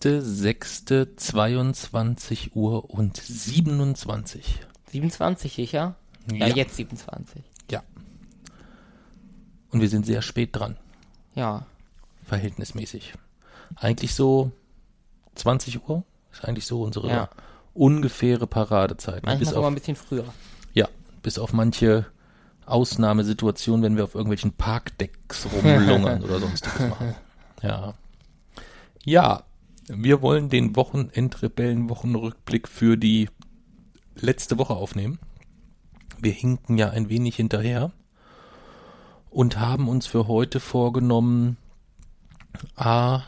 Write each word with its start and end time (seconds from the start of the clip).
Sechste, 0.00 0.22
sechste, 0.22 1.16
22 1.16 2.54
Uhr 2.54 2.88
und 2.88 3.16
27. 3.16 4.60
27 4.92 5.52
sicher? 5.52 5.96
Ja, 6.32 6.46
Ja. 6.46 6.54
jetzt 6.54 6.76
27. 6.76 7.42
Ja. 7.68 7.82
Und 9.72 9.80
wir 9.80 9.88
sind 9.88 10.06
sehr 10.06 10.22
spät 10.22 10.50
dran, 10.54 10.76
Ja. 11.34 11.66
verhältnismäßig. 12.24 13.14
Eigentlich 13.74 14.14
so 14.14 14.52
20 15.34 15.88
Uhr 15.88 16.04
ist 16.30 16.44
eigentlich 16.44 16.66
so 16.66 16.82
unsere 16.82 17.08
Ja. 17.08 17.28
ungefähre 17.74 18.46
Paradezeit. 18.46 19.16
ne? 19.24 19.32
Manchmal 19.32 19.38
Bis 19.38 19.48
sogar 19.48 19.62
auf, 19.62 19.66
ein 19.66 19.74
bisschen 19.74 19.96
früher. 19.96 20.24
ja, 20.74 20.86
bis 21.22 21.40
auf 21.40 21.52
manche 21.52 22.06
Ausnahmesituationen, 22.66 23.82
wenn 23.82 23.96
wir 23.96 24.04
auf 24.04 24.14
irgendwelchen 24.14 24.52
Parkdecks 24.52 25.48
rumlungern 25.52 26.22
oder 26.22 26.38
sonstiges 26.38 26.88
machen. 26.88 27.16
Ja. 27.62 27.94
Ja, 29.04 29.42
wir 29.88 30.22
wollen 30.22 30.48
den 30.48 30.76
Wochenendrebellen-Wochenrückblick 30.76 32.68
für 32.68 32.96
die 32.96 33.28
letzte 34.14 34.58
Woche 34.58 34.74
aufnehmen. 34.74 35.18
Wir 36.18 36.32
hinken 36.32 36.78
ja 36.78 36.90
ein 36.90 37.08
wenig 37.08 37.36
hinterher 37.36 37.92
und 39.30 39.58
haben 39.58 39.88
uns 39.88 40.06
für 40.06 40.26
heute 40.26 40.60
vorgenommen, 40.60 41.56
A, 42.74 43.22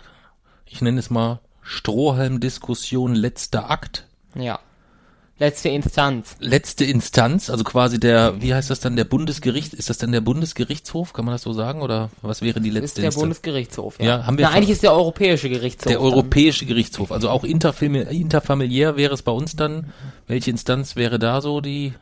ich 0.66 0.80
nenne 0.80 0.98
es 0.98 1.10
mal 1.10 1.40
Strohhalm-Diskussion 1.62 3.14
letzter 3.14 3.70
Akt. 3.70 4.08
Ja. 4.34 4.60
Letzte 5.40 5.70
Instanz. 5.70 6.36
Letzte 6.38 6.84
Instanz, 6.84 7.48
also 7.48 7.64
quasi 7.64 7.98
der, 7.98 8.42
wie 8.42 8.52
heißt 8.52 8.68
das 8.68 8.78
dann, 8.80 8.94
der 8.94 9.04
Bundesgericht, 9.04 9.72
ist 9.72 9.88
das 9.88 9.96
dann 9.96 10.12
der 10.12 10.20
Bundesgerichtshof, 10.20 11.14
kann 11.14 11.24
man 11.24 11.32
das 11.32 11.40
so 11.40 11.54
sagen, 11.54 11.80
oder 11.80 12.10
was 12.20 12.42
wäre 12.42 12.60
die 12.60 12.68
Das 12.68 12.76
ist 12.76 12.82
letzte 12.82 13.00
der 13.00 13.06
Instanz? 13.06 13.22
Bundesgerichtshof, 13.22 13.98
ja. 13.98 14.04
Ja, 14.04 14.26
haben 14.26 14.36
wir 14.36 14.44
Na, 14.44 14.52
eigentlich 14.52 14.68
ist 14.68 14.82
der 14.82 14.92
Europäische 14.92 15.48
Gerichtshof. 15.48 15.88
Der 15.88 15.96
dann. 15.96 16.04
Europäische 16.04 16.66
Gerichtshof, 16.66 17.10
also 17.10 17.30
auch 17.30 17.44
interfamili 17.44 18.20
interfamiliär 18.20 18.96
wäre 18.98 19.14
es 19.14 19.22
bei 19.22 19.32
uns 19.32 19.56
dann. 19.56 19.94
Welche 20.26 20.50
Instanz 20.50 20.94
wäre 20.94 21.18
da 21.18 21.40
so 21.40 21.62
die? 21.62 21.94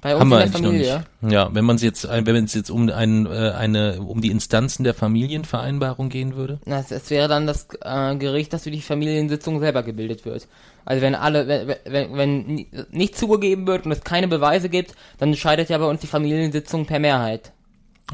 Bei 0.00 0.14
uns 0.14 0.20
haben 0.20 0.28
wir 0.28 0.36
in 0.36 0.52
der 0.52 0.60
eigentlich 0.60 0.66
Familie. 0.66 0.92
noch 0.92 1.22
nicht. 1.22 1.32
Ja, 1.32 1.48
wenn 1.52 1.64
man 1.64 1.76
es 1.76 1.82
jetzt, 1.82 2.08
wenn 2.08 2.44
es 2.44 2.54
jetzt 2.54 2.70
um 2.70 2.88
ein, 2.90 3.26
äh, 3.26 3.52
eine, 3.56 4.02
um 4.02 4.20
die 4.20 4.30
Instanzen 4.30 4.84
der 4.84 4.94
Familienvereinbarung 4.94 6.10
gehen 6.10 6.36
würde. 6.36 6.60
Na, 6.64 6.78
es, 6.78 6.92
es 6.92 7.10
wäre 7.10 7.26
dann 7.26 7.48
das 7.48 7.66
äh, 7.80 8.14
Gericht, 8.16 8.52
das 8.52 8.62
für 8.62 8.70
die 8.70 8.82
Familiensitzung 8.82 9.58
selber 9.58 9.82
gebildet 9.82 10.24
wird. 10.24 10.46
Also 10.86 11.02
wenn 11.02 11.14
alle, 11.14 11.46
wenn, 11.46 11.76
wenn, 11.84 12.14
wenn 12.16 12.46
ni- 12.46 12.70
nicht 12.90 13.18
zugegeben 13.18 13.66
wird 13.66 13.84
und 13.84 13.92
es 13.92 14.02
keine 14.02 14.28
Beweise 14.28 14.68
gibt, 14.70 14.94
dann 15.18 15.28
entscheidet 15.30 15.68
ja 15.68 15.76
bei 15.78 15.84
uns 15.86 16.00
die 16.00 16.06
Familiensitzung 16.06 16.86
per 16.86 16.98
Mehrheit. 17.00 17.52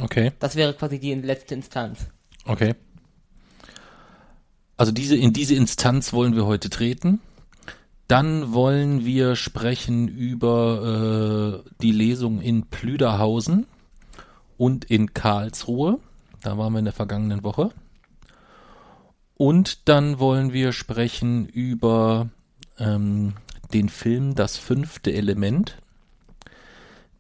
Okay, 0.00 0.32
Das 0.40 0.56
wäre 0.56 0.72
quasi 0.74 0.98
die 0.98 1.14
letzte 1.14 1.54
Instanz. 1.54 2.00
okay. 2.46 2.74
Also 4.78 4.90
diese, 4.90 5.16
in 5.16 5.32
diese 5.32 5.54
Instanz 5.54 6.12
wollen 6.12 6.34
wir 6.34 6.46
heute 6.46 6.68
treten. 6.70 7.20
Dann 8.08 8.52
wollen 8.52 9.04
wir 9.04 9.36
sprechen 9.36 10.08
über 10.08 11.62
äh, 11.64 11.70
die 11.82 11.92
Lesung 11.92 12.40
in 12.40 12.66
Plüderhausen 12.66 13.66
und 14.56 14.84
in 14.86 15.14
Karlsruhe. 15.14 15.98
Da 16.42 16.58
waren 16.58 16.72
wir 16.72 16.80
in 16.80 16.84
der 16.86 16.94
vergangenen 16.94 17.44
Woche. 17.44 17.70
Und 19.36 19.88
dann 19.88 20.18
wollen 20.18 20.52
wir 20.52 20.72
sprechen 20.72 21.46
über 21.46 22.28
ähm, 22.82 23.34
den 23.72 23.88
Film 23.88 24.34
Das 24.34 24.56
fünfte 24.56 25.12
Element, 25.12 25.78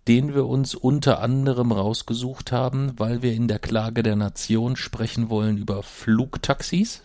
den 0.08 0.34
wir 0.34 0.46
uns 0.46 0.74
unter 0.74 1.20
anderem 1.20 1.72
rausgesucht 1.72 2.52
haben, 2.52 2.98
weil 2.98 3.22
wir 3.22 3.32
in 3.32 3.48
der 3.48 3.58
Klage 3.58 4.02
der 4.02 4.16
Nation 4.16 4.76
sprechen 4.76 5.30
wollen 5.30 5.56
über 5.56 5.82
Flugtaxis 5.82 7.02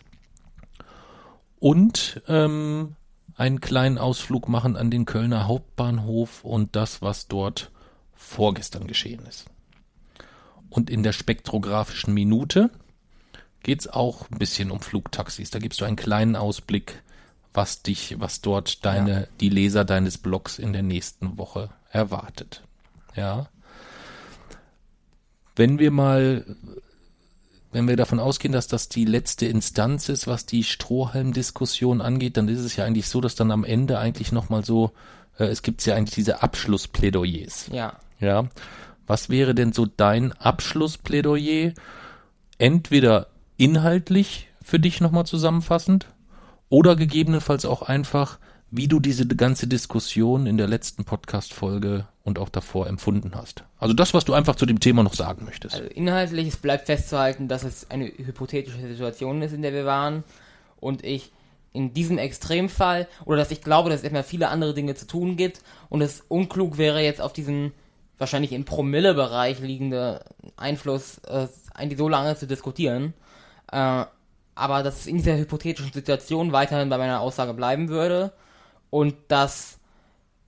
und 1.60 2.22
ähm, 2.28 2.96
einen 3.36 3.60
kleinen 3.60 3.98
Ausflug 3.98 4.48
machen 4.48 4.76
an 4.76 4.90
den 4.90 5.04
Kölner 5.04 5.46
Hauptbahnhof 5.46 6.44
und 6.44 6.74
das, 6.74 7.02
was 7.02 7.28
dort 7.28 7.70
vorgestern 8.14 8.88
geschehen 8.88 9.24
ist. 9.26 9.46
Und 10.70 10.90
in 10.90 11.02
der 11.02 11.12
spektrographischen 11.12 12.12
Minute 12.12 12.70
geht's 13.62 13.86
auch 13.86 14.28
ein 14.30 14.38
bisschen 14.38 14.70
um 14.70 14.80
Flugtaxis. 14.80 15.50
Da 15.50 15.60
gibst 15.60 15.80
du 15.80 15.84
einen 15.84 15.96
kleinen 15.96 16.36
Ausblick, 16.36 17.02
was 17.58 17.82
dich, 17.82 18.14
was 18.20 18.40
dort 18.40 18.84
deine, 18.84 19.26
die 19.40 19.48
Leser 19.48 19.84
deines 19.84 20.16
Blogs 20.16 20.60
in 20.60 20.72
der 20.72 20.84
nächsten 20.84 21.38
Woche 21.38 21.70
erwartet. 21.90 22.62
Ja. 23.16 23.48
Wenn 25.56 25.80
wir 25.80 25.90
mal, 25.90 26.46
wenn 27.72 27.88
wir 27.88 27.96
davon 27.96 28.20
ausgehen, 28.20 28.52
dass 28.52 28.68
das 28.68 28.88
die 28.88 29.04
letzte 29.04 29.46
Instanz 29.46 30.08
ist, 30.08 30.28
was 30.28 30.46
die 30.46 30.62
Strohhalm-Diskussion 30.62 32.00
angeht, 32.00 32.36
dann 32.36 32.46
ist 32.46 32.60
es 32.60 32.76
ja 32.76 32.84
eigentlich 32.84 33.08
so, 33.08 33.20
dass 33.20 33.34
dann 33.34 33.50
am 33.50 33.64
Ende 33.64 33.98
eigentlich 33.98 34.30
nochmal 34.30 34.64
so, 34.64 34.92
äh, 35.36 35.46
es 35.46 35.62
gibt 35.62 35.84
ja 35.84 35.96
eigentlich 35.96 36.14
diese 36.14 36.44
Abschlussplädoyers. 36.44 37.70
Ja. 37.72 37.94
Ja. 38.20 38.48
Was 39.08 39.30
wäre 39.30 39.56
denn 39.56 39.72
so 39.72 39.84
dein 39.84 40.30
Abschlussplädoyer? 40.30 41.72
Entweder 42.56 43.26
inhaltlich 43.56 44.46
für 44.62 44.78
dich 44.78 45.00
nochmal 45.00 45.26
zusammenfassend 45.26 46.06
oder 46.68 46.96
gegebenenfalls 46.96 47.64
auch 47.64 47.82
einfach, 47.82 48.38
wie 48.70 48.88
du 48.88 49.00
diese 49.00 49.26
ganze 49.26 49.66
Diskussion 49.66 50.46
in 50.46 50.58
der 50.58 50.66
letzten 50.66 51.04
Podcast-Folge 51.04 52.06
und 52.24 52.38
auch 52.38 52.50
davor 52.50 52.86
empfunden 52.86 53.32
hast. 53.34 53.64
Also 53.78 53.94
das, 53.94 54.12
was 54.12 54.24
du 54.24 54.34
einfach 54.34 54.56
zu 54.56 54.66
dem 54.66 54.80
Thema 54.80 55.02
noch 55.02 55.14
sagen 55.14 55.46
möchtest. 55.46 55.74
Also 55.76 55.88
inhaltlich, 55.88 56.48
es 56.48 56.56
bleibt 56.56 56.86
festzuhalten, 56.86 57.48
dass 57.48 57.64
es 57.64 57.90
eine 57.90 58.06
hypothetische 58.06 58.86
Situation 58.86 59.40
ist, 59.40 59.54
in 59.54 59.62
der 59.62 59.72
wir 59.72 59.86
waren. 59.86 60.24
Und 60.80 61.04
ich 61.04 61.32
in 61.72 61.92
diesem 61.94 62.18
Extremfall, 62.18 63.08
oder 63.24 63.38
dass 63.38 63.50
ich 63.50 63.62
glaube, 63.62 63.90
dass 63.90 64.00
es 64.00 64.08
immer 64.08 64.24
viele 64.24 64.48
andere 64.48 64.74
Dinge 64.74 64.94
zu 64.94 65.06
tun 65.06 65.36
gibt 65.36 65.62
und 65.88 66.02
es 66.02 66.22
unklug 66.28 66.76
wäre, 66.76 67.02
jetzt 67.02 67.20
auf 67.20 67.32
diesen 67.32 67.72
wahrscheinlich 68.18 68.52
im 68.52 68.64
Promille-Bereich 68.64 69.60
liegende 69.60 70.24
Einfluss 70.56 71.18
äh, 71.18 71.46
so 71.96 72.08
lange 72.08 72.36
zu 72.36 72.46
diskutieren. 72.46 73.14
Äh, 73.70 74.04
aber 74.58 74.82
dass 74.82 75.00
es 75.00 75.06
in 75.06 75.16
dieser 75.18 75.36
hypothetischen 75.36 75.92
Situation 75.92 76.52
weiterhin 76.52 76.88
bei 76.88 76.98
meiner 76.98 77.20
Aussage 77.20 77.54
bleiben 77.54 77.88
würde 77.88 78.32
und 78.90 79.14
dass 79.28 79.78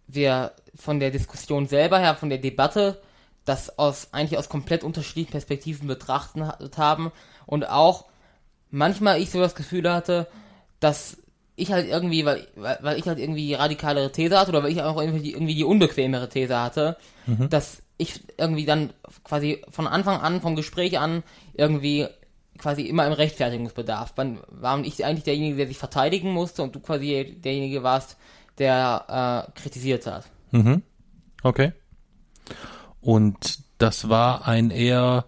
wir 0.06 0.52
von 0.74 1.00
der 1.00 1.10
Diskussion 1.10 1.66
selber 1.66 1.98
her, 1.98 2.16
von 2.16 2.30
der 2.30 2.38
Debatte, 2.38 3.00
das 3.44 3.78
aus 3.78 4.08
eigentlich 4.12 4.38
aus 4.38 4.48
komplett 4.48 4.84
unterschiedlichen 4.84 5.30
Perspektiven 5.30 5.88
betrachtet 5.88 6.78
haben 6.78 7.12
und 7.46 7.68
auch 7.68 8.06
manchmal 8.70 9.20
ich 9.20 9.30
so 9.30 9.40
das 9.40 9.54
Gefühl 9.54 9.90
hatte, 9.90 10.26
dass 10.80 11.16
ich 11.56 11.72
halt 11.72 11.88
irgendwie, 11.88 12.24
weil, 12.24 12.46
weil, 12.56 12.98
ich 12.98 13.06
halt 13.06 13.18
irgendwie 13.18 13.48
die 13.48 13.54
radikalere 13.54 14.12
These 14.12 14.38
hatte 14.38 14.50
oder 14.50 14.62
weil 14.62 14.72
ich 14.72 14.82
auch 14.82 15.00
irgendwie 15.00 15.20
die, 15.20 15.32
irgendwie 15.32 15.54
die 15.54 15.64
unbequemere 15.64 16.28
These 16.28 16.58
hatte, 16.60 16.96
dass 17.50 17.82
ich 17.98 18.20
irgendwie 18.38 18.64
dann 18.64 18.92
quasi 19.24 19.62
von 19.68 19.86
Anfang 19.86 20.20
an, 20.20 20.40
vom 20.40 20.56
Gespräch 20.56 20.98
an, 20.98 21.22
irgendwie 21.52 22.08
quasi 22.60 22.82
immer 22.82 23.06
im 23.06 23.12
Rechtfertigungsbedarf. 23.12 24.12
Wann 24.16 24.38
war 24.48 24.78
ich 24.80 25.04
eigentlich 25.04 25.24
derjenige, 25.24 25.56
der 25.56 25.66
sich 25.66 25.78
verteidigen 25.78 26.32
musste 26.32 26.62
und 26.62 26.74
du 26.74 26.80
quasi 26.80 27.36
derjenige 27.42 27.82
warst, 27.82 28.16
der 28.58 29.48
äh, 29.48 29.60
kritisiert 29.60 30.06
hat. 30.06 30.24
Mhm. 30.50 30.82
Okay. 31.42 31.72
Und 33.00 33.60
das 33.78 34.08
war 34.08 34.46
ein 34.46 34.70
eher 34.70 35.24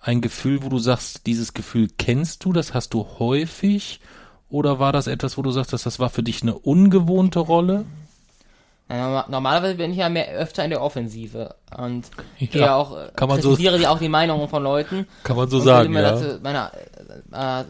ein 0.00 0.20
Gefühl, 0.20 0.62
wo 0.62 0.68
du 0.68 0.78
sagst, 0.78 1.26
dieses 1.26 1.52
Gefühl 1.52 1.88
kennst 1.98 2.44
du, 2.44 2.52
das 2.52 2.72
hast 2.72 2.94
du 2.94 3.06
häufig, 3.18 4.00
oder 4.48 4.78
war 4.78 4.92
das 4.92 5.06
etwas, 5.06 5.36
wo 5.36 5.42
du 5.42 5.50
sagst, 5.50 5.72
dass 5.72 5.82
das 5.82 5.98
war 5.98 6.10
für 6.10 6.22
dich 6.22 6.42
eine 6.42 6.58
ungewohnte 6.58 7.40
Rolle? 7.40 7.84
Ja, 8.90 8.96
norma- 8.96 9.26
Normalerweise 9.30 9.76
bin 9.76 9.92
ich 9.92 9.98
ja 9.98 10.08
mehr 10.08 10.28
öfter 10.32 10.64
in 10.64 10.70
der 10.70 10.82
Offensive 10.82 11.54
und 11.78 12.10
Ja, 12.38 12.74
auch, 12.74 12.96
äh, 12.98 13.10
kann 13.14 13.28
man 13.28 13.40
so- 13.40 13.50
kritisiere 13.50 13.78
die 13.78 13.86
auch 13.86 13.98
die 14.00 14.08
Meinungen 14.08 14.48
von 14.48 14.62
Leuten. 14.62 15.06
Kann 15.22 15.36
man 15.36 15.48
so 15.48 15.60
sagen, 15.60 15.94
ja. 15.94 16.02
dazu 16.02 16.40
meine, 16.42 16.70
äh, 17.32 17.60
äh, 17.62 17.64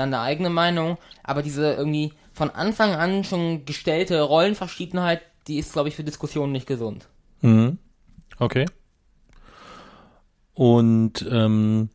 eine 0.00 0.20
eigene 0.20 0.50
Meinung, 0.50 0.98
aber 1.22 1.42
diese 1.42 1.72
irgendwie 1.74 2.12
von 2.32 2.50
Anfang 2.50 2.94
an 2.94 3.22
schon 3.24 3.64
gestellte 3.64 4.20
Rollenverschiedenheit, 4.22 5.20
die 5.46 5.58
ist, 5.58 5.72
glaube 5.74 5.88
ich, 5.88 5.94
für 5.94 6.02
Diskussionen 6.04 6.50
nicht 6.52 6.66
gesund. 6.66 7.06
Mhm. 7.42 7.78
Okay. 8.40 8.64
Und 10.54 11.24
ähm, 11.30 11.90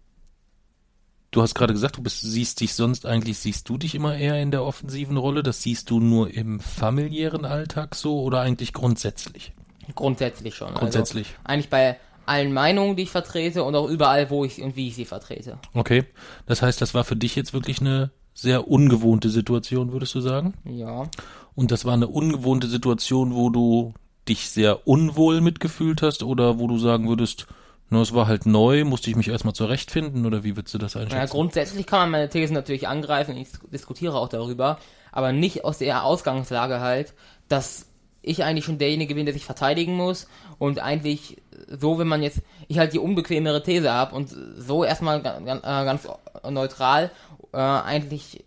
du 1.31 1.41
hast 1.41 1.55
gerade 1.55 1.73
gesagt, 1.73 1.97
du 1.97 2.01
bist, 2.01 2.21
siehst 2.21 2.59
dich 2.59 2.73
sonst 2.73 3.05
eigentlich, 3.05 3.37
siehst 3.37 3.69
du 3.69 3.77
dich 3.77 3.95
immer 3.95 4.15
eher 4.15 4.41
in 4.41 4.51
der 4.51 4.63
offensiven 4.63 5.17
Rolle? 5.17 5.43
Das 5.43 5.61
siehst 5.61 5.89
du 5.89 5.99
nur 5.99 6.33
im 6.33 6.59
familiären 6.59 7.45
Alltag 7.45 7.95
so 7.95 8.21
oder 8.21 8.41
eigentlich 8.41 8.73
grundsätzlich? 8.73 9.53
Grundsätzlich 9.95 10.55
schon. 10.55 10.73
Grundsätzlich. 10.73 11.27
Also 11.27 11.53
eigentlich 11.53 11.69
bei 11.69 11.97
allen 12.25 12.53
Meinungen, 12.53 12.95
die 12.95 13.03
ich 13.03 13.09
vertrete 13.09 13.63
und 13.63 13.75
auch 13.75 13.89
überall, 13.89 14.29
wo 14.29 14.45
ich 14.45 14.61
und 14.61 14.75
wie 14.75 14.87
ich 14.87 14.95
sie 14.95 15.05
vertrete. 15.05 15.57
Okay. 15.73 16.05
Das 16.45 16.61
heißt, 16.61 16.79
das 16.79 16.93
war 16.93 17.03
für 17.03 17.15
dich 17.15 17.35
jetzt 17.35 17.53
wirklich 17.53 17.81
eine 17.81 18.11
sehr 18.33 18.67
ungewohnte 18.67 19.29
Situation, 19.29 19.91
würdest 19.91 20.15
du 20.15 20.21
sagen? 20.21 20.53
Ja. 20.63 21.09
Und 21.55 21.71
das 21.71 21.85
war 21.85 21.93
eine 21.93 22.07
ungewohnte 22.07 22.67
Situation, 22.67 23.33
wo 23.33 23.49
du 23.49 23.93
dich 24.27 24.49
sehr 24.49 24.87
unwohl 24.87 25.41
mitgefühlt 25.41 26.01
hast 26.01 26.23
oder 26.23 26.59
wo 26.59 26.67
du 26.67 26.77
sagen 26.77 27.09
würdest, 27.09 27.47
na, 27.89 28.01
es 28.01 28.13
war 28.13 28.27
halt 28.27 28.45
neu, 28.45 28.85
musste 28.85 29.09
ich 29.09 29.15
mich 29.15 29.29
erstmal 29.29 29.53
zurechtfinden 29.53 30.25
oder 30.25 30.43
wie 30.43 30.55
würdest 30.55 30.73
du 30.73 30.77
das 30.77 30.95
einschätzen? 30.95 31.17
Ja, 31.17 31.25
grundsätzlich 31.25 31.85
kann 31.87 31.99
man 32.01 32.11
meine 32.11 32.29
Thesen 32.29 32.53
natürlich 32.53 32.87
angreifen, 32.87 33.35
ich 33.35 33.49
diskutiere 33.71 34.15
auch 34.15 34.29
darüber, 34.29 34.77
aber 35.11 35.31
nicht 35.31 35.65
aus 35.65 35.79
der 35.79 36.03
Ausgangslage 36.03 36.79
halt, 36.79 37.13
dass 37.47 37.87
ich 38.21 38.43
eigentlich 38.43 38.65
schon 38.65 38.77
derjenige 38.77 39.15
bin, 39.15 39.25
der 39.25 39.33
sich 39.33 39.45
verteidigen 39.45 39.95
muss 39.95 40.27
und 40.59 40.79
eigentlich 40.79 41.41
so, 41.67 41.97
wenn 41.97 42.07
man 42.07 42.21
jetzt, 42.21 42.41
ich 42.67 42.77
halt 42.77 42.93
die 42.93 42.99
unbequemere 42.99 43.63
These 43.63 43.91
habe 43.91 44.15
und 44.15 44.29
so 44.57 44.83
erstmal 44.83 45.21
ganz, 45.21 45.61
ganz 45.63 46.07
neutral 46.49 47.11
äh, 47.53 47.57
eigentlich 47.57 48.43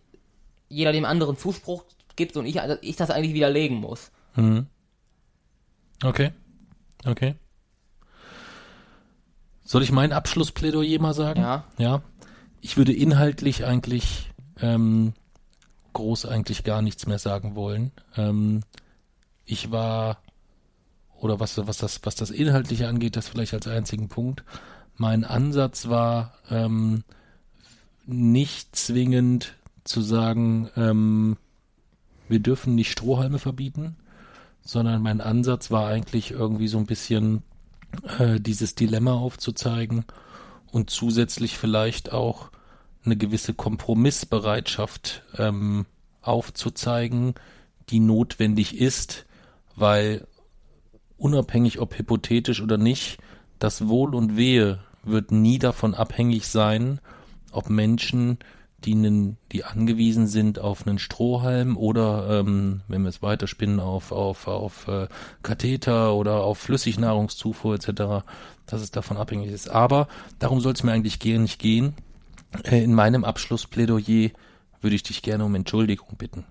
jeder 0.69 0.93
dem 0.93 1.05
anderen 1.05 1.37
Zuspruch 1.37 1.85
gibt 2.17 2.37
und 2.37 2.47
ich, 2.47 2.61
also 2.61 2.77
ich 2.81 2.97
das 2.97 3.11
eigentlich 3.11 3.35
widerlegen 3.35 3.79
muss. 3.79 4.11
Mhm. 4.37 4.67
Okay. 6.05 6.31
Okay. 7.05 7.35
Soll 9.73 9.83
ich 9.83 9.91
mein 9.91 10.13
Abschlussplädoyer 10.13 11.01
mal 11.01 11.15
sagen? 11.15 11.41
Ja. 11.41 11.65
Ja. 11.79 12.03
Ich 12.61 12.77
würde 12.77 12.93
inhaltlich 12.93 13.65
eigentlich 13.65 14.31
ähm, 14.61 15.15
groß 15.95 16.27
eigentlich 16.27 16.63
gar 16.63 16.83
nichts 16.83 17.07
mehr 17.07 17.19
sagen 17.19 17.55
wollen. 17.55 17.91
Ähm, 18.15 18.65
ich 19.47 19.71
war 19.71 20.19
oder 21.19 21.41
was 21.41 21.57
was 21.57 21.79
das 21.79 22.01
was 22.03 22.17
das 22.17 22.29
inhaltliche 22.29 22.87
angeht, 22.87 23.17
das 23.17 23.29
vielleicht 23.29 23.55
als 23.55 23.67
einzigen 23.67 24.11
Punkt. 24.11 24.45
Mein 24.99 25.25
Ansatz 25.25 25.89
war 25.89 26.35
ähm, 26.51 27.03
nicht 28.05 28.77
zwingend 28.77 29.55
zu 29.85 30.03
sagen, 30.03 30.69
ähm, 30.77 31.39
wir 32.29 32.41
dürfen 32.41 32.75
nicht 32.75 32.93
Strohhalme 32.93 33.39
verbieten, 33.39 33.97
sondern 34.61 35.01
mein 35.01 35.23
Ansatz 35.23 35.71
war 35.71 35.89
eigentlich 35.89 36.31
irgendwie 36.31 36.69
so 36.69 36.77
ein 36.77 36.85
bisschen 36.85 37.43
äh, 38.19 38.41
dieses 38.41 38.75
Dilemma 38.75 39.15
aufzuzeigen 39.15 40.05
und 40.71 40.91
zusätzlich 40.91 41.59
vielleicht 41.59 42.13
auch 42.13 42.51
eine 43.05 43.17
gewisse 43.17 43.55
Kompromissbereitschaft 43.55 45.23
ähm, 45.37 45.87
aufzuzeigen, 46.21 47.35
die 47.89 48.01
notwendig 48.01 48.79
ist, 48.79 49.27
weil 49.77 50.27
unabhängig 51.17 51.79
ob 51.81 51.99
hypothetisch 51.99 52.63
oder 52.63 52.79
nicht, 52.79 53.19
das 53.59 53.89
Wohl 53.89 54.15
und 54.15 54.37
Wehe 54.37 54.81
wird 55.05 55.31
nie 55.31 55.59
davon 55.59 55.95
abhängig 55.95 56.47
sein, 56.47 57.01
ob 57.51 57.71
Menschen 57.71 58.39
die, 58.85 59.35
die 59.53 59.65
angewiesen 59.65 60.27
sind 60.27 60.59
auf 60.59 60.87
einen 60.87 60.99
Strohhalm 60.99 61.77
oder, 61.77 62.41
ähm, 62.41 62.83
wenn 62.89 63.03
wir 63.03 63.09
es 63.09 63.23
weiterspinnen, 63.23 63.81
auf, 63.81 64.13
auf, 64.13 64.47
auf 64.47 64.89
äh, 64.89 65.09
Katheter 65.43 66.15
oder 66.15 66.43
auf 66.43 66.59
Flüssignahrungszufuhr 66.59 67.75
etc., 67.77 68.25
dass 68.67 68.81
es 68.81 68.91
davon 68.91 69.17
abhängig 69.17 69.51
ist. 69.51 69.69
Aber 69.69 70.09
darum 70.39 70.61
soll 70.61 70.73
es 70.73 70.83
mir 70.83 70.93
eigentlich 70.93 71.19
gehen, 71.19 71.43
nicht 71.43 71.59
gehen. 71.59 71.95
Äh, 72.65 72.83
in 72.83 72.95
meinem 72.95 73.25
Abschlussplädoyer 73.25 74.31
würde 74.81 74.97
ich 74.97 75.03
dich 75.03 75.23
gerne 75.23 75.45
um 75.45 75.55
Entschuldigung 75.55 76.17
bitten. 76.17 76.45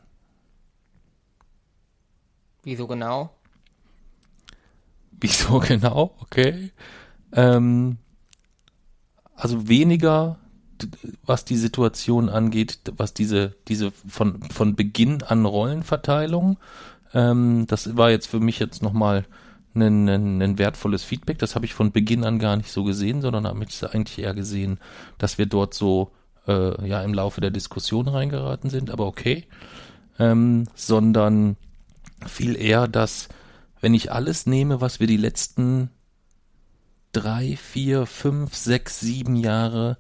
Wieso 2.64 2.88
genau? 2.88 3.32
Wieso 5.12 5.60
genau? 5.68 6.16
Okay. 6.20 6.72
Ähm, 7.34 7.98
also 9.36 9.68
weniger 9.68 10.38
was 11.26 11.46
die 11.46 11.58
Situation 11.58 12.30
angeht, 12.30 12.80
was 12.98 13.14
diese, 13.14 13.56
diese 13.68 13.92
von, 13.92 14.42
von 14.44 14.76
Beginn 14.76 15.24
an 15.24 15.46
Rollenverteilung, 15.46 16.58
ähm, 17.14 17.66
das 17.68 17.98
war 17.98 18.10
jetzt 18.10 18.28
für 18.28 18.40
mich 18.40 18.60
jetzt 18.60 18.82
nochmal 18.82 19.26
ein, 19.74 20.08
ein, 20.08 20.42
ein 20.42 20.58
wertvolles 20.58 21.04
Feedback. 21.04 21.40
Das 21.40 21.56
habe 21.56 21.66
ich 21.66 21.74
von 21.74 21.92
Beginn 21.92 22.24
an 22.24 22.40
gar 22.40 22.58
nicht 22.58 22.72
so 22.72 22.84
gesehen, 22.84 23.22
sondern 23.22 23.48
habe 23.48 23.64
ich 23.64 23.84
eigentlich 23.84 24.20
eher 24.20 24.34
gesehen, 24.34 24.80
dass 25.18 25.38
wir 25.38 25.46
dort 25.46 25.74
so 25.74 26.12
äh, 26.48 26.88
ja 26.88 27.02
im 27.04 27.14
Laufe 27.14 27.42
der 27.42 27.52
Diskussion 27.52 28.08
reingeraten 28.08 28.70
sind, 28.70 28.90
aber 28.90 29.08
okay. 29.08 29.46
Ähm, 30.20 30.66
sondern 30.76 31.56
viel 32.28 32.56
eher, 32.56 32.88
dass 32.88 33.30
wenn 33.80 33.94
ich 33.94 34.12
alles 34.12 34.46
nehme, 34.46 34.82
was 34.82 35.00
wir 35.00 35.08
die 35.08 35.18
letzten 35.18 35.90
drei, 37.14 37.58
vier, 37.58 38.06
fünf, 38.06 38.56
sechs, 38.56 39.00
sieben 39.00 39.36
Jahre 39.36 39.98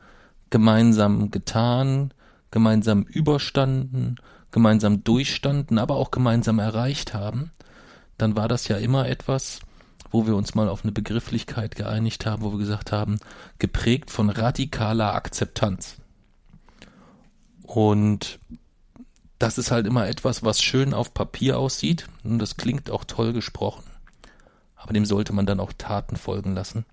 gemeinsam 0.52 1.32
getan, 1.32 2.14
gemeinsam 2.52 3.04
überstanden, 3.04 4.18
gemeinsam 4.52 5.04
durchstanden, 5.04 5.80
aber 5.80 5.96
auch 5.96 6.12
gemeinsam 6.12 6.60
erreicht 6.60 7.16
haben, 7.16 7.52
dann 8.18 8.36
war 8.36 8.48
das 8.48 8.68
ja 8.68 8.78
immer 8.78 9.08
etwas, 9.10 9.62
wo 10.12 10.28
wir 10.28 10.36
uns 10.36 10.54
mal 10.54 10.70
auf 10.70 10.84
eine 10.84 10.92
Begrifflichkeit 10.92 11.76
geeinigt 11.76 12.26
haben, 12.26 12.44
wo 12.44 12.52
wir 12.52 12.60
gesagt 12.60 12.92
haben, 12.92 13.20
geprägt 13.58 14.12
von 14.12 14.30
radikaler 14.30 15.16
Akzeptanz. 15.16 15.98
Und 17.64 18.40
das 19.40 19.58
ist 19.58 19.72
halt 19.72 19.88
immer 19.88 20.08
etwas, 20.08 20.44
was 20.44 20.62
schön 20.62 20.94
auf 20.94 21.14
Papier 21.14 21.58
aussieht 21.58 22.08
und 22.24 22.40
das 22.40 22.58
klingt 22.58 22.92
auch 22.92 23.06
toll 23.06 23.34
gesprochen. 23.34 23.84
Aber 24.76 24.94
dem 24.94 25.06
sollte 25.06 25.34
man 25.34 25.46
dann 25.46 25.60
auch 25.60 25.72
Taten 25.74 26.18
folgen 26.18 26.54
lassen. 26.54 26.86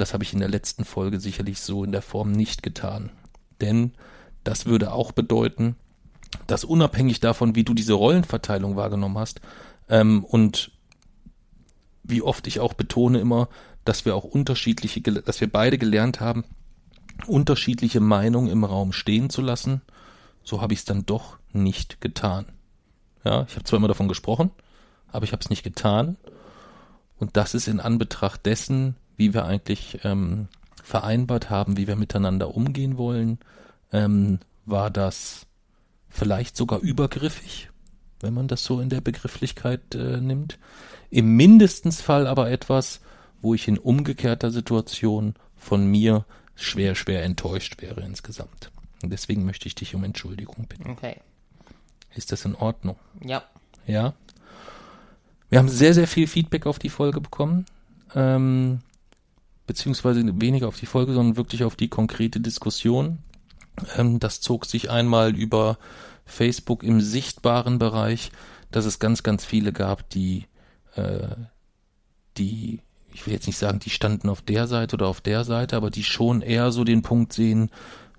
Das 0.00 0.14
habe 0.14 0.24
ich 0.24 0.32
in 0.32 0.40
der 0.40 0.48
letzten 0.48 0.84
Folge 0.84 1.20
sicherlich 1.20 1.60
so 1.60 1.84
in 1.84 1.92
der 1.92 2.02
Form 2.02 2.32
nicht 2.32 2.62
getan. 2.62 3.10
Denn 3.60 3.92
das 4.44 4.66
würde 4.66 4.92
auch 4.92 5.12
bedeuten, 5.12 5.76
dass 6.46 6.64
unabhängig 6.64 7.20
davon, 7.20 7.54
wie 7.54 7.64
du 7.64 7.74
diese 7.74 7.92
Rollenverteilung 7.92 8.76
wahrgenommen 8.76 9.18
hast, 9.18 9.40
ähm, 9.88 10.24
und 10.24 10.70
wie 12.02 12.22
oft 12.22 12.46
ich 12.46 12.60
auch 12.60 12.72
betone 12.72 13.20
immer, 13.20 13.48
dass 13.84 14.04
wir 14.04 14.14
auch 14.14 14.24
unterschiedliche, 14.24 15.00
dass 15.02 15.40
wir 15.40 15.50
beide 15.50 15.76
gelernt 15.76 16.20
haben, 16.20 16.44
unterschiedliche 17.26 18.00
Meinungen 18.00 18.50
im 18.50 18.64
Raum 18.64 18.92
stehen 18.92 19.28
zu 19.28 19.42
lassen, 19.42 19.82
so 20.42 20.62
habe 20.62 20.72
ich 20.72 20.80
es 20.80 20.84
dann 20.86 21.04
doch 21.04 21.38
nicht 21.52 22.00
getan. 22.00 22.46
Ja, 23.24 23.44
ich 23.48 23.54
habe 23.54 23.64
zwar 23.64 23.76
immer 23.76 23.88
davon 23.88 24.08
gesprochen, 24.08 24.50
aber 25.08 25.24
ich 25.24 25.32
habe 25.32 25.40
es 25.40 25.50
nicht 25.50 25.62
getan. 25.62 26.16
Und 27.18 27.36
das 27.36 27.52
ist 27.52 27.68
in 27.68 27.80
Anbetracht 27.80 28.46
dessen, 28.46 28.96
wie 29.20 29.34
wir 29.34 29.44
eigentlich 29.44 30.00
ähm, 30.02 30.48
vereinbart 30.82 31.50
haben, 31.50 31.76
wie 31.76 31.86
wir 31.86 31.94
miteinander 31.94 32.54
umgehen 32.54 32.96
wollen, 32.96 33.38
ähm, 33.92 34.38
war 34.64 34.90
das 34.90 35.46
vielleicht 36.08 36.56
sogar 36.56 36.80
übergriffig, 36.80 37.68
wenn 38.20 38.32
man 38.32 38.48
das 38.48 38.64
so 38.64 38.80
in 38.80 38.88
der 38.88 39.02
Begrifflichkeit 39.02 39.94
äh, 39.94 40.22
nimmt. 40.22 40.58
Im 41.10 41.36
mindestens 41.36 42.00
Fall 42.00 42.26
aber 42.26 42.50
etwas, 42.50 43.02
wo 43.42 43.52
ich 43.52 43.68
in 43.68 43.76
umgekehrter 43.76 44.50
Situation 44.50 45.34
von 45.54 45.86
mir 45.86 46.24
schwer, 46.54 46.94
schwer 46.94 47.22
enttäuscht 47.22 47.82
wäre 47.82 48.00
insgesamt. 48.00 48.72
Und 49.02 49.12
deswegen 49.12 49.44
möchte 49.44 49.66
ich 49.66 49.74
dich 49.74 49.94
um 49.94 50.02
Entschuldigung 50.02 50.66
bitten. 50.66 50.92
Okay. 50.92 51.20
Ist 52.14 52.32
das 52.32 52.46
in 52.46 52.54
Ordnung? 52.54 52.96
Ja. 53.22 53.42
Ja. 53.86 54.14
Wir 55.50 55.58
haben 55.58 55.68
sehr, 55.68 55.92
sehr 55.92 56.08
viel 56.08 56.26
Feedback 56.26 56.64
auf 56.64 56.78
die 56.78 56.88
Folge 56.88 57.20
bekommen. 57.20 57.66
Ähm, 58.14 58.80
beziehungsweise 59.70 60.20
weniger 60.40 60.66
auf 60.66 60.80
die 60.80 60.86
Folge, 60.86 61.12
sondern 61.12 61.36
wirklich 61.36 61.62
auf 61.62 61.76
die 61.76 61.86
konkrete 61.86 62.40
Diskussion. 62.40 63.18
Ähm, 63.96 64.18
das 64.18 64.40
zog 64.40 64.66
sich 64.66 64.90
einmal 64.90 65.36
über 65.36 65.78
Facebook 66.26 66.82
im 66.82 67.00
sichtbaren 67.00 67.78
Bereich, 67.78 68.32
dass 68.72 68.84
es 68.84 68.98
ganz, 68.98 69.22
ganz 69.22 69.44
viele 69.44 69.72
gab, 69.72 70.10
die, 70.10 70.46
äh, 70.96 71.36
die, 72.36 72.80
ich 73.12 73.24
will 73.24 73.32
jetzt 73.32 73.46
nicht 73.46 73.58
sagen, 73.58 73.78
die 73.78 73.90
standen 73.90 74.28
auf 74.28 74.42
der 74.42 74.66
Seite 74.66 74.96
oder 74.96 75.06
auf 75.06 75.20
der 75.20 75.44
Seite, 75.44 75.76
aber 75.76 75.90
die 75.90 76.02
schon 76.02 76.42
eher 76.42 76.72
so 76.72 76.82
den 76.82 77.02
Punkt 77.02 77.32
sehen, 77.32 77.70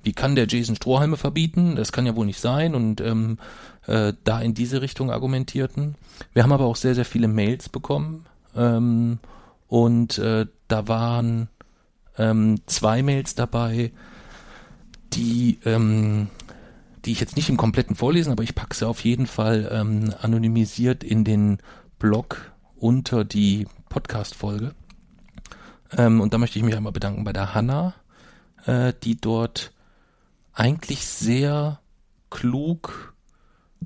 wie 0.03 0.13
kann 0.13 0.35
der 0.35 0.47
Jason 0.47 0.77
Strohhalme 0.77 1.17
verbieten? 1.17 1.75
Das 1.75 1.91
kann 1.91 2.05
ja 2.05 2.15
wohl 2.15 2.27
nicht 2.27 2.39
sein 2.39 2.75
und 2.75 3.01
ähm, 3.01 3.39
äh, 3.87 4.13
da 4.23 4.39
in 4.39 4.53
diese 4.53 4.81
Richtung 4.81 5.11
argumentierten. 5.11 5.95
Wir 6.31 6.43
haben 6.43 6.53
aber 6.53 6.65
auch 6.65 6.77
sehr, 6.77 6.95
sehr 6.95 7.03
viele 7.03 7.27
Mails 7.27 7.67
bekommen 7.67 8.25
ähm, 8.55 9.19
und 9.67 10.17
äh, 10.17 10.45
da 10.71 10.87
waren 10.87 11.49
ähm, 12.17 12.61
zwei 12.65 13.03
Mails 13.03 13.35
dabei, 13.35 13.91
die, 15.13 15.59
ähm, 15.65 16.29
die 17.05 17.11
ich 17.11 17.19
jetzt 17.19 17.35
nicht 17.35 17.49
im 17.49 17.57
kompletten 17.57 17.95
vorlesen, 17.95 18.31
aber 18.31 18.43
ich 18.43 18.55
packe 18.55 18.75
sie 18.75 18.87
auf 18.87 19.03
jeden 19.03 19.27
Fall 19.27 19.69
ähm, 19.71 20.13
anonymisiert 20.21 21.03
in 21.03 21.23
den 21.23 21.59
Blog 21.99 22.51
unter 22.77 23.23
die 23.23 23.67
Podcast-Folge. 23.89 24.73
Ähm, 25.97 26.21
und 26.21 26.33
da 26.33 26.37
möchte 26.37 26.57
ich 26.57 26.65
mich 26.65 26.75
einmal 26.75 26.93
bedanken 26.93 27.23
bei 27.23 27.33
der 27.33 27.53
Hanna, 27.53 27.93
äh, 28.65 28.93
die 29.03 29.19
dort 29.19 29.73
eigentlich 30.53 31.05
sehr 31.05 31.79
klug 32.29 33.13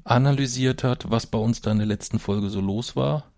analysiert 0.04 0.84
hat, 0.84 1.10
was 1.10 1.25
bei 1.25 1.38
uns 1.38 1.62
da 1.62 1.72
in 1.72 1.77
der 1.77 1.88
letzten 1.88 2.20
Folge 2.20 2.50
so 2.50 2.62
los 2.62 2.96
war. 2.96 3.32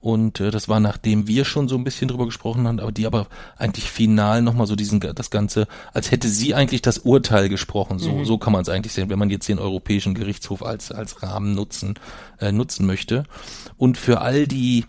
Und 0.00 0.40
äh, 0.40 0.50
das 0.50 0.68
war 0.68 0.80
nachdem 0.80 1.26
wir 1.26 1.44
schon 1.44 1.68
so 1.68 1.76
ein 1.76 1.84
bisschen 1.84 2.08
drüber 2.08 2.24
gesprochen 2.24 2.66
haben, 2.66 2.80
aber 2.80 2.92
die 2.92 3.06
aber 3.06 3.26
eigentlich 3.58 3.90
final 3.90 4.40
nochmal 4.40 4.66
so 4.66 4.74
diesen 4.74 5.00
das 5.00 5.30
Ganze, 5.30 5.68
als 5.92 6.10
hätte 6.10 6.28
sie 6.28 6.54
eigentlich 6.54 6.80
das 6.80 6.98
Urteil 6.98 7.48
gesprochen. 7.48 7.98
So, 7.98 8.12
mhm. 8.12 8.24
so 8.24 8.38
kann 8.38 8.52
man 8.52 8.62
es 8.62 8.70
eigentlich 8.70 8.94
sehen, 8.94 9.10
wenn 9.10 9.18
man 9.18 9.30
jetzt 9.30 9.48
den 9.48 9.58
Europäischen 9.58 10.14
Gerichtshof 10.14 10.62
als, 10.62 10.90
als 10.90 11.22
Rahmen 11.22 11.54
nutzen, 11.54 11.94
äh, 12.40 12.50
nutzen 12.50 12.86
möchte. 12.86 13.24
Und 13.76 13.98
für 13.98 14.22
all 14.22 14.46
die, 14.46 14.86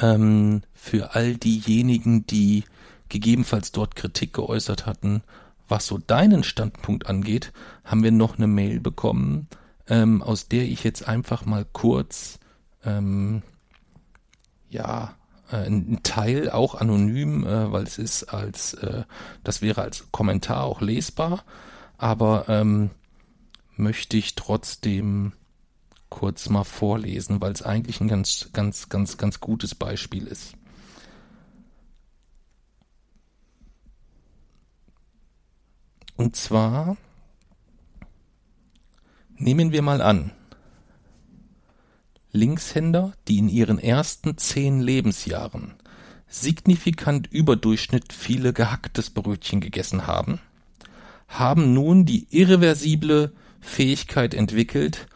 ähm, 0.00 0.62
für 0.74 1.14
all 1.14 1.36
diejenigen, 1.36 2.26
die 2.26 2.64
gegebenenfalls 3.08 3.70
dort 3.70 3.94
Kritik 3.94 4.32
geäußert 4.32 4.86
hatten, 4.86 5.22
was 5.68 5.86
so 5.86 5.98
deinen 5.98 6.42
Standpunkt 6.42 7.06
angeht, 7.06 7.52
haben 7.84 8.02
wir 8.02 8.10
noch 8.10 8.36
eine 8.36 8.48
Mail 8.48 8.80
bekommen, 8.80 9.46
ähm, 9.88 10.22
aus 10.22 10.48
der 10.48 10.64
ich 10.64 10.82
jetzt 10.82 11.06
einfach 11.06 11.44
mal 11.44 11.64
kurz 11.72 12.40
ähm, 12.84 13.42
ja, 14.68 15.14
äh, 15.50 15.66
ein 15.66 16.00
Teil 16.02 16.50
auch 16.50 16.74
anonym, 16.74 17.46
äh, 17.46 17.72
weil 17.72 17.84
es 17.84 17.98
ist 17.98 18.24
als, 18.24 18.74
äh, 18.74 19.04
das 19.44 19.62
wäre 19.62 19.82
als 19.82 20.10
Kommentar 20.10 20.64
auch 20.64 20.80
lesbar, 20.80 21.44
aber 21.98 22.48
ähm, 22.48 22.90
möchte 23.76 24.16
ich 24.16 24.34
trotzdem 24.34 25.32
kurz 26.08 26.48
mal 26.48 26.64
vorlesen, 26.64 27.40
weil 27.40 27.52
es 27.52 27.62
eigentlich 27.62 28.00
ein 28.00 28.08
ganz, 28.08 28.50
ganz, 28.52 28.88
ganz, 28.88 29.16
ganz 29.18 29.40
gutes 29.40 29.74
Beispiel 29.74 30.26
ist. 30.26 30.54
Und 36.16 36.34
zwar 36.36 36.96
nehmen 39.36 39.72
wir 39.72 39.82
mal 39.82 40.00
an, 40.00 40.32
Linkshänder, 42.32 43.12
die 43.28 43.38
in 43.38 43.48
ihren 43.48 43.78
ersten 43.78 44.36
zehn 44.36 44.80
Lebensjahren 44.80 45.74
signifikant 46.28 47.28
überdurchschnitt 47.28 48.12
viele 48.12 48.52
gehacktes 48.52 49.10
Brötchen 49.10 49.60
gegessen 49.60 50.06
haben, 50.06 50.40
haben 51.28 51.72
nun 51.72 52.04
die 52.04 52.26
irreversible 52.30 53.32
Fähigkeit 53.60 54.34
entwickelt, 54.34 55.06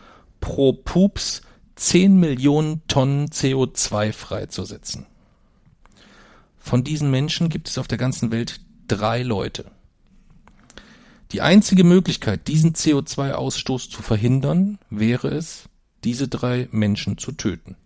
pro 0.41 0.73
Pups 0.73 1.43
10 1.77 2.19
Millionen 2.19 2.87
Tonnen 2.89 3.29
CO2 3.29 4.13
freizusetzen. 4.13 5.07
Von 6.59 6.85
diesen 6.85 7.11
Menschen 7.11 7.49
gibt 7.49 7.69
es 7.69 7.79
auf 7.79 7.89
der 7.89 7.99
ganzen 7.99 8.31
Welt 8.31 8.61
drei 8.87 9.23
Leute. 9.23 9.71
Die 11.33 11.41
einzige 11.41 11.85
Möglichkeit, 11.85 12.49
diesen 12.49 12.75
CO2-Ausstoß 12.75 13.89
zu 13.89 14.03
verhindern, 14.03 14.79
wäre 14.91 15.29
es, 15.29 15.70
diese 16.05 16.29
drei 16.29 16.69
Menschen 16.71 17.19
zu 17.19 17.33
töten. 17.33 17.77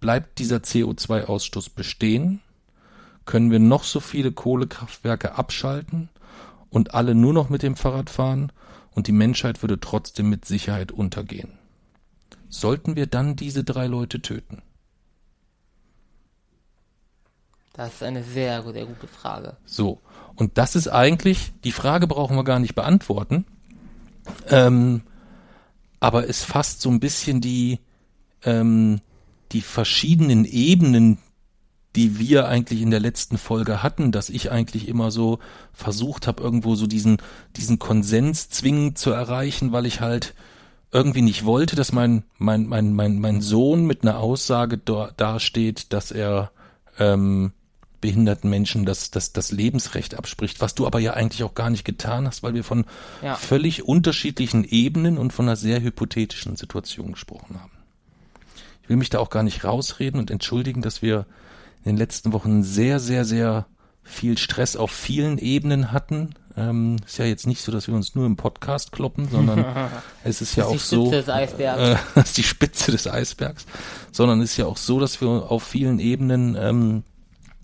Bleibt 0.00 0.38
dieser 0.38 0.58
CO2-Ausstoß 0.58 1.70
bestehen, 1.74 2.40
können 3.26 3.50
wir 3.50 3.58
noch 3.58 3.84
so 3.84 4.00
viele 4.00 4.32
Kohlekraftwerke 4.32 5.36
abschalten 5.36 6.08
und 6.70 6.94
alle 6.94 7.14
nur 7.14 7.32
noch 7.32 7.48
mit 7.48 7.62
dem 7.62 7.76
Fahrrad 7.76 8.10
fahren 8.10 8.50
und 8.92 9.06
die 9.06 9.12
Menschheit 9.12 9.62
würde 9.62 9.78
trotzdem 9.78 10.28
mit 10.30 10.44
Sicherheit 10.44 10.90
untergehen. 10.90 11.52
Sollten 12.48 12.96
wir 12.96 13.06
dann 13.06 13.36
diese 13.36 13.62
drei 13.62 13.86
Leute 13.86 14.20
töten? 14.20 14.62
Das 17.72 17.94
ist 17.94 18.02
eine 18.02 18.24
sehr, 18.24 18.62
sehr 18.62 18.86
gute 18.86 19.06
Frage. 19.06 19.56
So, 19.64 20.00
und 20.34 20.58
das 20.58 20.74
ist 20.74 20.88
eigentlich, 20.88 21.52
die 21.64 21.72
Frage 21.72 22.06
brauchen 22.06 22.36
wir 22.36 22.44
gar 22.44 22.58
nicht 22.58 22.74
beantworten. 22.74 23.46
Ähm, 24.48 25.02
aber 26.00 26.28
es 26.28 26.42
fasst 26.42 26.80
so 26.80 26.90
ein 26.90 27.00
bisschen 27.00 27.40
die, 27.40 27.78
ähm, 28.44 29.00
die 29.52 29.60
verschiedenen 29.60 30.44
Ebenen, 30.44 31.18
die 31.96 32.18
wir 32.18 32.48
eigentlich 32.48 32.82
in 32.82 32.90
der 32.90 33.00
letzten 33.00 33.36
Folge 33.36 33.82
hatten, 33.82 34.12
dass 34.12 34.30
ich 34.30 34.50
eigentlich 34.50 34.88
immer 34.88 35.10
so 35.10 35.38
versucht 35.72 36.26
habe, 36.26 36.42
irgendwo 36.42 36.74
so 36.74 36.86
diesen, 36.86 37.18
diesen 37.56 37.78
Konsens 37.78 38.48
zwingend 38.48 38.96
zu 38.96 39.10
erreichen, 39.10 39.72
weil 39.72 39.86
ich 39.86 40.00
halt 40.00 40.34
irgendwie 40.92 41.22
nicht 41.22 41.44
wollte, 41.44 41.76
dass 41.76 41.92
mein, 41.92 42.24
mein, 42.38 42.66
mein, 42.66 42.94
mein, 42.94 43.20
mein 43.20 43.40
Sohn 43.40 43.86
mit 43.86 44.02
einer 44.02 44.18
Aussage 44.18 44.78
da, 44.78 45.12
dasteht, 45.16 45.92
dass 45.92 46.10
er 46.10 46.50
ähm, 46.98 47.52
behinderten 48.00 48.48
Menschen 48.50 48.84
das, 48.84 49.10
das, 49.10 49.32
das 49.32 49.52
Lebensrecht 49.52 50.16
abspricht, 50.16 50.60
was 50.60 50.74
du 50.74 50.86
aber 50.86 50.98
ja 50.98 51.14
eigentlich 51.14 51.44
auch 51.44 51.54
gar 51.54 51.70
nicht 51.70 51.84
getan 51.84 52.26
hast, 52.26 52.42
weil 52.42 52.54
wir 52.54 52.64
von 52.64 52.84
ja. 53.22 53.34
völlig 53.34 53.84
unterschiedlichen 53.84 54.64
Ebenen 54.64 55.18
und 55.18 55.32
von 55.32 55.46
einer 55.46 55.56
sehr 55.56 55.80
hypothetischen 55.80 56.56
Situation 56.56 57.12
gesprochen 57.12 57.60
haben. 57.60 57.72
Ich 58.82 58.88
will 58.88 58.96
mich 58.96 59.10
da 59.10 59.18
auch 59.18 59.30
gar 59.30 59.42
nicht 59.42 59.64
rausreden 59.64 60.18
und 60.18 60.30
entschuldigen, 60.30 60.82
dass 60.82 61.02
wir 61.02 61.26
in 61.84 61.92
den 61.92 61.96
letzten 61.96 62.32
Wochen 62.32 62.62
sehr, 62.62 63.00
sehr, 63.00 63.24
sehr 63.24 63.66
viel 64.02 64.36
Stress 64.38 64.76
auf 64.76 64.90
vielen 64.90 65.38
Ebenen 65.38 65.92
hatten. 65.92 66.34
Ähm, 66.56 66.96
ist 67.06 67.18
ja 67.18 67.24
jetzt 67.24 67.46
nicht 67.46 67.62
so, 67.62 67.70
dass 67.70 67.86
wir 67.86 67.94
uns 67.94 68.14
nur 68.14 68.26
im 68.26 68.36
Podcast 68.36 68.92
kloppen, 68.92 69.28
sondern 69.28 69.64
es 70.24 70.40
ist 70.42 70.56
ja 70.56 70.64
auch 70.64 70.78
so, 70.78 71.12
äh, 71.12 71.96
ist 72.16 72.36
die 72.36 72.42
Spitze 72.42 72.90
des 72.90 73.06
Eisbergs, 73.06 73.66
sondern 74.10 74.40
es 74.40 74.52
ist 74.52 74.56
ja 74.56 74.66
auch 74.66 74.76
so, 74.76 74.98
dass 74.98 75.20
wir 75.20 75.28
auf 75.28 75.62
vielen 75.62 76.00
Ebenen 76.00 76.56
ähm, 76.58 77.04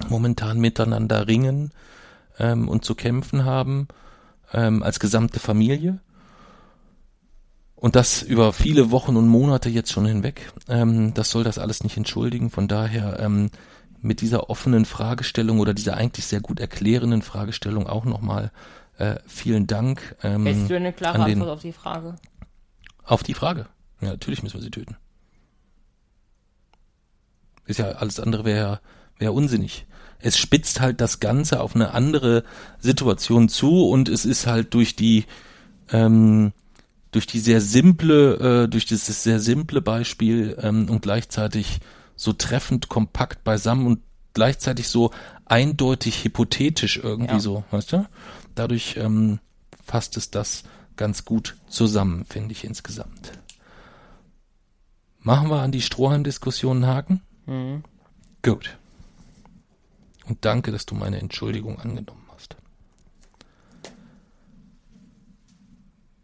momentan 0.09 0.59
miteinander 0.59 1.27
ringen 1.27 1.73
ähm, 2.39 2.69
und 2.69 2.85
zu 2.85 2.95
kämpfen 2.95 3.45
haben 3.45 3.89
ähm, 4.53 4.83
als 4.83 5.01
gesamte 5.01 5.41
Familie. 5.41 6.01
Und 7.75 7.95
das 7.95 8.23
über 8.23 8.53
viele 8.53 8.91
Wochen 8.91 9.17
und 9.17 9.29
Monate 9.29 9.69
jetzt 9.69 9.93
schon 9.93 10.07
hinweg. 10.07 10.51
Ähm, 10.69 11.13
das 11.15 11.31
soll 11.31 11.45
das 11.45 11.59
alles 11.59 11.85
nicht 11.85 11.97
entschuldigen. 11.97 12.51
Von 12.51 12.69
daher 12.69 13.21
ähm, 13.21 13.51
mit 14.01 14.23
dieser 14.23 14.49
offenen 14.49 14.87
Fragestellung 14.87 15.61
oder 15.61 15.75
dieser 15.75 15.97
eigentlich 15.97 16.27
sehr 16.27 16.41
gut 16.41 16.59
erklärenden 16.59 17.23
Fragestellung 17.23 17.87
auch 17.87 18.05
nochmal 18.05 18.51
äh, 18.99 19.17
vielen 19.27 19.67
Dank. 19.67 20.17
Ähm, 20.23 20.47
Hättest 20.47 20.71
du 20.71 20.77
eine 20.77 20.93
klare 20.93 21.23
Antwort 21.23 21.51
auf 21.51 21.61
die 21.61 21.73
Frage? 21.73 22.17
Auf 23.05 23.23
die 23.23 23.35
Frage. 23.35 23.67
Ja, 24.01 24.09
natürlich 24.09 24.43
müssen 24.43 24.57
wir 24.57 24.63
sie 24.63 24.71
töten. 24.71 24.97
Ist 27.67 27.79
ja 27.79 27.91
alles 27.93 28.21
andere 28.21 28.45
wäre 28.45 28.59
ja 28.59 28.81
wäre 29.19 29.33
unsinnig. 29.33 29.87
Es 30.19 30.39
spitzt 30.39 30.81
halt 30.81 31.01
das 31.01 31.21
Ganze 31.21 31.61
auf 31.61 31.75
eine 31.75 31.93
andere 31.93 32.45
Situation 32.79 33.49
zu 33.49 33.89
und 33.89 34.09
es 34.09 34.25
ist 34.25 34.47
halt 34.47 34.75
durch 34.75 34.97
die 34.97 35.25
ähm, 35.91 36.53
durch 37.13 37.27
die 37.27 37.39
sehr 37.39 37.61
simple, 37.61 38.65
äh, 38.65 38.69
durch 38.69 38.85
dieses 38.85 39.23
sehr 39.23 39.41
simple 39.41 39.81
Beispiel 39.81 40.57
ähm, 40.61 40.91
und 40.91 41.03
gleichzeitig 41.03 41.81
so 42.15 42.33
treffend 42.33 42.89
kompakt 42.89 43.45
beisammen 43.45 43.87
und 43.87 44.01
gleichzeitig 44.35 44.89
so 44.89 45.13
eindeutig 45.45 46.25
hypothetisch 46.25 46.99
irgendwie 46.99 47.35
ja. 47.35 47.41
so, 47.41 47.65
weißt 47.71 47.93
du? 47.93 48.07
Dadurch 48.55 48.97
ähm, 48.97 49.39
fasst 49.83 50.17
es 50.17 50.31
das 50.31 50.65
ganz 50.97 51.25
gut 51.25 51.57
zusammen, 51.69 52.25
finde 52.25 52.53
ich 52.53 52.65
insgesamt. 52.65 53.33
Machen 55.21 55.49
wir 55.51 55.63
an 55.63 55.73
die 55.73 55.83
Strohhalm-Diskussionen 55.83 56.87
Haken? 56.87 57.23
Mhm. 57.47 57.85
Gut 58.43 58.77
und 60.27 60.45
danke, 60.45 60.73
dass 60.73 60.87
du 60.87 60.95
meine 60.95 61.19
Entschuldigung 61.21 61.79
angenommen 61.79 62.27
hast. 62.35 62.57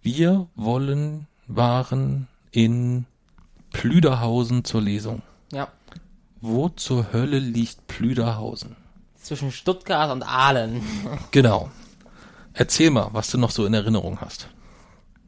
Wir 0.02 0.49
wollen, 0.56 1.28
waren 1.47 2.28
in 2.50 3.06
Plüderhausen 3.73 4.64
zur 4.64 4.82
Lesung. 4.82 5.23
Ja. 5.52 5.68
Wo 6.40 6.68
zur 6.68 7.12
Hölle 7.12 7.38
liegt 7.38 7.87
Plüderhausen? 7.87 8.76
Zwischen 9.14 9.52
Stuttgart 9.52 10.11
und 10.11 10.23
Aalen. 10.25 10.82
genau. 11.30 11.71
Erzähl 12.54 12.90
mal, 12.90 13.11
was 13.12 13.30
du 13.30 13.38
noch 13.38 13.50
so 13.50 13.64
in 13.64 13.75
Erinnerung 13.75 14.21
hast. 14.21 14.49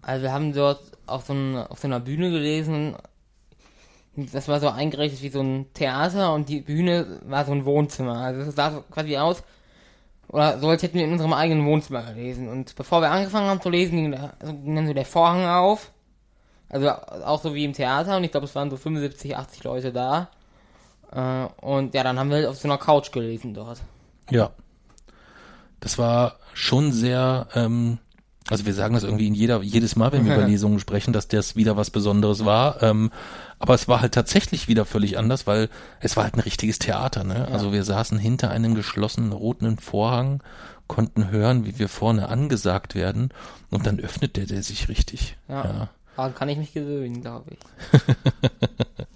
Also 0.02 0.24
wir 0.24 0.32
haben 0.32 0.52
dort 0.52 0.80
auf 1.06 1.26
so, 1.26 1.32
ein, 1.32 1.56
auf 1.56 1.78
so 1.78 1.86
einer 1.86 2.00
Bühne 2.00 2.30
gelesen, 2.30 2.96
das 4.16 4.48
war 4.48 4.60
so 4.60 4.68
eingerichtet 4.68 5.22
wie 5.22 5.28
so 5.28 5.40
ein 5.40 5.72
Theater 5.74 6.34
und 6.34 6.48
die 6.48 6.60
Bühne 6.60 7.20
war 7.24 7.44
so 7.44 7.52
ein 7.52 7.64
Wohnzimmer. 7.64 8.18
Also 8.18 8.42
es 8.42 8.54
sah 8.54 8.70
so 8.70 8.82
quasi 8.90 9.16
aus, 9.16 9.42
oder 10.28 10.58
so 10.58 10.68
als 10.68 10.82
hätten 10.82 10.98
wir 10.98 11.04
in 11.04 11.12
unserem 11.12 11.32
eigenen 11.32 11.66
Wohnzimmer 11.66 12.02
gelesen. 12.02 12.48
Und 12.48 12.74
bevor 12.76 13.00
wir 13.00 13.10
angefangen 13.10 13.48
haben 13.48 13.60
zu 13.60 13.70
lesen, 13.70 13.96
ging, 13.96 14.12
da, 14.12 14.32
also 14.38 14.52
ging 14.52 14.74
dann 14.74 14.86
so 14.86 14.94
der 14.94 15.04
Vorhang 15.04 15.46
auf. 15.46 15.90
Also 16.68 16.90
auch 16.90 17.40
so 17.40 17.54
wie 17.54 17.64
im 17.64 17.72
Theater 17.72 18.16
und 18.16 18.24
ich 18.24 18.30
glaube 18.30 18.46
es 18.46 18.54
waren 18.54 18.70
so 18.70 18.76
75, 18.76 19.36
80 19.36 19.64
Leute 19.64 19.92
da. 19.92 20.28
Äh, 21.12 21.46
und 21.64 21.94
ja, 21.94 22.02
dann 22.02 22.18
haben 22.18 22.30
wir 22.30 22.50
auf 22.50 22.56
so 22.56 22.66
einer 22.68 22.78
Couch 22.78 23.12
gelesen 23.12 23.54
dort. 23.54 23.80
Ja. 24.30 24.50
Das 25.80 25.98
war 25.98 26.36
schon 26.54 26.92
sehr 26.92 27.46
ähm, 27.54 27.98
Also 28.50 28.66
wir 28.66 28.74
sagen 28.74 28.94
das 28.94 29.04
irgendwie 29.04 29.26
in 29.26 29.34
jeder, 29.34 29.62
jedes 29.62 29.96
Mal, 29.96 30.12
wenn 30.12 30.26
wir 30.26 30.34
über 30.34 30.44
Lesungen 30.46 30.78
sprechen, 30.78 31.12
dass 31.12 31.28
das 31.28 31.56
wieder 31.56 31.76
was 31.76 31.90
Besonderes 31.90 32.44
war. 32.44 32.82
Ähm, 32.82 33.10
aber 33.58 33.74
es 33.74 33.88
war 33.88 34.02
halt 34.02 34.12
tatsächlich 34.12 34.68
wieder 34.68 34.84
völlig 34.84 35.16
anders, 35.16 35.46
weil 35.46 35.70
es 36.00 36.16
war 36.16 36.24
halt 36.24 36.34
ein 36.34 36.40
richtiges 36.40 36.78
Theater. 36.78 37.24
Ne? 37.24 37.48
Also 37.48 37.72
wir 37.72 37.84
saßen 37.84 38.18
hinter 38.18 38.50
einem 38.50 38.74
geschlossenen 38.74 39.32
roten 39.32 39.78
Vorhang, 39.78 40.42
konnten 40.86 41.30
hören, 41.30 41.64
wie 41.64 41.78
wir 41.78 41.88
vorne 41.88 42.28
angesagt 42.28 42.94
werden 42.94 43.30
und 43.70 43.86
dann 43.86 43.98
öffnete 43.98 44.44
der 44.46 44.62
sich 44.62 44.88
richtig. 44.88 45.38
Ja. 45.48 45.64
ja. 45.64 45.88
Daran 46.16 46.34
kann 46.34 46.48
ich 46.50 46.58
mich 46.58 46.74
gewöhnen, 46.74 47.22
glaube 47.22 47.52
ich. 47.52 48.00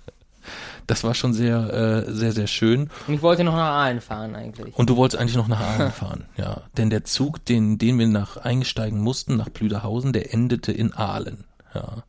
Das 0.88 1.04
war 1.04 1.14
schon 1.14 1.34
sehr, 1.34 2.06
äh, 2.08 2.10
sehr, 2.10 2.32
sehr 2.32 2.46
schön. 2.46 2.88
Und 3.06 3.14
ich 3.14 3.20
wollte 3.20 3.44
noch 3.44 3.54
nach 3.54 3.74
Aalen 3.74 4.00
fahren 4.00 4.34
eigentlich. 4.34 4.74
Und 4.74 4.88
du 4.88 4.96
wolltest 4.96 5.20
eigentlich 5.20 5.36
noch 5.36 5.46
nach 5.46 5.60
Aalen 5.60 5.92
fahren, 5.92 6.24
ja. 6.38 6.62
Denn 6.78 6.88
der 6.88 7.04
Zug, 7.04 7.44
den, 7.44 7.76
den 7.76 7.98
wir 7.98 8.08
nach 8.08 8.38
eingesteigen 8.38 8.98
mussten, 8.98 9.36
nach 9.36 9.52
Plüderhausen, 9.52 10.14
der 10.14 10.32
endete 10.32 10.72
in 10.72 10.94
Aalen, 10.94 11.44
ja. 11.74 12.04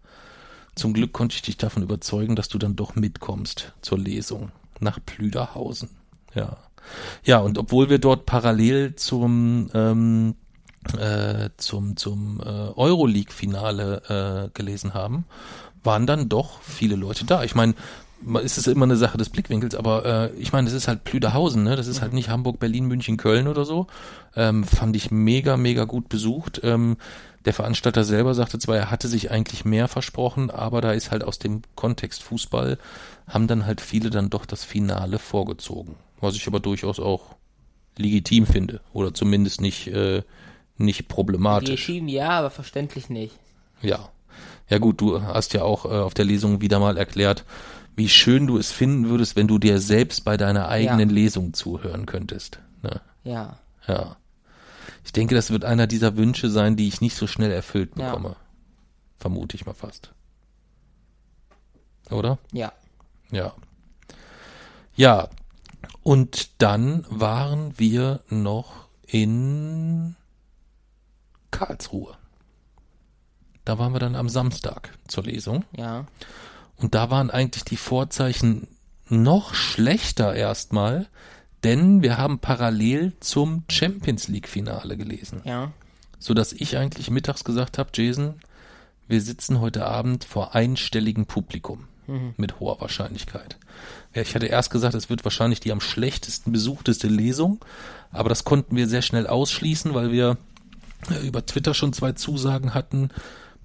Zum 0.75 0.93
Glück 0.93 1.11
konnte 1.11 1.35
ich 1.35 1.41
dich 1.41 1.57
davon 1.57 1.83
überzeugen, 1.83 2.37
dass 2.37 2.47
du 2.47 2.57
dann 2.57 2.77
doch 2.77 2.95
mitkommst 2.95 3.73
zur 3.81 3.99
Lesung 3.99 4.53
nach 4.79 4.99
Plüderhausen, 5.05 5.89
ja. 6.33 6.55
Ja, 7.25 7.39
und 7.39 7.57
obwohl 7.57 7.89
wir 7.89 7.99
dort 7.99 8.25
parallel 8.25 8.95
zum, 8.95 9.69
ähm, 9.73 10.35
äh, 10.97 11.49
zum, 11.57 11.97
zum 11.97 12.39
äh, 12.39 12.45
Euroleague-Finale 12.45 14.47
äh, 14.47 14.57
gelesen 14.57 14.93
haben, 14.93 15.25
waren 15.83 16.07
dann 16.07 16.29
doch 16.29 16.61
viele 16.61 16.95
Leute 16.95 17.25
da. 17.25 17.43
Ich 17.43 17.55
meine, 17.55 17.75
ist 18.41 18.57
es 18.57 18.67
immer 18.67 18.85
eine 18.85 18.97
Sache 18.97 19.17
des 19.17 19.29
Blickwinkels, 19.29 19.75
aber 19.75 20.05
äh, 20.05 20.31
ich 20.37 20.51
meine, 20.51 20.65
das 20.65 20.73
ist 20.73 20.87
halt 20.87 21.03
Plüderhausen, 21.03 21.63
ne? 21.63 21.75
Das 21.75 21.87
ist 21.87 22.01
halt 22.01 22.13
nicht 22.13 22.29
Hamburg, 22.29 22.59
Berlin, 22.59 22.85
München, 22.85 23.17
Köln 23.17 23.47
oder 23.47 23.65
so. 23.65 23.87
Ähm, 24.35 24.63
fand 24.63 24.95
ich 24.95 25.11
mega, 25.11 25.57
mega 25.57 25.85
gut 25.85 26.09
besucht. 26.09 26.61
Ähm, 26.63 26.97
der 27.45 27.53
Veranstalter 27.53 28.03
selber 28.03 28.33
sagte 28.35 28.59
zwar, 28.59 28.75
er 28.77 28.91
hatte 28.91 29.07
sich 29.07 29.31
eigentlich 29.31 29.63
mehr 29.63 29.87
versprochen, 29.87 30.49
aber 30.51 30.81
da 30.81 30.91
ist 30.91 31.11
halt 31.11 31.23
aus 31.23 31.39
dem 31.39 31.61
Kontext 31.75 32.23
Fußball, 32.23 32.77
haben 33.27 33.47
dann 33.47 33.65
halt 33.65 33.79
viele 33.79 34.09
dann 34.09 34.29
doch 34.29 34.45
das 34.45 34.63
Finale 34.63 35.19
vorgezogen. 35.19 35.95
Was 36.19 36.35
ich 36.35 36.45
aber 36.47 36.59
durchaus 36.59 36.99
auch 36.99 37.35
legitim 37.97 38.45
finde. 38.45 38.81
Oder 38.93 39.13
zumindest 39.13 39.61
nicht, 39.61 39.87
äh, 39.87 40.23
nicht 40.77 41.07
problematisch. 41.07 41.87
Legitim, 41.87 42.07
ja, 42.07 42.29
aber 42.31 42.49
verständlich 42.49 43.09
nicht. 43.09 43.35
Ja. 43.81 44.09
Ja 44.69 44.77
gut, 44.77 45.01
du 45.01 45.21
hast 45.21 45.53
ja 45.53 45.63
auch 45.63 45.85
äh, 45.85 45.89
auf 45.89 46.13
der 46.13 46.25
Lesung 46.25 46.61
wieder 46.61 46.79
mal 46.79 46.97
erklärt, 46.97 47.43
wie 47.99 48.09
schön 48.09 48.47
du 48.47 48.57
es 48.57 48.71
finden 48.71 49.09
würdest, 49.09 49.35
wenn 49.35 49.47
du 49.47 49.59
dir 49.59 49.79
selbst 49.79 50.23
bei 50.25 50.37
deiner 50.37 50.69
eigenen 50.69 51.09
Ja. 51.09 51.13
Lesung 51.15 51.53
zuhören 51.53 52.05
könntest. 52.07 52.59
Ne? 52.81 53.01
Ja. 53.23 53.59
Ja. 53.87 54.15
Ich 55.03 55.11
denke, 55.11 55.35
das 55.35 55.51
wird 55.51 55.65
einer 55.65 55.85
dieser 55.85 56.15
Wünsche 56.17 56.49
sein, 56.49 56.75
die 56.77 56.87
ich 56.87 57.01
nicht 57.01 57.15
so 57.15 57.27
schnell 57.27 57.51
erfüllt 57.51 57.91
Ja. 57.97 58.07
bekomme. 58.09 58.35
Vermute 59.17 59.55
ich 59.55 59.65
mal 59.65 59.73
fast. 59.73 60.11
Oder? 62.09 62.39
Ja. 62.53 62.71
Ja. 63.31 63.53
Ja. 64.95 65.29
Und 66.01 66.61
dann 66.61 67.05
waren 67.09 67.77
wir 67.77 68.21
noch 68.29 68.87
in 69.07 70.15
Karlsruhe. 71.51 72.15
Da 73.65 73.77
waren 73.77 73.93
wir 73.93 73.99
dann 73.99 74.15
am 74.15 74.29
Samstag 74.29 74.97
zur 75.07 75.23
Lesung. 75.25 75.65
Ja. 75.75 76.05
Und 76.79 76.95
da 76.95 77.09
waren 77.09 77.29
eigentlich 77.29 77.63
die 77.65 77.77
Vorzeichen 77.77 78.67
noch 79.09 79.53
schlechter 79.53 80.33
erstmal, 80.35 81.07
denn 81.63 82.01
wir 82.01 82.17
haben 82.17 82.39
parallel 82.39 83.13
zum 83.19 83.63
Champions 83.69 84.27
League 84.27 84.47
Finale 84.47 84.95
gelesen, 84.97 85.41
Ja. 85.43 85.71
so 86.19 86.33
dass 86.33 86.53
ich 86.53 86.77
eigentlich 86.77 87.09
mittags 87.09 87.43
gesagt 87.43 87.77
habe, 87.77 87.89
Jason, 87.93 88.35
wir 89.07 89.21
sitzen 89.21 89.59
heute 89.59 89.85
Abend 89.85 90.23
vor 90.23 90.55
einstelligem 90.55 91.25
Publikum 91.25 91.85
mit 92.37 92.59
hoher 92.59 92.81
Wahrscheinlichkeit. 92.81 93.57
Ja, 94.15 94.23
ich 94.23 94.33
hatte 94.33 94.47
erst 94.47 94.71
gesagt, 94.71 94.95
es 94.95 95.11
wird 95.11 95.23
wahrscheinlich 95.25 95.59
die 95.59 95.71
am 95.71 95.79
schlechtesten 95.79 96.51
besuchteste 96.51 97.07
Lesung, 97.07 97.63
aber 98.11 98.29
das 98.29 98.45
konnten 98.45 98.75
wir 98.75 98.87
sehr 98.87 99.03
schnell 99.03 99.27
ausschließen, 99.27 99.93
weil 99.93 100.11
wir 100.11 100.37
äh, 101.11 101.27
über 101.27 101.45
Twitter 101.45 101.75
schon 101.75 101.93
zwei 101.93 102.13
Zusagen 102.13 102.73
hatten, 102.73 103.09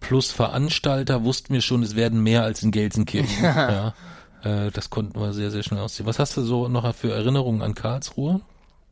plus 0.07 0.31
Veranstalter 0.33 1.25
wussten 1.25 1.55
wir 1.55 1.61
schon, 1.61 1.83
es 1.83 1.97
werden 1.97 2.23
mehr 2.23 2.43
als 2.43 2.63
in 2.63 2.71
Gelsenkirchen. 2.71 3.43
ja, 3.45 3.95
äh, 4.43 4.71
das 4.71 4.91
konnten 4.91 5.21
wir 5.21 5.33
sehr, 5.33 5.51
sehr 5.51 5.63
schnell 5.63 5.81
ausziehen. 5.81 6.07
Was 6.07 6.19
hast 6.19 6.37
du 6.37 6.43
so 6.43 6.69
noch 6.69 6.95
für 6.95 7.13
Erinnerungen 7.13 7.63
an 7.63 7.75
Karlsruhe? 7.75 8.41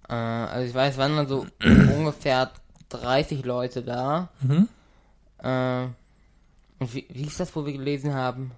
Äh, 0.08 0.14
also 0.14 0.68
ich 0.68 0.74
weiß, 0.74 0.96
waren 0.98 1.16
dann 1.16 1.28
so 1.28 1.46
ungefähr 1.96 2.50
30 2.90 3.44
Leute 3.44 3.82
da. 3.82 4.28
Mhm. 4.40 4.68
Äh, 5.38 5.84
und 6.78 6.94
wie, 6.94 7.06
wie 7.10 7.22
ist 7.26 7.38
das, 7.40 7.54
wo 7.54 7.64
wir 7.64 7.72
gelesen 7.72 8.14
haben? 8.14 8.50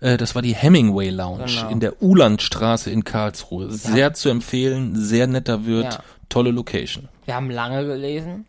Äh, 0.00 0.16
das 0.16 0.34
war 0.34 0.42
die 0.42 0.54
Hemingway 0.54 1.10
Lounge 1.10 1.46
Genau. 1.46 1.68
in 1.70 1.80
der 1.80 2.02
Ulandstraße 2.02 2.90
in 2.90 3.04
Karlsruhe. 3.04 3.70
Sehr 3.72 4.14
zu 4.14 4.28
empfehlen, 4.28 4.94
sehr 4.96 5.26
netter 5.26 5.66
Wirt, 5.66 5.94
Ja. 5.94 6.00
tolle 6.28 6.50
Location. 6.52 7.08
Wir 7.24 7.34
haben 7.34 7.50
lange 7.50 7.84
gelesen. 7.84 8.46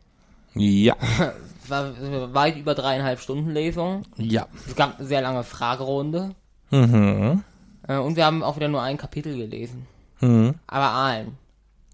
Ja, 0.56 0.96
war 1.70 2.34
weit 2.34 2.58
über 2.58 2.76
dreieinhalb 2.76 3.20
Stunden 3.20 3.52
Lesung. 3.52 4.04
ja. 4.18 4.48
Es 4.68 4.76
gab 4.76 5.00
eine 5.00 5.08
sehr 5.08 5.22
lange 5.22 5.44
Fragerunde. 5.44 6.32
Mhm. 6.72 7.44
Äh, 7.88 7.98
und 7.98 8.16
wir 8.16 8.26
haben 8.26 8.44
auch 8.44 8.56
wieder 8.56 8.68
nur 8.68 8.82
ein 8.82 8.98
Kapitel 8.98 9.36
gelesen. 9.36 9.88
Mhm. 10.22 10.56
Aber 10.68 10.90
allen. 10.92 11.38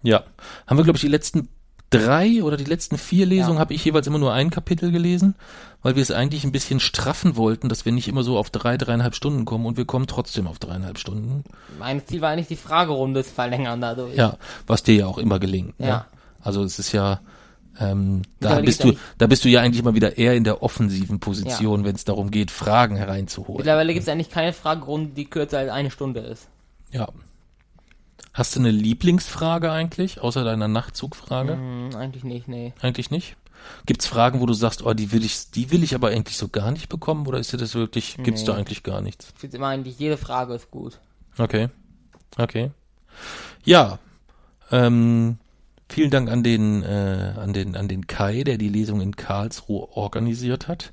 Ja. 0.04 0.24
Haben 0.68 0.78
wir, 0.78 0.84
glaube 0.84 0.98
ich, 0.98 1.02
die 1.02 1.08
letzten 1.08 1.48
drei 1.90 2.44
oder 2.44 2.58
die 2.58 2.66
letzten 2.66 2.98
vier 2.98 3.26
Lesungen 3.26 3.56
Ja. 3.56 3.60
habe 3.62 3.74
ich 3.74 3.86
jeweils 3.86 4.08
immer 4.08 4.18
nur 4.18 4.34
ein 4.34 4.50
Kapitel 4.50 4.92
gelesen, 4.92 5.36
weil 5.82 5.96
wir 5.96 6.02
es 6.02 6.12
eigentlich 6.12 6.44
ein 6.44 6.52
bisschen 6.52 6.80
straffen 6.80 7.36
wollten, 7.38 7.70
dass 7.70 7.86
wir 7.86 7.92
nicht 7.92 8.08
immer 8.08 8.24
so 8.24 8.38
auf 8.38 8.50
drei, 8.50 8.76
dreieinhalb 8.76 9.16
Stunden 9.16 9.46
kommen 9.46 9.66
und 9.66 9.78
wir 9.78 9.86
kommen 9.86 10.08
trotzdem 10.08 10.48
auf 10.48 10.60
dreieinhalb 10.60 10.98
Stunden. 10.98 11.44
Mein 11.80 12.06
Ziel 12.06 12.22
war 12.22 12.32
eigentlich, 12.32 12.48
die 12.48 12.56
Fragerunde 12.56 13.24
zu 13.24 13.34
verlängern 13.34 13.80
dadurch. 13.82 14.16
Ja, 14.16 14.38
was 14.68 14.84
dir 14.84 14.96
ja 14.96 15.06
auch 15.08 15.20
immer 15.20 15.40
gelingt. 15.40 15.80
Ne? 15.80 15.88
Ja. 15.88 16.06
Also 16.42 16.64
es 16.64 16.80
ist 16.80 16.92
ja, 16.92 17.20
ähm, 17.80 18.22
da 18.40 18.60
bist 18.62 18.84
du, 18.84 18.94
da 19.18 19.28
bist 19.28 19.44
du 19.44 19.50
ja 19.50 19.62
eigentlich 19.62 19.82
immer 19.82 19.96
wieder 19.96 20.18
eher 20.18 20.34
in 20.36 20.44
der 20.44 20.64
offensiven 20.64 21.20
Position, 21.20 21.84
wenn 21.84 21.96
es 21.96 22.06
darum 22.06 22.32
geht, 22.32 22.52
Fragen 22.52 22.96
hereinzuholen. 22.96 23.58
Mittlerweile 23.58 23.94
gibt 23.94 24.04
es 24.04 24.10
eigentlich 24.10 24.30
keine 24.30 24.54
Fragerunde, 24.54 25.12
die 25.14 25.26
kürzer 25.26 25.60
als 25.60 25.70
eine 25.72 25.92
Stunde 25.92 26.22
ist. 26.22 26.48
Ja. 26.92 27.08
Hast 28.34 28.56
du 28.56 28.60
eine 28.60 28.72
Lieblingsfrage 28.72 29.72
eigentlich, 29.72 30.20
außer 30.22 30.44
deiner 30.44 30.68
Nachtzugfrage? 30.68 31.54
Hm, 31.54 31.90
eigentlich 31.96 32.24
nicht, 32.24 32.48
nee. 32.48 32.74
Eigentlich 32.82 33.10
nicht. 33.12 33.38
Gibt's 33.86 34.08
Fragen, 34.08 34.42
wo 34.42 34.46
du 34.46 34.54
sagst, 34.54 34.86
oh, 34.86 34.94
die 34.94 35.12
will 35.12 35.24
ich, 35.24 35.52
die 35.52 35.72
will 35.72 35.84
ich 35.84 35.96
aber 35.96 36.10
eigentlich 36.10 36.38
so 36.38 36.50
gar 36.50 36.72
nicht 36.72 36.90
bekommen, 36.90 37.26
oder 37.28 37.40
ist 37.40 37.52
dir 37.54 37.58
das 37.58 37.76
wirklich, 37.76 38.18
gibt's 38.22 38.44
da 38.44 38.54
Nee. 38.54 38.60
eigentlich 38.60 38.84
gar 38.84 39.02
nichts? 39.02 39.30
Ich 39.34 39.40
finde 39.40 39.58
immer 39.58 39.68
eigentlich, 39.68 39.98
jede 40.00 40.18
Frage 40.18 40.54
ist 40.54 40.70
gut. 40.70 41.00
Okay. 41.38 41.70
Okay. 42.38 42.72
Ja. 43.64 44.00
Ähm, 44.72 45.38
vielen 45.90 46.12
Dank 46.12 46.30
an 46.30 46.44
den, 46.44 46.84
äh, 46.84 47.34
an 47.38 47.54
den, 47.54 47.76
an 47.76 47.88
den 47.88 48.08
Kai, 48.08 48.44
der 48.44 48.58
die 48.58 48.70
Lesung 48.70 49.02
in 49.02 49.16
Karlsruhe 49.16 49.90
organisiert 49.96 50.68
hat. 50.68 50.92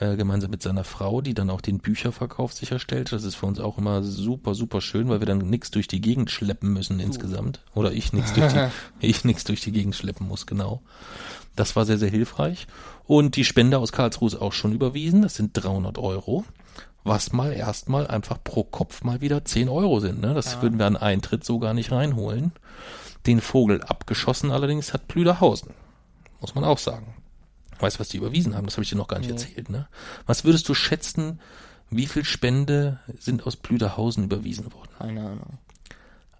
Äh, 0.00 0.16
gemeinsam 0.16 0.50
mit 0.50 0.62
seiner 0.62 0.84
Frau, 0.84 1.20
die 1.20 1.34
dann 1.34 1.50
auch 1.50 1.60
den 1.60 1.78
Bücherverkauf 1.78 2.54
sicherstellt. 2.54 3.12
Das 3.12 3.22
ist 3.22 3.34
für 3.34 3.44
uns 3.44 3.60
auch 3.60 3.76
immer 3.76 4.02
super, 4.02 4.54
super 4.54 4.80
schön, 4.80 5.10
weil 5.10 5.20
wir 5.20 5.26
dann 5.26 5.50
nichts 5.50 5.70
durch 5.70 5.88
die 5.88 6.00
Gegend 6.00 6.30
schleppen 6.30 6.72
müssen 6.72 7.00
insgesamt. 7.00 7.60
Oder 7.74 7.92
ich 7.92 8.14
nichts 8.14 8.32
durch 8.32 8.50
die, 8.50 8.68
ich 9.06 9.26
nichts 9.26 9.44
durch 9.44 9.60
die 9.60 9.72
Gegend 9.72 9.94
schleppen 9.94 10.26
muss, 10.26 10.46
genau. 10.46 10.80
Das 11.54 11.76
war 11.76 11.84
sehr, 11.84 11.98
sehr 11.98 12.08
hilfreich. 12.08 12.66
Und 13.06 13.36
die 13.36 13.44
Spende 13.44 13.76
aus 13.76 13.92
Karlsruhe 13.92 14.28
ist 14.28 14.40
auch 14.40 14.54
schon 14.54 14.72
überwiesen. 14.72 15.20
Das 15.20 15.34
sind 15.34 15.52
300 15.52 15.98
Euro. 15.98 16.46
Was 17.04 17.34
mal 17.34 17.52
erstmal 17.52 18.06
einfach 18.06 18.42
pro 18.42 18.64
Kopf 18.64 19.04
mal 19.04 19.20
wieder 19.20 19.44
10 19.44 19.68
Euro 19.68 20.00
sind. 20.00 20.22
Ne? 20.22 20.32
Das 20.32 20.62
würden 20.62 20.78
wir 20.78 20.86
an 20.86 20.96
Eintritt 20.96 21.44
so 21.44 21.58
gar 21.58 21.74
nicht 21.74 21.92
reinholen. 21.92 22.52
Den 23.26 23.40
Vogel 23.40 23.82
abgeschossen 23.82 24.50
allerdings 24.50 24.92
hat 24.92 25.08
Plüderhausen. 25.08 25.74
Muss 26.40 26.54
man 26.54 26.64
auch 26.64 26.78
sagen. 26.78 27.14
Weißt 27.78 27.96
du, 27.96 28.00
was 28.00 28.08
die 28.08 28.18
überwiesen 28.18 28.56
haben? 28.56 28.66
Das 28.66 28.74
habe 28.74 28.84
ich 28.84 28.90
dir 28.90 28.96
noch 28.96 29.08
gar 29.08 29.18
nicht 29.18 29.30
erzählt. 29.30 29.70
Ne? 29.70 29.88
Was 30.26 30.44
würdest 30.44 30.68
du 30.68 30.74
schätzen, 30.74 31.40
wie 31.90 32.06
viel 32.06 32.24
Spende 32.24 33.00
sind 33.18 33.46
aus 33.46 33.56
Plüderhausen 33.56 34.24
überwiesen 34.24 34.72
worden? 34.72 34.90
Keine 34.98 35.20
Ahnung. 35.20 35.58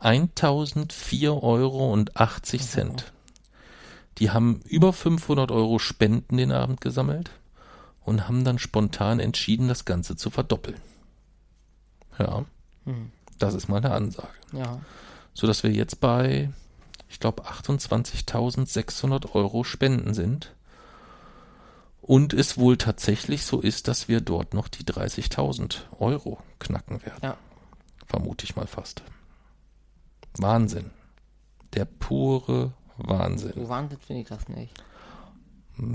1004 0.00 1.42
Euro 1.42 1.92
und 1.92 2.16
80 2.16 2.62
Cent. 2.62 3.12
Die 4.18 4.30
haben 4.30 4.60
über 4.66 4.92
500 4.92 5.50
Euro 5.50 5.78
Spenden 5.78 6.36
den 6.36 6.52
Abend 6.52 6.80
gesammelt 6.80 7.30
und 8.02 8.26
haben 8.28 8.44
dann 8.44 8.58
spontan 8.58 9.20
entschieden, 9.20 9.68
das 9.68 9.84
Ganze 9.84 10.16
zu 10.16 10.30
verdoppeln. 10.30 10.80
Ja, 12.18 12.44
das 13.38 13.54
ist 13.54 13.68
mal 13.68 13.78
eine 13.78 13.92
Ansage. 13.92 14.28
Ja. 14.52 14.80
So 15.32 15.46
dass 15.46 15.62
wir 15.62 15.70
jetzt 15.70 16.00
bei, 16.00 16.50
ich 17.10 17.18
glaube, 17.18 17.42
28.600 17.44 19.34
Euro 19.34 19.64
Spenden 19.64 20.14
sind. 20.14 20.54
Und 22.00 22.32
es 22.32 22.56
wohl 22.56 22.76
tatsächlich 22.78 23.44
so 23.44 23.60
ist, 23.60 23.88
dass 23.88 24.08
wir 24.08 24.20
dort 24.20 24.54
noch 24.54 24.68
die 24.68 24.84
30.000 24.84 25.80
Euro 25.98 26.38
knacken 26.60 27.04
werden. 27.04 27.20
Ja. 27.22 27.36
Vermute 28.06 28.44
ich 28.44 28.56
mal 28.56 28.66
fast. 28.66 29.02
Wahnsinn. 30.38 30.90
Der 31.74 31.84
pure 31.84 32.72
Wahnsinn. 32.96 33.52
So 33.54 33.68
wahnsinnig 33.68 34.04
finde 34.04 34.22
ich 34.22 34.28
das 34.28 34.48
nicht. 34.48 34.72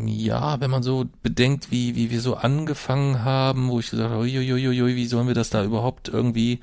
Ja, 0.05 0.59
wenn 0.59 0.71
man 0.71 0.83
so 0.83 1.05
bedenkt, 1.21 1.71
wie, 1.71 1.95
wie 1.95 2.09
wir 2.11 2.21
so 2.21 2.35
angefangen 2.35 3.23
haben, 3.23 3.69
wo 3.69 3.79
ich 3.79 3.89
gesagt 3.89 4.09
habe, 4.09 4.21
uiuiuiui, 4.21 4.95
wie 4.95 5.07
sollen 5.07 5.27
wir 5.27 5.35
das 5.35 5.49
da 5.49 5.63
überhaupt 5.63 6.09
irgendwie, 6.09 6.59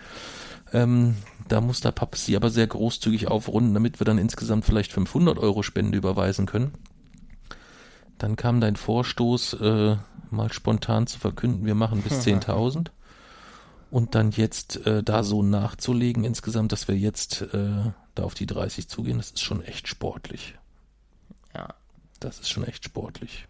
ähm, 0.72 1.16
da 1.48 1.60
muss 1.60 1.80
der 1.80 1.92
Papsi 1.92 2.36
aber 2.36 2.50
sehr 2.50 2.66
großzügig 2.66 3.28
aufrunden, 3.28 3.74
damit 3.74 4.00
wir 4.00 4.04
dann 4.04 4.18
insgesamt 4.18 4.64
vielleicht 4.64 4.92
500 4.92 5.38
Euro 5.38 5.62
Spende 5.62 5.98
überweisen 5.98 6.46
können. 6.46 6.72
Dann 8.18 8.36
kam 8.36 8.60
dein 8.60 8.76
Vorstoß, 8.76 9.54
äh, 9.54 9.96
mal 10.30 10.52
spontan 10.52 11.06
zu 11.06 11.18
verkünden, 11.18 11.66
wir 11.66 11.74
machen 11.74 12.02
bis 12.02 12.20
10.000. 12.26 12.88
Und 13.90 14.14
dann 14.14 14.30
jetzt 14.30 14.86
äh, 14.86 15.02
da 15.02 15.22
so 15.22 15.42
nachzulegen 15.42 16.24
insgesamt, 16.24 16.72
dass 16.72 16.88
wir 16.88 16.96
jetzt 16.96 17.42
äh, 17.42 17.92
da 18.14 18.22
auf 18.22 18.34
die 18.34 18.46
30 18.46 18.88
zugehen, 18.88 19.18
das 19.18 19.32
ist 19.32 19.42
schon 19.42 19.62
echt 19.62 19.86
sportlich. 19.86 20.54
Ja. 21.54 21.68
Das 22.20 22.38
ist 22.38 22.48
schon 22.48 22.64
echt 22.64 22.84
sportlich. 22.84 23.48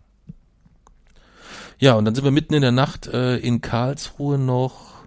Ja, 1.79 1.95
und 1.95 2.05
dann 2.05 2.15
sind 2.15 2.25
wir 2.25 2.31
mitten 2.31 2.55
in 2.55 2.63
der 2.63 2.73
Nacht 2.73 3.07
äh, 3.07 3.37
in 3.37 3.61
Karlsruhe 3.61 4.39
noch. 4.39 5.02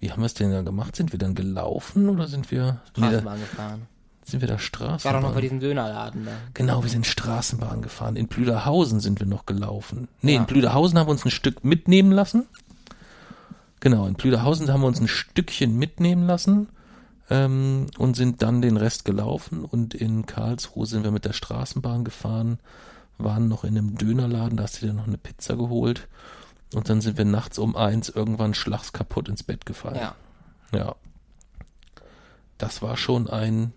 Wie 0.00 0.10
haben 0.10 0.20
wir 0.22 0.26
es 0.26 0.34
denn 0.34 0.50
da 0.50 0.62
gemacht? 0.62 0.96
Sind 0.96 1.12
wir 1.12 1.18
dann 1.18 1.34
gelaufen 1.34 2.08
oder 2.08 2.26
sind 2.28 2.50
wir 2.50 2.80
nee, 2.96 3.06
Straßenbahn 3.06 3.40
gefahren. 3.40 3.82
sind 4.24 4.40
wir 4.40 4.48
da 4.48 4.54
War 4.54 4.58
doch 4.58 4.64
Straßenbahn? 4.64 5.22
noch 5.22 5.34
bei 5.34 5.40
diesem 5.40 5.60
Dönerladen 5.60 6.24
da. 6.26 6.32
Genau, 6.52 6.82
wir 6.82 6.90
sind 6.90 7.06
Straßenbahn 7.06 7.80
gefahren. 7.82 8.16
In 8.16 8.26
Blüderhausen 8.28 9.00
sind 9.00 9.20
wir 9.20 9.26
noch 9.26 9.46
gelaufen. 9.46 10.08
Nee, 10.20 10.34
Ja. 10.34 10.40
in 10.40 10.46
Blüderhausen 10.46 10.98
haben 10.98 11.06
wir 11.06 11.12
uns 11.12 11.24
ein 11.24 11.30
Stück 11.30 11.64
mitnehmen 11.64 12.12
lassen. 12.12 12.46
Genau, 13.80 14.06
in 14.06 14.14
Blüderhausen 14.14 14.70
haben 14.72 14.80
wir 14.80 14.86
uns 14.86 15.00
ein 15.00 15.08
Stückchen 15.08 15.76
mitnehmen 15.78 16.26
lassen 16.26 16.68
ähm, 17.30 17.86
und 17.98 18.16
sind 18.16 18.42
dann 18.42 18.62
den 18.62 18.76
Rest 18.76 19.04
gelaufen. 19.04 19.64
Und 19.64 19.94
in 19.94 20.26
Karlsruhe 20.26 20.86
sind 20.86 21.04
wir 21.04 21.10
mit 21.10 21.24
der 21.26 21.32
Straßenbahn 21.34 22.04
gefahren, 22.04 22.58
waren 23.18 23.48
noch 23.48 23.62
in 23.64 23.76
einem 23.76 23.96
Dönerladen, 23.96 24.56
da 24.56 24.64
hast 24.64 24.80
du 24.82 24.86
dir 24.86 24.92
noch 24.94 25.06
eine 25.06 25.18
Pizza 25.18 25.56
geholt. 25.56 26.08
Und 26.74 26.88
dann 26.88 27.00
sind 27.00 27.18
wir 27.18 27.24
nachts 27.24 27.58
um 27.58 27.76
eins 27.76 28.08
irgendwann 28.08 28.54
schlags 28.54 28.92
kaputt 28.92 29.28
ins 29.28 29.42
Bett 29.42 29.64
gefallen. 29.66 29.96
Ja. 29.96 30.14
Ja. 30.72 30.94
Das 32.58 32.82
war 32.82 32.96
schon 32.96 33.28
ein, 33.28 33.72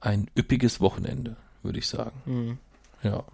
ein 0.00 0.30
üppiges 0.38 0.80
Wochenende, 0.80 1.36
würde 1.62 1.78
ich 1.78 1.88
sagen. 1.88 2.22
Mhm. 2.24 2.58
Ja. 3.02 3.24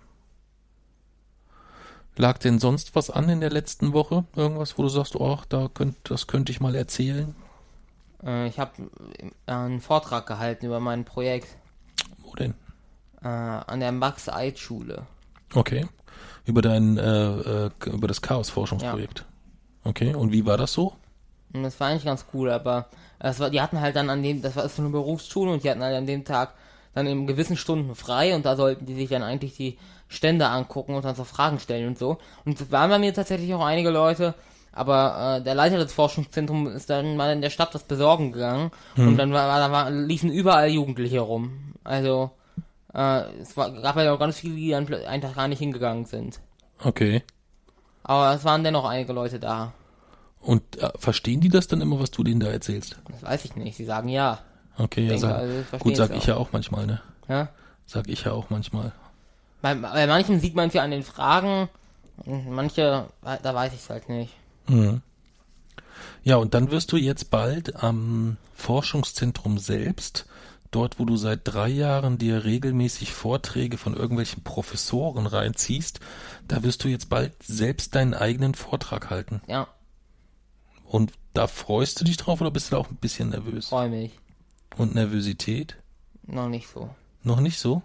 Lag 2.16 2.38
denn 2.38 2.58
sonst 2.58 2.94
was 2.94 3.10
an 3.10 3.28
in 3.28 3.40
der 3.40 3.50
letzten 3.50 3.92
Woche? 3.92 4.24
Irgendwas, 4.34 4.78
wo 4.78 4.82
du 4.82 4.88
sagst, 4.88 5.16
oh, 5.16 5.38
da 5.50 5.68
könnt, 5.72 5.96
das 6.04 6.26
könnte 6.26 6.50
ich 6.50 6.60
mal 6.60 6.74
erzählen? 6.74 7.34
Äh, 8.24 8.48
ich 8.48 8.58
habe 8.58 8.72
einen 9.44 9.80
Vortrag 9.80 10.26
gehalten 10.26 10.66
über 10.66 10.80
mein 10.80 11.04
Projekt 11.04 11.48
Wo 12.18 12.34
denn? 12.34 12.54
äh, 13.22 13.28
an 13.28 13.80
der 13.80 13.92
Max-Eid-Schule. 13.92 15.06
Okay. 15.54 15.86
Über 16.46 16.62
dein, 16.62 16.96
äh, 16.96 17.66
äh, 17.66 17.70
über 17.86 18.08
das 18.08 18.22
Chaos-Forschungsprojekt. 18.22 19.24
Okay. 19.84 20.14
Und 20.14 20.32
wie 20.32 20.46
war 20.46 20.56
das 20.56 20.72
so? 20.72 20.94
Das 21.52 21.78
war 21.80 21.88
eigentlich 21.88 22.04
ganz 22.04 22.26
cool, 22.32 22.50
aber 22.50 22.86
das 23.18 23.40
war, 23.40 23.50
die 23.50 23.60
hatten 23.60 23.80
halt 23.80 23.96
dann 23.96 24.10
an 24.10 24.22
dem, 24.22 24.42
das 24.42 24.56
war 24.56 24.68
so 24.68 24.82
eine 24.82 24.90
Berufsschule 24.90 25.50
und 25.52 25.64
die 25.64 25.70
hatten 25.70 25.82
halt 25.82 25.96
an 25.96 26.06
dem 26.06 26.24
Tag 26.24 26.54
dann 26.94 27.06
in 27.06 27.26
gewissen 27.26 27.56
Stunden 27.56 27.94
frei 27.94 28.34
und 28.34 28.46
da 28.46 28.56
sollten 28.56 28.86
die 28.86 28.94
sich 28.94 29.08
dann 29.08 29.22
eigentlich 29.22 29.56
die 29.56 29.78
Stände 30.08 30.48
angucken 30.48 30.94
und 30.94 31.04
dann 31.04 31.14
so 31.14 31.24
Fragen 31.24 31.60
stellen 31.60 31.88
und 31.88 31.98
so. 31.98 32.18
Und 32.44 32.60
es 32.60 32.70
waren 32.70 32.90
bei 32.90 32.98
mir 32.98 33.12
tatsächlich 33.12 33.52
auch 33.54 33.64
einige 33.64 33.90
Leute, 33.90 34.34
aber 34.72 35.38
äh, 35.38 35.42
der 35.42 35.54
Leiter 35.54 35.78
des 35.78 35.92
Forschungszentrums 35.92 36.74
ist 36.74 36.90
dann 36.90 37.16
mal 37.16 37.32
in 37.32 37.40
der 37.40 37.50
Stadt 37.50 37.74
das 37.74 37.84
besorgen 37.84 38.32
gegangen 38.32 38.70
und 38.96 39.16
dann 39.16 39.32
war, 39.32 39.48
war, 39.48 39.58
da 39.58 39.72
war, 39.72 39.90
liefen 39.90 40.30
überall 40.30 40.68
Jugendliche 40.68 41.20
rum. 41.20 41.74
Also 41.84 42.30
äh, 42.96 43.30
es 43.40 43.56
war, 43.56 43.70
gab 43.70 43.96
ja 43.96 44.12
auch 44.12 44.18
ganz 44.18 44.38
viele, 44.38 44.56
die 44.56 44.70
dann 44.70 44.92
einfach 44.92 45.34
gar 45.34 45.48
nicht 45.48 45.58
hingegangen 45.58 46.06
sind. 46.06 46.40
Okay. 46.82 47.22
Aber 48.02 48.34
es 48.34 48.44
waren 48.44 48.64
dennoch 48.64 48.84
einige 48.84 49.12
Leute 49.12 49.38
da. 49.38 49.72
Und 50.40 50.80
äh, 50.80 50.90
verstehen 50.96 51.40
die 51.40 51.48
das 51.48 51.66
dann 51.66 51.80
immer, 51.80 52.00
was 52.00 52.10
du 52.10 52.22
denen 52.24 52.40
da 52.40 52.46
erzählst? 52.46 52.96
Das 53.10 53.22
weiß 53.22 53.44
ich 53.44 53.56
nicht. 53.56 53.76
Sie 53.76 53.84
sagen 53.84 54.08
ja. 54.08 54.38
Okay, 54.78 55.02
ja, 55.02 55.08
denke, 55.08 55.20
sag, 55.20 55.36
also, 55.36 55.54
ich 55.72 55.78
gut, 55.80 55.96
sag 55.96 56.10
ich 56.14 56.22
auch. 56.22 56.28
ja 56.28 56.36
auch 56.36 56.52
manchmal, 56.52 56.86
ne? 56.86 57.00
Ja. 57.28 57.48
Sag 57.86 58.08
ich 58.08 58.24
ja 58.24 58.32
auch 58.32 58.50
manchmal. 58.50 58.92
Bei, 59.62 59.74
bei 59.74 60.06
manchen 60.06 60.40
sieht 60.40 60.54
man 60.54 60.68
es 60.68 60.74
ja 60.74 60.82
an 60.82 60.90
den 60.90 61.02
Fragen, 61.02 61.68
manche, 62.24 63.06
da 63.22 63.54
weiß 63.54 63.72
ich 63.72 63.80
es 63.80 63.90
halt 63.90 64.08
nicht. 64.08 64.32
Mhm. 64.68 65.02
Ja, 66.22 66.36
und 66.36 66.54
dann 66.54 66.70
wirst 66.70 66.92
du 66.92 66.96
jetzt 66.96 67.30
bald 67.30 67.82
am 67.82 68.36
Forschungszentrum 68.54 69.58
selbst, 69.58 70.26
dort 70.76 70.98
wo 70.98 71.06
du 71.06 71.16
seit 71.16 71.40
drei 71.44 71.68
Jahren 71.68 72.18
dir 72.18 72.44
regelmäßig 72.44 73.12
Vorträge 73.12 73.78
von 73.78 73.94
irgendwelchen 73.96 74.44
Professoren 74.44 75.26
reinziehst, 75.26 76.00
da 76.48 76.62
wirst 76.62 76.84
du 76.84 76.88
jetzt 76.88 77.08
bald 77.08 77.32
selbst 77.42 77.94
deinen 77.94 78.12
eigenen 78.12 78.54
Vortrag 78.54 79.08
halten. 79.08 79.40
Ja, 79.48 79.68
Und 80.84 81.12
da 81.32 81.46
freust 81.46 81.98
du 82.00 82.04
dich 82.04 82.18
drauf 82.18 82.40
oder 82.42 82.50
bist 82.50 82.68
du 82.68 82.76
da 82.76 82.80
auch 82.80 82.90
ein 82.90 82.96
bisschen 82.96 83.30
nervös? 83.30 83.68
freue 83.68 83.88
mich. 83.88 84.12
Und 84.76 84.94
Nervosität? 84.94 85.76
Noch 86.26 86.48
nicht 86.48 86.68
so. 86.68 86.90
Noch 87.22 87.40
nicht 87.40 87.58
so? 87.58 87.82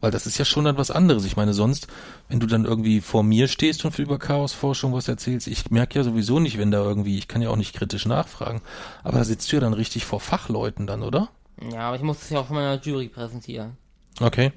Weil 0.00 0.10
das 0.10 0.26
ist 0.26 0.38
ja 0.38 0.44
schon 0.44 0.64
dann 0.64 0.78
was 0.78 0.90
anderes. 0.90 1.24
Ich 1.24 1.36
meine, 1.36 1.54
sonst, 1.54 1.86
wenn 2.28 2.40
du 2.40 2.46
dann 2.46 2.64
irgendwie 2.64 3.00
vor 3.00 3.22
mir 3.22 3.46
stehst 3.48 3.84
und 3.84 3.98
über 3.98 4.18
Chaosforschung 4.18 4.92
was 4.92 5.06
erzählst, 5.08 5.46
ich 5.46 5.70
merke 5.70 5.98
ja 5.98 6.04
sowieso 6.04 6.40
nicht, 6.40 6.58
wenn 6.58 6.70
da 6.70 6.82
irgendwie, 6.82 7.18
ich 7.18 7.28
kann 7.28 7.42
ja 7.42 7.50
auch 7.50 7.56
nicht 7.56 7.74
kritisch 7.74 8.06
nachfragen, 8.06 8.62
aber 9.04 9.18
da 9.18 9.24
sitzt 9.24 9.52
du 9.52 9.56
ja 9.56 9.60
dann 9.60 9.74
richtig 9.74 10.04
vor 10.04 10.20
Fachleuten 10.20 10.86
dann, 10.86 11.02
oder? 11.02 11.28
Ja, 11.72 11.88
aber 11.88 11.96
ich 11.96 12.02
muss 12.02 12.22
es 12.22 12.30
ja 12.30 12.40
auch 12.40 12.46
von 12.46 12.56
meiner 12.56 12.80
Jury 12.80 13.08
präsentieren. 13.08 13.76
Okay. 14.20 14.52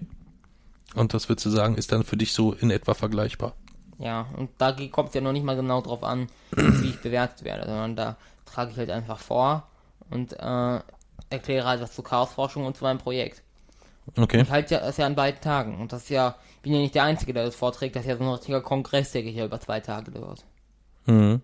Und 0.96 1.14
das 1.14 1.28
würdest 1.28 1.46
du 1.46 1.50
sagen, 1.50 1.76
ist 1.76 1.92
dann 1.92 2.04
für 2.04 2.18
dich 2.18 2.34
so 2.34 2.54
in 2.54 2.70
etwa 2.70 2.94
vergleichbar? 2.94 3.54
Ja, 4.00 4.28
und 4.38 4.50
da 4.58 4.76
kommt 4.92 5.10
es 5.10 5.16
ja 5.16 5.22
noch 5.22 5.32
nicht 5.32 5.46
mal 5.46 5.56
genau 5.56 5.82
drauf 5.82 6.04
an, 6.04 6.28
wie 6.52 6.90
ich 6.90 7.02
bewertet 7.02 7.44
werde, 7.44 7.66
sondern 7.66 7.96
da 7.96 8.18
trage 8.46 8.72
ich 8.72 8.78
halt 8.78 8.90
einfach 8.90 9.20
vor 9.20 9.68
und 10.10 10.34
äh, 10.34 10.80
erkläre 11.30 11.66
halt 11.66 11.82
was 11.82 11.94
zur 11.94 12.04
Chaosforschung 12.04 12.66
und 12.66 12.78
zu 12.78 12.84
meinem 12.84 13.00
Projekt. 13.00 13.44
Okay. 14.18 14.42
Ich 14.42 14.52
halte 14.52 14.76
ja, 14.76 14.82
das 14.82 14.98
ja 14.98 15.06
an 15.06 15.16
beiden 15.16 15.42
Tagen. 15.42 15.80
Und 15.80 15.94
das 15.94 16.04
ist 16.04 16.10
ja, 16.10 16.36
bin 16.62 16.74
ja 16.74 16.80
nicht 16.80 16.96
der 16.96 17.04
Einzige, 17.04 17.34
der 17.34 17.46
das 17.46 17.56
vorträgt. 17.56 17.96
Das 17.96 18.04
ist 18.04 18.10
ja 18.10 18.18
so 18.18 18.24
ein 18.24 18.30
richtiger 18.30 18.62
Kongress, 18.62 19.14
der 19.14 19.22
hier 19.22 19.46
über 19.46 19.60
zwei 19.60 19.80
Tage 19.80 20.12
dauert. 20.12 20.44
Mhm. 21.06 21.42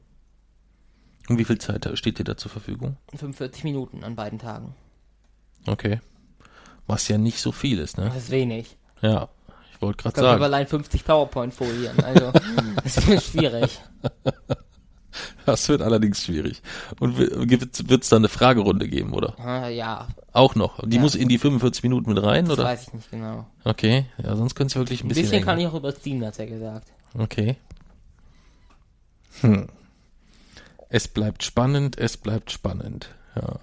Und 1.29 1.37
wie 1.37 1.45
viel 1.45 1.59
Zeit 1.59 1.89
steht 1.93 2.19
dir 2.19 2.23
da 2.23 2.35
zur 2.35 2.51
Verfügung? 2.51 2.97
45 3.15 3.63
Minuten 3.63 4.03
an 4.03 4.15
beiden 4.15 4.39
Tagen. 4.39 4.75
Okay. 5.67 5.99
Was 6.87 7.07
ja 7.07 7.17
nicht 7.17 7.39
so 7.39 7.51
viel 7.51 7.79
ist, 7.79 7.97
ne? 7.97 8.05
Das 8.05 8.15
ist 8.17 8.31
wenig. 8.31 8.75
Ja. 9.01 9.29
Ich 9.73 9.81
wollte 9.81 10.03
gerade 10.03 10.15
Ich 10.15 10.21
habe 10.23 10.31
sagen. 10.33 10.43
allein 10.43 10.67
50 10.67 11.05
PowerPoint-Folien. 11.05 11.99
Also, 12.03 12.31
das 12.83 12.97
ist 13.07 13.31
schwierig. 13.31 13.79
Das 15.45 15.67
wird 15.69 15.81
allerdings 15.81 16.23
schwierig. 16.23 16.61
Und 16.99 17.17
wird 17.17 18.03
es 18.03 18.09
da 18.09 18.15
eine 18.15 18.29
Fragerunde 18.29 18.87
geben, 18.87 19.13
oder? 19.13 19.35
Äh, 19.43 19.75
ja, 19.75 20.07
Auch 20.33 20.55
noch. 20.55 20.79
Die 20.87 20.97
Ja. 20.97 21.01
muss 21.01 21.15
in 21.15 21.27
die 21.29 21.37
45 21.39 21.83
Minuten 21.83 22.13
mit 22.13 22.21
rein, 22.23 22.45
das 22.45 22.53
oder? 22.53 22.65
weiß 22.65 22.87
ich 22.87 22.93
nicht 22.93 23.09
genau. 23.11 23.45
Okay, 23.63 24.05
ja, 24.23 24.35
sonst 24.35 24.55
könnte 24.55 24.73
es 24.73 24.75
wirklich 24.75 25.01
ein 25.01 25.05
Ein 25.05 25.09
bisschen. 25.09 25.23
bisschen 25.29 25.45
kann 25.45 25.59
ich 25.59 25.67
auch 25.67 25.73
überziehen, 25.73 26.23
hat 26.25 26.37
er 26.39 26.45
gesagt. 26.47 26.87
Okay. 27.17 27.55
Hm. 29.41 29.67
Es 30.89 31.07
bleibt 31.07 31.43
spannend, 31.43 31.97
es 31.97 32.17
bleibt 32.17 32.51
spannend. 32.51 33.09
Ja. 33.35 33.59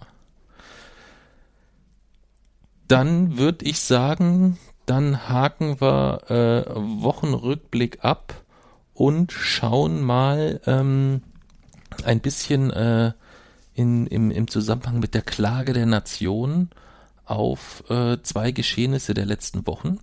Dann 2.88 3.37
würde 3.38 3.64
ich 3.64 3.81
sagen, 3.81 4.59
dann 4.87 5.29
haken 5.29 5.81
wir 5.81 6.31
äh, 6.31 6.70
Wochenrückblick 6.75 8.05
ab 8.05 8.35
und 8.94 9.33
schauen 9.33 10.03
mal 10.03 10.61
ähm, 10.66 11.22
ein 12.05 12.20
bisschen 12.20 12.70
äh, 12.70 13.12
in, 13.75 14.07
im, 14.07 14.31
im 14.31 14.49
Zusammenhang 14.49 15.01
mit 15.01 15.14
der 15.14 15.22
Klage 15.22 15.72
der 15.72 15.87
Nation 15.87 16.70
auf 17.25 17.83
äh, 17.90 18.18
zwei 18.22 18.53
Geschehnisse 18.53 19.12
der 19.12 19.27
letzten 19.27 19.66
Wochen. 19.66 19.99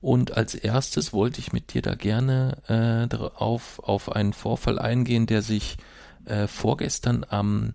Und 0.00 0.36
als 0.36 0.54
erstes 0.54 1.12
wollte 1.12 1.40
ich 1.40 1.52
mit 1.52 1.74
dir 1.74 1.82
da 1.82 1.94
gerne 1.94 2.58
äh, 2.68 3.08
darauf, 3.08 3.80
auf 3.80 4.12
einen 4.12 4.32
Vorfall 4.32 4.78
eingehen, 4.78 5.26
der 5.26 5.42
sich 5.42 5.76
äh, 6.24 6.46
vorgestern 6.46 7.24
am 7.28 7.74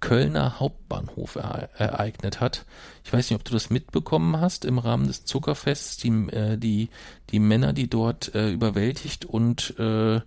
Kölner 0.00 0.60
Hauptbahnhof 0.60 1.36
ere 1.36 1.70
ereignet 1.76 2.40
hat. 2.40 2.64
Ich 3.04 3.12
weiß 3.12 3.30
nicht, 3.30 3.38
ob 3.38 3.44
du 3.44 3.52
das 3.52 3.70
mitbekommen 3.70 4.40
hast 4.40 4.64
im 4.64 4.78
Rahmen 4.78 5.06
des 5.06 5.24
Zuckerfests, 5.24 5.96
die, 5.96 6.10
äh, 6.30 6.56
die, 6.56 6.90
die 7.30 7.38
Männer, 7.38 7.72
die 7.72 7.88
dort 7.88 8.34
äh, 8.34 8.50
überwältigt 8.50 9.24
und 9.24 9.74
äh, 9.78 10.20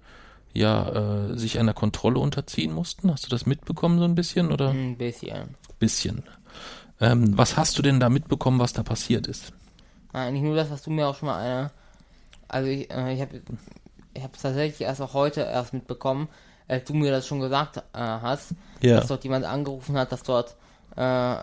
ja, 0.53 1.29
äh, 1.29 1.37
sich 1.37 1.59
einer 1.59 1.73
Kontrolle 1.73 2.19
unterziehen 2.19 2.73
mussten. 2.73 3.11
Hast 3.11 3.25
du 3.25 3.29
das 3.29 3.45
mitbekommen 3.45 3.99
so 3.99 4.05
ein 4.05 4.15
bisschen 4.15 4.51
oder? 4.51 4.69
Ein 4.69 4.97
bisschen. 4.97 5.55
Bisschen. 5.77 6.23
Ähm, 6.99 7.37
was 7.37 7.55
hast 7.55 7.77
du 7.77 7.81
denn 7.81 7.99
da 7.99 8.09
mitbekommen, 8.09 8.59
was 8.59 8.73
da 8.73 8.83
passiert 8.83 9.27
ist? 9.27 9.53
Eigentlich 10.11 10.43
nur 10.43 10.55
das, 10.55 10.71
was 10.71 10.81
du 10.81 10.89
mir 10.89 11.07
auch 11.07 11.15
schon 11.15 11.27
mal 11.27 11.39
eine. 11.39 11.71
Also 12.47 12.67
ich, 12.67 12.89
äh, 12.91 13.13
ich 13.13 13.21
habe 13.21 13.41
ich 14.13 14.23
habe 14.23 14.33
tatsächlich 14.41 14.81
erst 14.81 15.01
auch 15.01 15.13
heute 15.13 15.41
erst 15.41 15.73
mitbekommen, 15.73 16.27
als 16.69 16.85
du 16.85 16.93
mir 16.93 17.11
das 17.11 17.27
schon 17.27 17.41
gesagt 17.41 17.77
äh, 17.77 17.81
hast, 17.93 18.51
Ja. 18.81 18.95
dass 18.97 19.07
dort 19.07 19.23
jemand 19.25 19.43
angerufen 19.43 19.97
hat, 19.97 20.11
dass 20.13 20.23
dort 20.23 20.55
äh, 20.95 21.35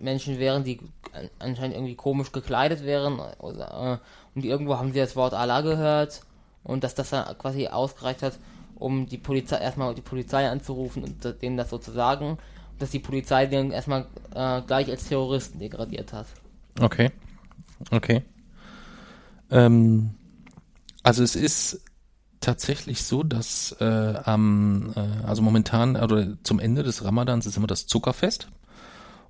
Menschen 0.00 0.38
wären, 0.40 0.64
die 0.64 0.80
an- 1.12 1.30
anscheinend 1.38 1.76
irgendwie 1.76 1.94
komisch 1.94 2.32
gekleidet 2.32 2.82
wären 2.84 3.20
oder, 3.38 4.00
äh, 4.02 4.36
und 4.36 4.44
irgendwo 4.44 4.76
haben 4.78 4.92
sie 4.92 4.98
das 4.98 5.14
Wort 5.16 5.34
Allah 5.34 5.60
gehört 5.60 6.22
und 6.64 6.82
dass 6.82 6.94
das 6.94 7.10
dann 7.10 7.36
quasi 7.38 7.68
ausgereicht 7.68 8.22
hat, 8.22 8.38
um 8.76 9.06
die 9.06 9.18
Polizei 9.18 9.58
erstmal 9.58 9.94
die 9.94 10.00
Polizei 10.00 10.48
anzurufen 10.48 11.04
und 11.04 11.42
denen 11.42 11.56
das 11.56 11.70
so 11.70 11.78
zu 11.78 11.92
sagen, 11.92 12.38
dass 12.78 12.90
die 12.90 12.98
Polizei 12.98 13.44
den 13.46 13.70
erstmal 13.72 14.06
äh, 14.34 14.62
gleich 14.62 14.88
als 14.88 15.06
Terroristen 15.08 15.58
degradiert 15.58 16.12
hat. 16.14 16.26
Okay. 16.80 17.10
Okay. 17.90 18.22
Ähm, 19.50 20.10
also 21.02 21.22
es 21.22 21.36
ist 21.36 21.80
tatsächlich 22.40 23.02
so, 23.02 23.22
dass 23.22 23.76
äh, 23.80 24.14
am, 24.24 24.92
äh, 24.96 25.26
also 25.26 25.42
momentan, 25.42 25.96
oder 25.96 26.36
zum 26.42 26.58
Ende 26.58 26.82
des 26.82 27.04
Ramadans 27.04 27.46
ist 27.46 27.56
immer 27.56 27.66
das 27.66 27.86
Zuckerfest. 27.86 28.48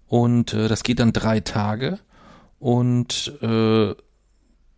Und 0.07 0.55
äh, 0.55 0.69
das 0.69 0.83
geht 0.83 1.01
dann 1.01 1.13
drei 1.13 1.41
Tage. 1.41 1.99
Und 2.59 3.33
äh, 3.43 3.95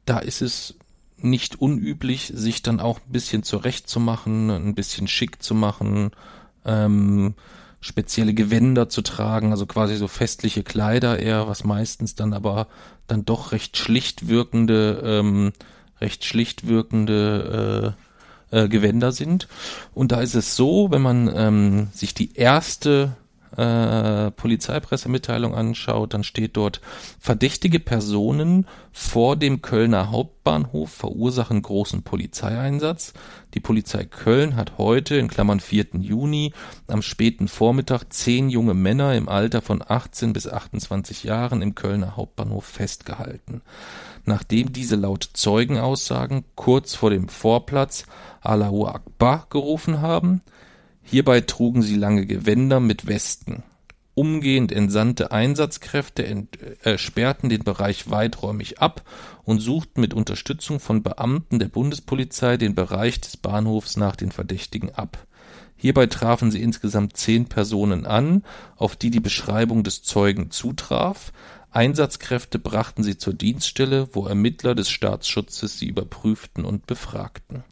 da 0.05 0.19
ist 0.19 0.43
es 0.43 0.77
nicht 1.19 1.61
unüblich, 1.61 2.33
sich 2.35 2.63
dann 2.63 2.81
auch 2.81 2.99
ein 2.99 3.13
bisschen 3.13 3.43
zurechtzumachen, 3.43 4.51
ein 4.51 4.75
bisschen 4.75 5.09
schick 5.09 5.43
zu 5.43 5.55
machen, 5.55 6.11
ähm, 6.65 7.35
spezielle 7.81 8.35
Gewänder 8.35 8.89
zu 8.89 9.03
tragen, 9.03 9.51
also 9.51 9.67
quasi 9.67 9.97
so 9.97 10.09
festliche 10.09 10.63
Kleider 10.63 11.19
eher, 11.19 11.49
was 11.49 11.65
meistens 11.65 12.15
dann 12.15 12.33
aber 12.33 12.69
dann 13.07 13.25
doch 13.25 13.53
recht 13.53 13.77
schlicht 13.77 14.29
wirkende, 14.29 15.03
ähm, 15.05 15.53
recht 16.01 16.25
schlicht 16.25 16.67
wirkende 16.67 17.97
äh, 17.99 18.12
äh, 18.53 18.69
Gewänder 18.69 19.11
sind. 19.11 19.49
Und 19.93 20.13
da 20.13 20.21
ist 20.21 20.35
es 20.35 20.55
so, 20.55 20.91
wenn 20.91 21.03
man 21.03 21.31
ähm, 21.35 21.89
sich 21.93 22.15
die 22.15 22.35
erste 22.37 23.17
äh, 23.57 24.31
Polizeipressemitteilung 24.31 25.55
anschaut, 25.55 26.15
dann 26.15 26.25
steht 26.25 26.57
dort, 26.57 26.81
verdächtige 27.19 27.81
Personen 27.81 28.67
vor 28.93 29.37
dem 29.37 29.63
Kölner 29.63 30.11
Hauptbahnhof 30.11 30.91
verursachen 30.91 31.61
großen 31.61 32.03
Polizeieinsatz. 32.03 33.13
Die 33.55 33.61
Polizei 33.61 34.05
Köln 34.05 34.57
hat 34.57 34.79
heute, 34.79 35.17
in 35.17 35.29
Klammern 35.29 35.61
4. 35.61 35.87
Juni, 35.99 36.53
am 36.87 37.03
späten 37.03 37.49
Vormittag 37.49 38.13
zehn 38.13 38.49
junge 38.49 38.75
Männer 38.75 39.15
im 39.15 39.29
Alter 39.29 39.61
von 39.61 39.83
18 39.87 40.33
bis 40.33 40.49
28 40.49 41.25
Jahren 41.25 41.63
im 41.63 41.75
Kölner 41.75 42.17
Hauptbahnhof 42.17 42.65
festgehalten. 42.65 43.61
Nachdem 44.25 44.73
diese 44.73 44.97
laut 44.97 45.29
Zeugenaussagen 45.33 46.45
kurz 46.55 46.95
vor 46.95 47.11
dem 47.11 47.29
Vorplatz 47.29 48.07
Allahu 48.41 48.87
Akbar 48.87 49.47
gerufen 49.51 50.01
haben, 50.01 50.43
Hierbei 51.03 51.41
trugen 51.41 51.83
sie 51.83 51.97
lange 51.97 52.27
Gewänder 52.27 52.81
mit 52.81 53.07
Westen. 53.07 53.63
Umgehend 54.15 54.73
entsandte 54.73 55.33
Einsatzkräfte 55.33 56.27
ent, 56.27 56.59
äh, 56.85 56.99
sperrten 56.99 57.49
den 57.49 57.65
Bereich 57.65 58.11
weiträumig 58.11 58.79
ab 58.79 59.03
und 59.45 59.61
suchten 59.61 60.01
mit 60.01 60.13
Unterstützung 60.13 60.81
von 60.81 61.03
Beamten 61.03 61.59
der 61.59 61.69
Bundespolizei 61.69 62.57
den 62.59 62.75
Bereich 62.75 63.21
des 63.21 63.39
Bahnhofs 63.39 63.97
nach 63.97 64.17
den 64.17 64.31
Verdächtigen 64.31 64.95
ab. 64.95 65.27
Hierbei 65.77 66.07
trafen 66.07 66.51
sie 66.51 66.63
insgesamt 66.63 67.17
zehn 67.17 67.47
Personen 67.47 68.07
an, 68.07 68.45
auf 68.77 68.97
die 68.97 69.11
die 69.11 69.21
Beschreibung 69.21 69.83
des 69.83 70.03
Zeugen 70.03 70.51
zutraf. 70.51 71.33
Einsatzkräfte 71.73 72.59
brachten 72.59 73.03
sie 73.03 73.17
zur 73.17 73.33
Dienststelle, 73.33 74.09
wo 74.13 74.27
Ermittler 74.27 74.75
des 74.75 74.91
Staatsschutzes 74.91 75.79
sie 75.79 75.87
überprüften 75.87 76.67
und 76.67 76.87
befragten. 76.87 77.65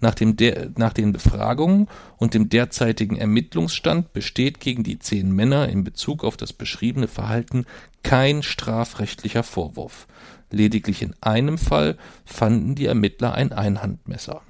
Nach, 0.00 0.14
dem 0.14 0.36
nach 0.76 0.94
den 0.94 1.12
Befragungen 1.12 1.88
und 2.16 2.32
dem 2.32 2.48
derzeitigen 2.48 3.16
Ermittlungsstand 3.16 4.14
besteht 4.14 4.58
gegen 4.58 4.84
die 4.84 4.98
zehn 4.98 5.30
Männer 5.30 5.68
in 5.68 5.84
Bezug 5.84 6.24
auf 6.24 6.38
das 6.38 6.54
beschriebene 6.54 7.08
Verhalten 7.08 7.66
kein 8.02 8.42
strafrechtlicher 8.42 9.42
Vorwurf. 9.42 10.06
Lediglich 10.50 11.02
in 11.02 11.14
einem 11.20 11.58
Fall 11.58 11.98
fanden 12.24 12.74
die 12.74 12.86
Ermittler 12.86 13.34
ein 13.34 13.52
Einhandmesser. 13.52 14.40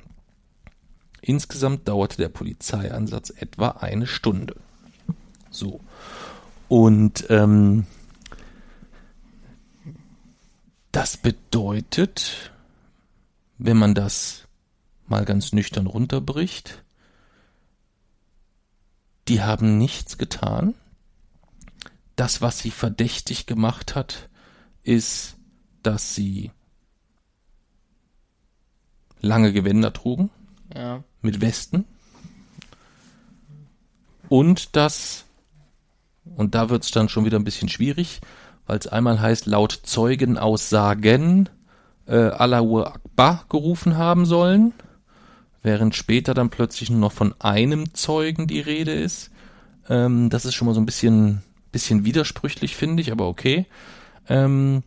Insgesamt 1.21 1.89
dauerte 1.89 2.17
der 2.17 2.29
Polizeieinsatz 2.29 3.31
etwa 3.31 3.69
eine 3.69 4.07
Stunde. 4.07 4.57
So. 5.51 5.81
Und 6.69 7.27
ähm, 7.31 7.87
das 10.93 11.17
bedeutet, 11.17 12.53
wenn 13.59 13.77
man 13.77 13.95
das 13.95 14.47
mal 15.07 15.25
ganz 15.25 15.53
nüchtern 15.53 15.87
runterbricht, 15.87 16.83
die 19.29 19.43
haben 19.43 19.79
nichts 19.79 20.19
getan. 20.19 20.75
Das, 22.17 22.41
was 22.43 22.59
sie 22.59 22.71
verdächtig 22.71 23.47
gemacht 23.47 23.95
hat, 23.95 24.29
ist, 24.83 25.37
dass 25.83 26.15
sie 26.15 26.51
lange 29.21 29.53
Gewänder 29.53 29.93
trugen, 29.93 30.31
Ja. 30.75 31.03
mit 31.23 31.41
Westen. 31.41 31.85
Und 34.29 34.77
das, 34.77 35.25
und 36.25 36.55
da 36.55 36.69
wird's 36.71 36.91
dann 36.91 37.09
schon 37.09 37.25
wieder 37.25 37.39
ein 37.39 37.45
bisschen 37.45 37.69
schwierig, 37.69 38.21
weil 38.67 38.79
es 38.79 38.87
einmal 38.87 39.21
heißt, 39.21 39.47
laut 39.47 39.73
Zeugenaussagen 39.83 41.49
äh, 42.07 42.17
Allahu 42.17 42.83
Akbar 42.83 43.45
gerufen 43.49 43.97
haben 43.97 44.27
sollen, 44.27 44.73
während 45.63 45.95
später 45.95 46.35
dann 46.35 46.51
plötzlich 46.51 46.91
nur 46.91 47.01
noch 47.01 47.13
von 47.13 47.35
einem 47.41 47.95
Zeugen 47.95 48.47
die 48.47 48.61
Rede 48.61 48.93
ist. 48.93 49.31
Ähm, 49.89 50.31
das 50.31 50.45
ist 50.45 50.55
schon 50.55 50.67
mal 50.67 50.75
so 50.75 50.81
ein 50.81 50.87
bisschen, 50.87 51.43
bisschen 51.71 52.05
widersprüchlich, 52.05 52.77
finde 52.77 53.03
ich, 53.03 53.13
aber 53.13 53.29
okay. 53.29 53.67
Ähm, 54.29 54.83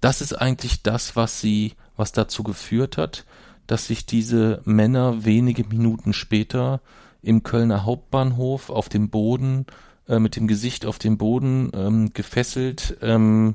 das 0.00 0.20
ist 0.20 0.32
eigentlich 0.32 0.82
das, 0.82 1.16
was 1.16 1.40
sie, 1.40 1.74
was 1.96 2.12
dazu 2.12 2.42
geführt 2.42 2.96
hat, 2.96 3.26
dass 3.66 3.86
sich 3.86 4.06
diese 4.06 4.62
Männer 4.64 5.24
wenige 5.24 5.64
Minuten 5.64 6.12
später 6.12 6.80
im 7.22 7.42
Kölner 7.42 7.84
Hauptbahnhof 7.84 8.70
auf 8.70 8.88
dem 8.88 9.10
Boden 9.10 9.66
äh, 10.10 10.18
mit 10.18 10.36
dem 10.36 10.48
Gesicht 10.48 10.84
auf 10.84 10.98
dem 10.98 11.16
Boden 11.16 11.70
ähm, 11.72 12.12
gefesselt 12.12 12.98
ähm, 13.00 13.54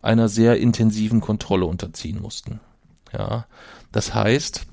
einer 0.00 0.28
sehr 0.28 0.58
intensiven 0.58 1.20
Kontrolle 1.20 1.66
unterziehen 1.66 2.20
mussten. 2.20 2.60
Ja, 3.12 3.46
das 3.92 4.14
heißt, 4.14 4.66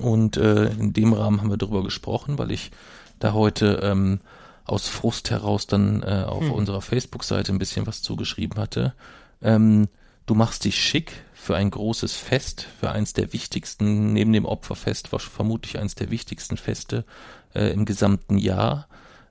und 0.00 0.36
äh, 0.36 0.70
in 0.72 0.92
dem 0.92 1.12
Rahmen 1.12 1.40
haben 1.40 1.50
wir 1.50 1.56
darüber 1.56 1.82
gesprochen, 1.82 2.38
weil 2.38 2.52
ich 2.52 2.70
da 3.18 3.32
heute 3.32 3.80
ähm, 3.82 4.20
aus 4.64 4.88
Frust 4.88 5.30
heraus 5.30 5.66
dann 5.66 6.02
äh, 6.02 6.24
auf 6.26 6.44
Hm. 6.44 6.52
unserer 6.52 6.80
Facebook-Seite 6.80 7.52
ein 7.52 7.58
bisschen 7.58 7.86
was 7.86 8.00
zugeschrieben 8.02 8.58
hatte. 8.58 8.94
Ähm, 9.42 9.88
du 10.26 10.34
machst 10.34 10.64
dich 10.64 10.80
schick 10.80 11.24
für 11.34 11.56
ein 11.56 11.70
großes 11.72 12.14
Fest, 12.14 12.68
für 12.78 12.92
eins 12.92 13.12
der 13.14 13.32
wichtigsten, 13.32 14.12
neben 14.12 14.32
dem 14.32 14.44
Opferfest, 14.44 15.12
war 15.12 15.18
vermutlich 15.18 15.78
eins 15.78 15.96
der 15.96 16.10
wichtigsten 16.10 16.56
Feste 16.56 17.04
äh, 17.52 17.72
im 17.72 17.84
gesamten 17.84 18.38
Jahr. 18.38 18.86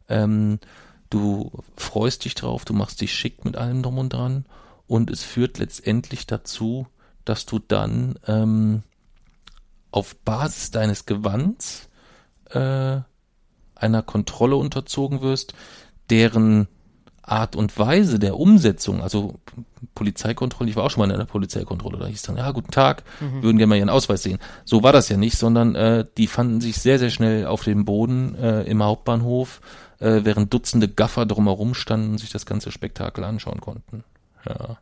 Ähm, 0.09 0.59
du 1.11 1.51
freust 1.77 2.25
dich 2.25 2.33
drauf, 2.33 2.65
du 2.65 2.73
machst 2.73 3.01
dich 3.01 3.13
schick 3.13 3.45
mit 3.45 3.55
allem 3.55 3.83
drum 3.83 3.99
und 3.99 4.13
dran 4.13 4.45
und 4.87 5.11
es 5.11 5.23
führt 5.23 5.59
letztendlich 5.59 6.25
dazu, 6.25 6.87
dass 7.23 7.45
du 7.45 7.59
dann 7.59 8.15
ähm, 8.25 8.81
auf 9.91 10.15
Basis 10.15 10.71
deines 10.71 11.05
Gewands 11.05 11.89
äh, 12.49 12.99
einer 13.75 14.03
Kontrolle 14.03 14.55
unterzogen 14.55 15.21
wirst, 15.21 15.53
deren 16.09 16.67
Art 17.23 17.55
und 17.55 17.77
Weise 17.77 18.19
der 18.19 18.37
Umsetzung, 18.37 19.01
also 19.01 19.35
Polizeikontrolle, 19.95 20.69
ich 20.69 20.75
war 20.75 20.83
auch 20.83 20.89
schon 20.89 21.01
mal 21.01 21.09
in 21.09 21.15
einer 21.15 21.25
Polizeikontrolle, 21.25 21.97
da 21.97 22.07
hieß 22.07 22.23
dann, 22.23 22.37
ja, 22.37 22.51
guten 22.51 22.71
Tag, 22.71 23.03
würden 23.19 23.57
gerne 23.57 23.67
mal 23.67 23.77
Ihren 23.77 23.89
Ausweis 23.89 24.23
sehen. 24.23 24.39
So 24.65 24.83
war 24.83 24.91
das 24.91 25.09
ja 25.09 25.17
nicht, 25.17 25.37
sondern 25.37 25.75
äh, 25.75 26.05
die 26.17 26.27
fanden 26.27 26.61
sich 26.61 26.77
sehr, 26.77 26.99
sehr 26.99 27.09
schnell 27.09 27.45
auf 27.45 27.63
dem 27.63 27.85
Boden 27.85 28.35
äh, 28.35 28.63
im 28.63 28.83
Hauptbahnhof, 28.83 29.61
äh, 30.01 30.25
während 30.25 30.53
Dutzende 30.53 30.89
Gaffer 30.89 31.25
drumherum 31.25 31.73
standen 31.73 32.11
und 32.11 32.17
sich 32.17 32.31
das 32.31 32.45
ganze 32.45 32.71
Spektakel 32.71 33.23
anschauen 33.23 33.61
konnten. 33.61 34.03
Ja. 34.45 34.77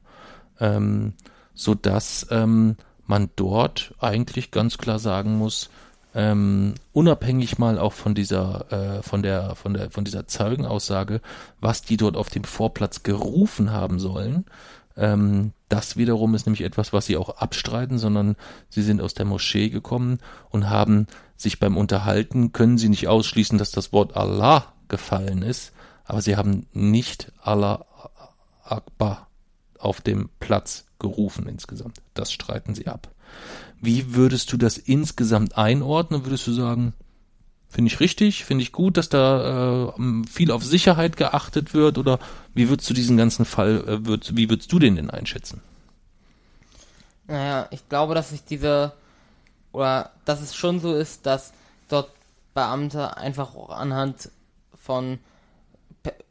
Ähm, 0.60 1.14
so 1.54 1.76
dass 1.76 2.26
ähm, 2.32 2.78
man 3.06 3.30
dort 3.36 3.94
eigentlich 4.00 4.52
ganz 4.52 4.78
klar 4.78 4.98
sagen 4.98 5.38
muss, 5.38 5.70
ähm, 6.16 6.74
unabhängig 6.92 7.60
mal 7.60 7.78
auch 7.78 7.94
von 7.94 8.16
dieser, 8.16 8.72
äh, 8.72 9.04
von 9.04 9.22
der, 9.22 9.56
von 9.56 9.74
der, 9.74 9.92
von 9.92 10.06
dieser 10.06 10.26
Zeugenaussage, 10.26 11.22
was 11.60 11.82
die 11.84 11.98
dort 11.98 12.18
auf 12.18 12.30
dem 12.30 12.46
Vorplatz 12.46 13.04
gerufen 13.04 13.72
haben 13.72 14.00
sollen, 14.00 14.46
ähm, 14.98 15.52
das 15.68 15.98
wiederum 15.98 16.34
ist 16.34 16.46
nämlich 16.46 16.64
etwas, 16.64 16.94
was 16.94 17.06
sie 17.06 17.18
auch 17.18 17.38
abstreiten, 17.38 18.00
sondern 18.00 18.36
sie 18.70 18.82
sind 18.82 19.02
aus 19.02 19.14
der 19.14 19.26
Moschee 19.26 19.70
gekommen 19.70 20.20
und 20.50 20.70
haben 20.70 21.08
sich 21.36 21.60
beim 21.60 21.78
Unterhalten, 21.78 22.54
können 22.54 22.78
sie 22.78 22.90
nicht 22.90 23.08
ausschließen, 23.08 23.58
dass 23.58 23.72
das 23.72 23.94
Wort 23.94 24.18
Allah 24.18 24.74
gefallen 24.90 25.42
ist, 25.42 25.72
aber 26.06 26.22
sie 26.22 26.36
haben 26.36 26.66
nicht 26.74 27.32
Allah 27.42 27.86
Akbar 28.64 29.28
auf 29.80 30.02
dem 30.02 30.30
Platz 30.40 30.86
gerufen 31.00 31.48
insgesamt. 31.48 32.02
Das 32.14 32.32
streiten 32.32 32.76
sie 32.76 32.88
ab. 32.88 33.10
Wie 33.82 34.14
würdest 34.14 34.52
du 34.52 34.58
das 34.58 34.78
insgesamt 34.78 35.58
einordnen? 35.58 36.26
Würdest 36.26 36.46
du 36.48 36.52
sagen, 36.52 36.94
finde 37.70 37.92
ich 37.92 38.00
richtig, 38.00 38.44
finde 38.44 38.64
ich 38.64 38.72
gut, 38.72 38.98
dass 38.98 39.10
da 39.10 39.94
äh, 39.98 40.28
viel 40.28 40.52
auf 40.52 40.66
Sicherheit 40.66 41.16
geachtet 41.16 41.74
wird 41.74 41.98
oder 41.98 42.20
wie 42.54 42.70
würdest 42.70 42.90
du 42.90 42.94
diesen 42.94 43.16
ganzen 43.16 43.46
Fall, 43.46 43.84
äh, 43.88 44.06
würd, 44.06 44.36
wie 44.36 44.50
würdest 44.50 44.72
du 44.72 44.80
den 44.80 44.96
denn 44.96 45.10
einschätzen? 45.10 45.62
Naja, 47.28 47.68
ich 47.72 47.88
glaube, 47.88 48.16
dass 48.16 48.32
sich 48.32 48.44
diese 48.44 48.92
oder 49.72 50.12
dass 50.26 50.42
es 50.42 50.56
schon 50.56 50.80
so 50.80 50.96
ist, 50.96 51.26
dass 51.28 51.54
dort 51.88 52.10
Beamte 52.56 53.18
einfach 53.18 53.56
auch 53.56 53.70
anhand 53.70 54.32
von 54.90 55.20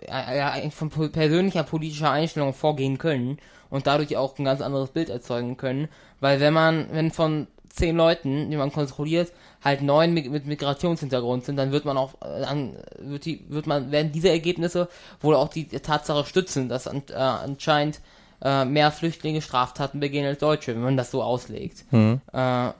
ja, 0.09 0.55
von 0.71 0.91
persönlicher 0.91 1.63
politischer 1.63 2.11
Einstellung 2.11 2.55
vorgehen 2.55 2.99
können 2.99 3.39
und 3.71 3.87
dadurch 3.87 4.17
auch 4.17 4.37
ein 4.37 4.45
ganz 4.45 4.61
anderes 4.61 4.91
Bild 4.91 5.11
erzeugen 5.11 5.57
können. 5.57 5.89
Weil 6.19 6.41
wenn 6.41 6.53
man, 6.53 6.89
wenn 6.91 7.13
von 7.13 7.47
zehn 7.69 7.97
Leuten, 7.97 8.51
die 8.51 8.57
man 8.57 8.73
kontrolliert, 8.73 9.33
halt 9.63 9.83
neun 9.83 10.13
mit 10.13 10.47
Migrationshintergrund 10.47 11.45
sind, 11.45 11.57
dann 11.57 11.71
wird 11.71 11.85
man 11.85 11.97
auch, 11.97 12.15
äh, 12.23 12.41
dann 12.41 12.77
wird 12.99 13.27
die, 13.27 13.45
wird 13.49 13.69
man, 13.69 13.93
werden 13.93 14.11
diese 14.11 14.31
Ergebnisse 14.31 14.89
wohl 15.21 15.37
auch 15.37 15.49
die 15.49 15.69
Tatsache 15.69 16.25
stützen, 16.25 16.69
dass 16.69 16.89
an, 16.89 17.03
äh, 17.11 17.15
anscheinend 17.15 18.01
äh, 18.43 18.65
mehr 18.65 18.91
Flüchtlinge 18.91 19.43
Straftaten 19.43 20.01
begehen 20.01 20.27
als 20.27 20.39
Deutsche, 20.39 20.75
wenn 20.75 20.83
man 20.83 20.97
das 20.97 21.13
so 21.13 21.23
auslegt. 21.23 21.85
Mhm. 21.93 22.21
Äh, 22.33 22.71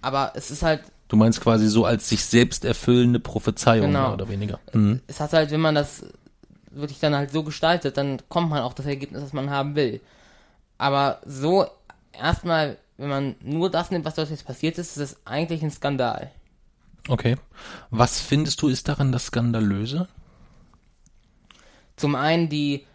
aber 0.00 0.32
es 0.34 0.50
ist 0.50 0.62
halt. 0.62 0.80
Du 1.08 1.16
meinst 1.16 1.40
quasi 1.40 1.68
so 1.68 1.84
als 1.84 2.08
sich 2.08 2.24
selbst 2.24 2.64
erfüllende 2.64 3.18
Prophezeiung 3.18 3.86
genau. 3.86 4.02
mehr 4.02 4.12
oder 4.14 4.28
weniger. 4.28 4.60
Mhm. 4.72 5.00
Es 5.06 5.20
hat 5.20 5.32
halt, 5.32 5.50
wenn 5.50 5.60
man 5.60 5.74
das 5.74 6.04
wirklich 6.70 7.00
dann 7.00 7.14
halt 7.14 7.30
so 7.30 7.42
gestaltet, 7.42 7.96
dann 7.96 8.18
kommt 8.28 8.50
man 8.50 8.62
auch 8.62 8.74
das 8.74 8.86
Ergebnis, 8.86 9.22
das 9.22 9.32
man 9.32 9.50
haben 9.50 9.74
will. 9.74 10.00
Aber 10.76 11.20
so 11.24 11.66
erstmal, 12.12 12.76
wenn 12.98 13.08
man 13.08 13.34
nur 13.40 13.70
das 13.70 13.90
nimmt, 13.90 14.04
was 14.04 14.14
dort 14.14 14.30
jetzt 14.30 14.46
passiert 14.46 14.78
ist, 14.78 14.96
ist 14.96 15.12
es 15.12 15.26
eigentlich 15.26 15.62
ein 15.62 15.70
Skandal. 15.70 16.30
Okay. 17.08 17.36
Was 17.90 18.20
findest 18.20 18.60
du 18.60 18.68
ist 18.68 18.88
daran 18.88 19.12
das 19.12 19.26
Skandalöse? 19.26 20.08
Zum 21.96 22.14
einen 22.14 22.48
die 22.48 22.86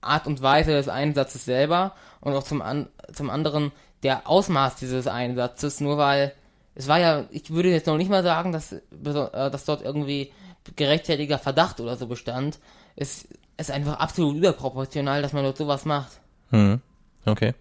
Art 0.00 0.26
und 0.26 0.42
Weise 0.42 0.72
des 0.72 0.88
Einsatzes 0.88 1.44
selber 1.44 1.94
und 2.20 2.34
auch 2.34 2.42
zum, 2.42 2.62
an, 2.62 2.88
zum 3.12 3.30
anderen 3.30 3.70
der 4.02 4.28
Ausmaß 4.28 4.76
dieses 4.76 5.06
Einsatzes, 5.06 5.80
nur 5.80 5.98
weil 5.98 6.32
es 6.74 6.88
war 6.88 6.98
ja, 6.98 7.26
ich 7.30 7.50
würde 7.50 7.70
jetzt 7.70 7.86
noch 7.86 7.96
nicht 7.96 8.10
mal 8.10 8.22
sagen, 8.22 8.52
dass, 8.52 8.72
äh, 8.72 8.80
dass 9.02 9.64
dort 9.64 9.82
irgendwie 9.82 10.32
gerechtfertiger 10.76 11.38
Verdacht 11.38 11.80
oder 11.80 11.96
so 11.96 12.06
bestand. 12.06 12.58
Es 12.96 13.28
ist 13.56 13.70
einfach 13.70 13.98
absolut 13.98 14.36
überproportional, 14.36 15.22
dass 15.22 15.32
man 15.32 15.44
dort 15.44 15.56
sowas 15.56 15.84
macht. 15.84 16.20
Hm. 16.50 16.80
Okay. 17.24 17.54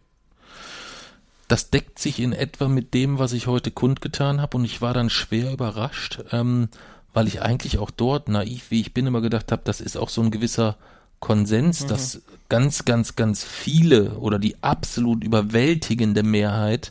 Das 1.47 1.69
deckt 1.71 1.97
sich 1.97 2.19
in 2.19 2.31
etwa 2.31 2.67
mit 2.67 2.93
dem, 2.93 3.17
was 3.17 3.33
ich 3.33 3.47
heute 3.47 3.71
kundgetan 3.71 4.41
habe 4.41 4.57
und 4.57 4.65
ich 4.65 4.81
war 4.81 4.93
dann 4.93 5.09
schwer 5.09 5.51
überrascht, 5.51 6.23
ähm, 6.31 6.69
weil 7.11 7.27
ich 7.27 7.41
eigentlich 7.41 7.79
auch 7.79 7.89
dort, 7.89 8.29
naiv 8.29 8.69
wie 8.69 8.81
ich 8.81 8.93
bin, 8.93 9.07
immer 9.07 9.21
gedacht 9.21 9.51
habe, 9.51 9.63
das 9.65 9.81
ist 9.81 9.97
auch 9.97 10.09
so 10.09 10.21
ein 10.21 10.31
gewisser 10.31 10.77
Konsens, 11.19 11.83
mhm. 11.83 11.87
dass 11.87 12.21
ganz, 12.49 12.85
ganz, 12.85 13.15
ganz 13.15 13.43
viele 13.43 14.11
oder 14.19 14.37
die 14.39 14.61
absolut 14.61 15.23
überwältigende 15.23 16.23
Mehrheit 16.23 16.89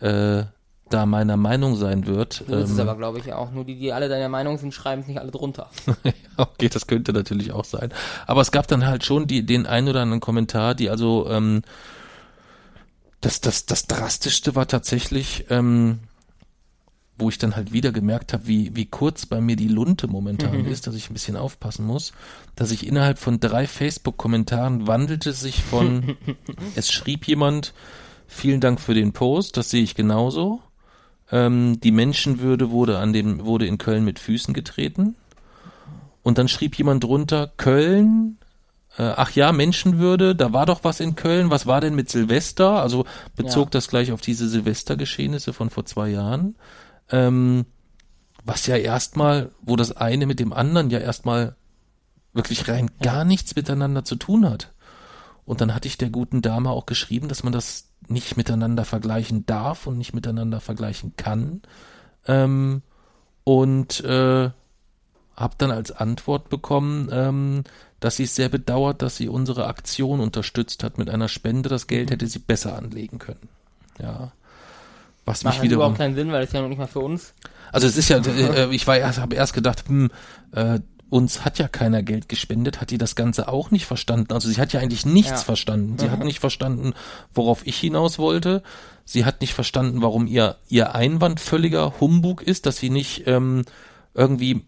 äh, 0.00 0.44
da 0.92 1.06
meiner 1.06 1.36
Meinung 1.36 1.76
sein 1.76 2.06
wird. 2.06 2.40
Du 2.40 2.48
willst 2.48 2.70
ähm, 2.70 2.74
es 2.74 2.80
aber, 2.80 2.96
glaube 2.96 3.18
ich, 3.18 3.32
auch. 3.32 3.50
Nur 3.52 3.64
die, 3.64 3.78
die 3.78 3.92
alle 3.92 4.08
deiner 4.08 4.28
Meinung 4.28 4.58
sind, 4.58 4.74
schreiben 4.74 5.02
es 5.02 5.08
nicht 5.08 5.18
alle 5.20 5.30
drunter. 5.30 5.70
okay, 6.36 6.68
das 6.68 6.86
könnte 6.86 7.12
natürlich 7.12 7.52
auch 7.52 7.64
sein. 7.64 7.92
Aber 8.26 8.40
es 8.40 8.50
gab 8.50 8.66
dann 8.66 8.86
halt 8.86 9.04
schon 9.04 9.26
die, 9.26 9.44
den 9.44 9.66
ein 9.66 9.88
oder 9.88 10.02
anderen 10.02 10.20
Kommentar, 10.20 10.74
die 10.74 10.90
also 10.90 11.28
ähm, 11.28 11.62
das, 13.22 13.40
das, 13.40 13.66
das 13.66 13.86
Drastischste 13.86 14.54
war 14.54 14.66
tatsächlich, 14.66 15.46
ähm, 15.48 16.00
wo 17.18 17.28
ich 17.28 17.38
dann 17.38 17.56
halt 17.56 17.72
wieder 17.72 17.92
gemerkt 17.92 18.32
habe, 18.32 18.46
wie, 18.46 18.74
wie 18.74 18.86
kurz 18.86 19.26
bei 19.26 19.40
mir 19.40 19.56
die 19.56 19.68
Lunte 19.68 20.08
momentan 20.08 20.62
mhm. 20.62 20.66
ist, 20.66 20.86
dass 20.86 20.94
ich 20.94 21.08
ein 21.08 21.14
bisschen 21.14 21.36
aufpassen 21.36 21.86
muss, 21.86 22.12
dass 22.56 22.72
ich 22.72 22.86
innerhalb 22.86 23.18
von 23.18 23.38
drei 23.38 23.66
Facebook-Kommentaren 23.66 24.86
wandelte 24.86 25.32
sich 25.32 25.62
von, 25.62 26.16
es 26.74 26.90
schrieb 26.90 27.26
jemand, 27.28 27.74
vielen 28.26 28.60
Dank 28.60 28.80
für 28.80 28.94
den 28.94 29.12
Post, 29.12 29.56
das 29.56 29.70
sehe 29.70 29.82
ich 29.82 29.94
genauso. 29.94 30.60
Ähm, 31.32 31.80
die 31.80 31.90
Menschenwürde 31.90 32.70
wurde 32.70 32.98
an 32.98 33.12
dem, 33.12 33.44
wurde 33.44 33.66
in 33.66 33.78
Köln 33.78 34.04
mit 34.04 34.18
Füßen 34.18 34.54
getreten. 34.54 35.16
Und 36.22 36.38
dann 36.38 36.46
schrieb 36.46 36.76
jemand 36.76 37.02
drunter, 37.02 37.50
Köln, 37.56 38.38
äh, 38.98 39.02
ach 39.16 39.32
ja, 39.32 39.50
Menschenwürde, 39.50 40.36
da 40.36 40.52
war 40.52 40.66
doch 40.66 40.84
was 40.84 41.00
in 41.00 41.16
Köln, 41.16 41.50
was 41.50 41.66
war 41.66 41.80
denn 41.80 41.94
mit 41.94 42.10
Silvester? 42.10 42.82
Also 42.82 43.06
bezog 43.34 43.66
ja. 43.66 43.70
das 43.70 43.88
gleich 43.88 44.12
auf 44.12 44.20
diese 44.20 44.46
Silvestergeschehnisse 44.46 45.54
von 45.54 45.70
vor 45.70 45.86
zwei 45.86 46.10
Jahren. 46.10 46.54
Ähm, 47.10 47.64
was 48.44 48.66
ja 48.66 48.76
erstmal, 48.76 49.50
wo 49.62 49.76
das 49.76 49.96
eine 49.96 50.26
mit 50.26 50.38
dem 50.38 50.52
anderen 50.52 50.90
ja 50.90 50.98
erstmal 50.98 51.56
wirklich 52.34 52.68
rein 52.68 52.90
gar 53.00 53.24
nichts 53.24 53.56
miteinander 53.56 54.04
zu 54.04 54.16
tun 54.16 54.48
hat. 54.48 54.72
Und 55.44 55.60
dann 55.60 55.74
hatte 55.74 55.88
ich 55.88 55.98
der 55.98 56.10
guten 56.10 56.42
Dame 56.42 56.70
auch 56.70 56.86
geschrieben, 56.86 57.28
dass 57.28 57.42
man 57.42 57.52
das 57.52 57.91
nicht 58.08 58.36
miteinander 58.36 58.84
vergleichen 58.84 59.46
darf 59.46 59.86
und 59.86 59.98
nicht 59.98 60.14
miteinander 60.14 60.60
vergleichen 60.60 61.14
kann. 61.16 61.62
Ähm, 62.26 62.82
und 63.44 64.00
äh, 64.04 64.50
habe 65.36 65.54
dann 65.58 65.70
als 65.70 65.90
Antwort 65.90 66.48
bekommen, 66.48 67.08
ähm, 67.10 67.64
dass 68.00 68.16
sie 68.16 68.24
es 68.24 68.34
sehr 68.34 68.48
bedauert, 68.48 69.02
dass 69.02 69.16
sie 69.16 69.28
unsere 69.28 69.66
Aktion 69.66 70.20
unterstützt 70.20 70.82
hat 70.84 70.98
mit 70.98 71.08
einer 71.08 71.28
Spende. 71.28 71.68
Das 71.68 71.86
Geld 71.86 72.10
hätte 72.10 72.26
sie 72.26 72.38
besser 72.38 72.76
anlegen 72.76 73.18
können. 73.18 73.48
Ja. 74.00 74.32
Was 75.24 75.44
Macht 75.44 75.56
mich 75.56 75.62
wiederum 75.62 75.82
überhaupt 75.82 75.98
keinen 75.98 76.16
Sinn, 76.16 76.32
weil 76.32 76.42
es 76.42 76.52
ja 76.52 76.60
noch 76.60 76.68
nicht 76.68 76.78
mal 76.78 76.88
für 76.88 76.98
uns. 76.98 77.32
Also 77.70 77.86
es 77.86 77.96
ist 77.96 78.08
ja, 78.08 78.18
äh, 78.18 78.74
ich 78.74 78.86
war 78.86 78.98
erst, 78.98 79.18
habe 79.18 79.36
erst 79.36 79.54
gedacht, 79.54 79.84
hm, 79.86 80.10
äh, 80.52 80.80
uns 81.12 81.44
hat 81.44 81.58
ja 81.58 81.68
keiner 81.68 82.02
Geld 82.02 82.30
gespendet, 82.30 82.80
hat 82.80 82.90
die 82.90 82.96
das 82.96 83.14
Ganze 83.14 83.48
auch 83.48 83.70
nicht 83.70 83.84
verstanden. 83.84 84.32
Also 84.32 84.48
sie 84.48 84.58
hat 84.58 84.72
ja 84.72 84.80
eigentlich 84.80 85.04
nichts 85.04 85.30
ja. 85.30 85.36
verstanden. 85.36 85.98
Sie 85.98 86.06
mhm. 86.06 86.10
hat 86.10 86.24
nicht 86.24 86.40
verstanden, 86.40 86.94
worauf 87.34 87.66
ich 87.66 87.76
hinaus 87.76 88.18
wollte. 88.18 88.62
Sie 89.04 89.26
hat 89.26 89.42
nicht 89.42 89.52
verstanden, 89.52 90.00
warum 90.00 90.26
ihr, 90.26 90.56
ihr 90.70 90.94
Einwand 90.94 91.38
völliger 91.38 92.00
Humbug 92.00 92.40
ist, 92.40 92.64
dass 92.64 92.78
sie 92.78 92.88
nicht 92.88 93.26
ähm, 93.26 93.66
irgendwie 94.14 94.64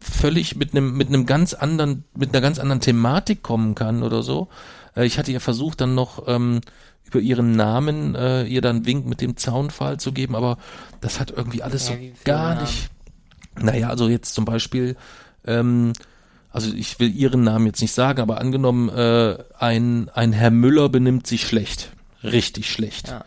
völlig 0.00 0.56
mit 0.56 0.72
einem 0.72 0.96
mit 0.96 1.08
einem 1.08 1.26
ganz 1.26 1.52
anderen 1.52 2.04
mit 2.16 2.30
einer 2.30 2.40
ganz 2.40 2.58
anderen 2.58 2.80
Thematik 2.80 3.42
kommen 3.42 3.74
kann 3.74 4.02
oder 4.02 4.22
so. 4.22 4.48
Äh, 4.96 5.04
ich 5.04 5.18
hatte 5.18 5.32
ja 5.32 5.40
versucht 5.40 5.82
dann 5.82 5.94
noch 5.94 6.26
ähm, 6.26 6.62
über 7.04 7.20
ihren 7.20 7.56
Namen 7.56 8.14
äh, 8.14 8.44
ihr 8.44 8.62
dann 8.62 8.86
Wink 8.86 9.04
mit 9.04 9.20
dem 9.20 9.36
Zaunpfahl 9.36 10.00
zu 10.00 10.12
geben, 10.12 10.34
aber 10.34 10.56
das 11.02 11.20
hat 11.20 11.30
irgendwie 11.30 11.62
alles 11.62 11.90
ja, 11.90 11.96
so 11.96 12.00
gar 12.24 12.62
nicht. 12.62 12.88
Naja, 13.60 13.90
also 13.90 14.08
jetzt 14.08 14.34
zum 14.34 14.46
Beispiel 14.46 14.96
ähm, 15.46 15.92
also 16.50 16.72
ich 16.72 17.00
will 17.00 17.14
ihren 17.14 17.42
Namen 17.42 17.66
jetzt 17.66 17.82
nicht 17.82 17.92
sagen, 17.92 18.20
aber 18.20 18.40
angenommen, 18.40 18.88
äh, 18.88 19.38
ein, 19.58 20.08
ein 20.14 20.32
Herr 20.32 20.50
Müller 20.50 20.88
benimmt 20.88 21.26
sich 21.26 21.46
schlecht. 21.46 21.90
Richtig 22.22 22.70
schlecht. 22.70 23.08
Ja. 23.08 23.24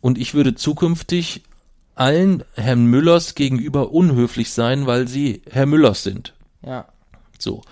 Und 0.00 0.18
ich 0.18 0.34
würde 0.34 0.54
zukünftig 0.54 1.42
allen 1.94 2.44
Herrn 2.54 2.84
Müllers 2.86 3.34
gegenüber 3.34 3.92
unhöflich 3.92 4.52
sein, 4.52 4.86
weil 4.86 5.08
sie 5.08 5.42
Herr 5.50 5.66
Müllers 5.66 6.02
sind. 6.02 6.34
Ja. 6.62 6.86
So. 7.38 7.62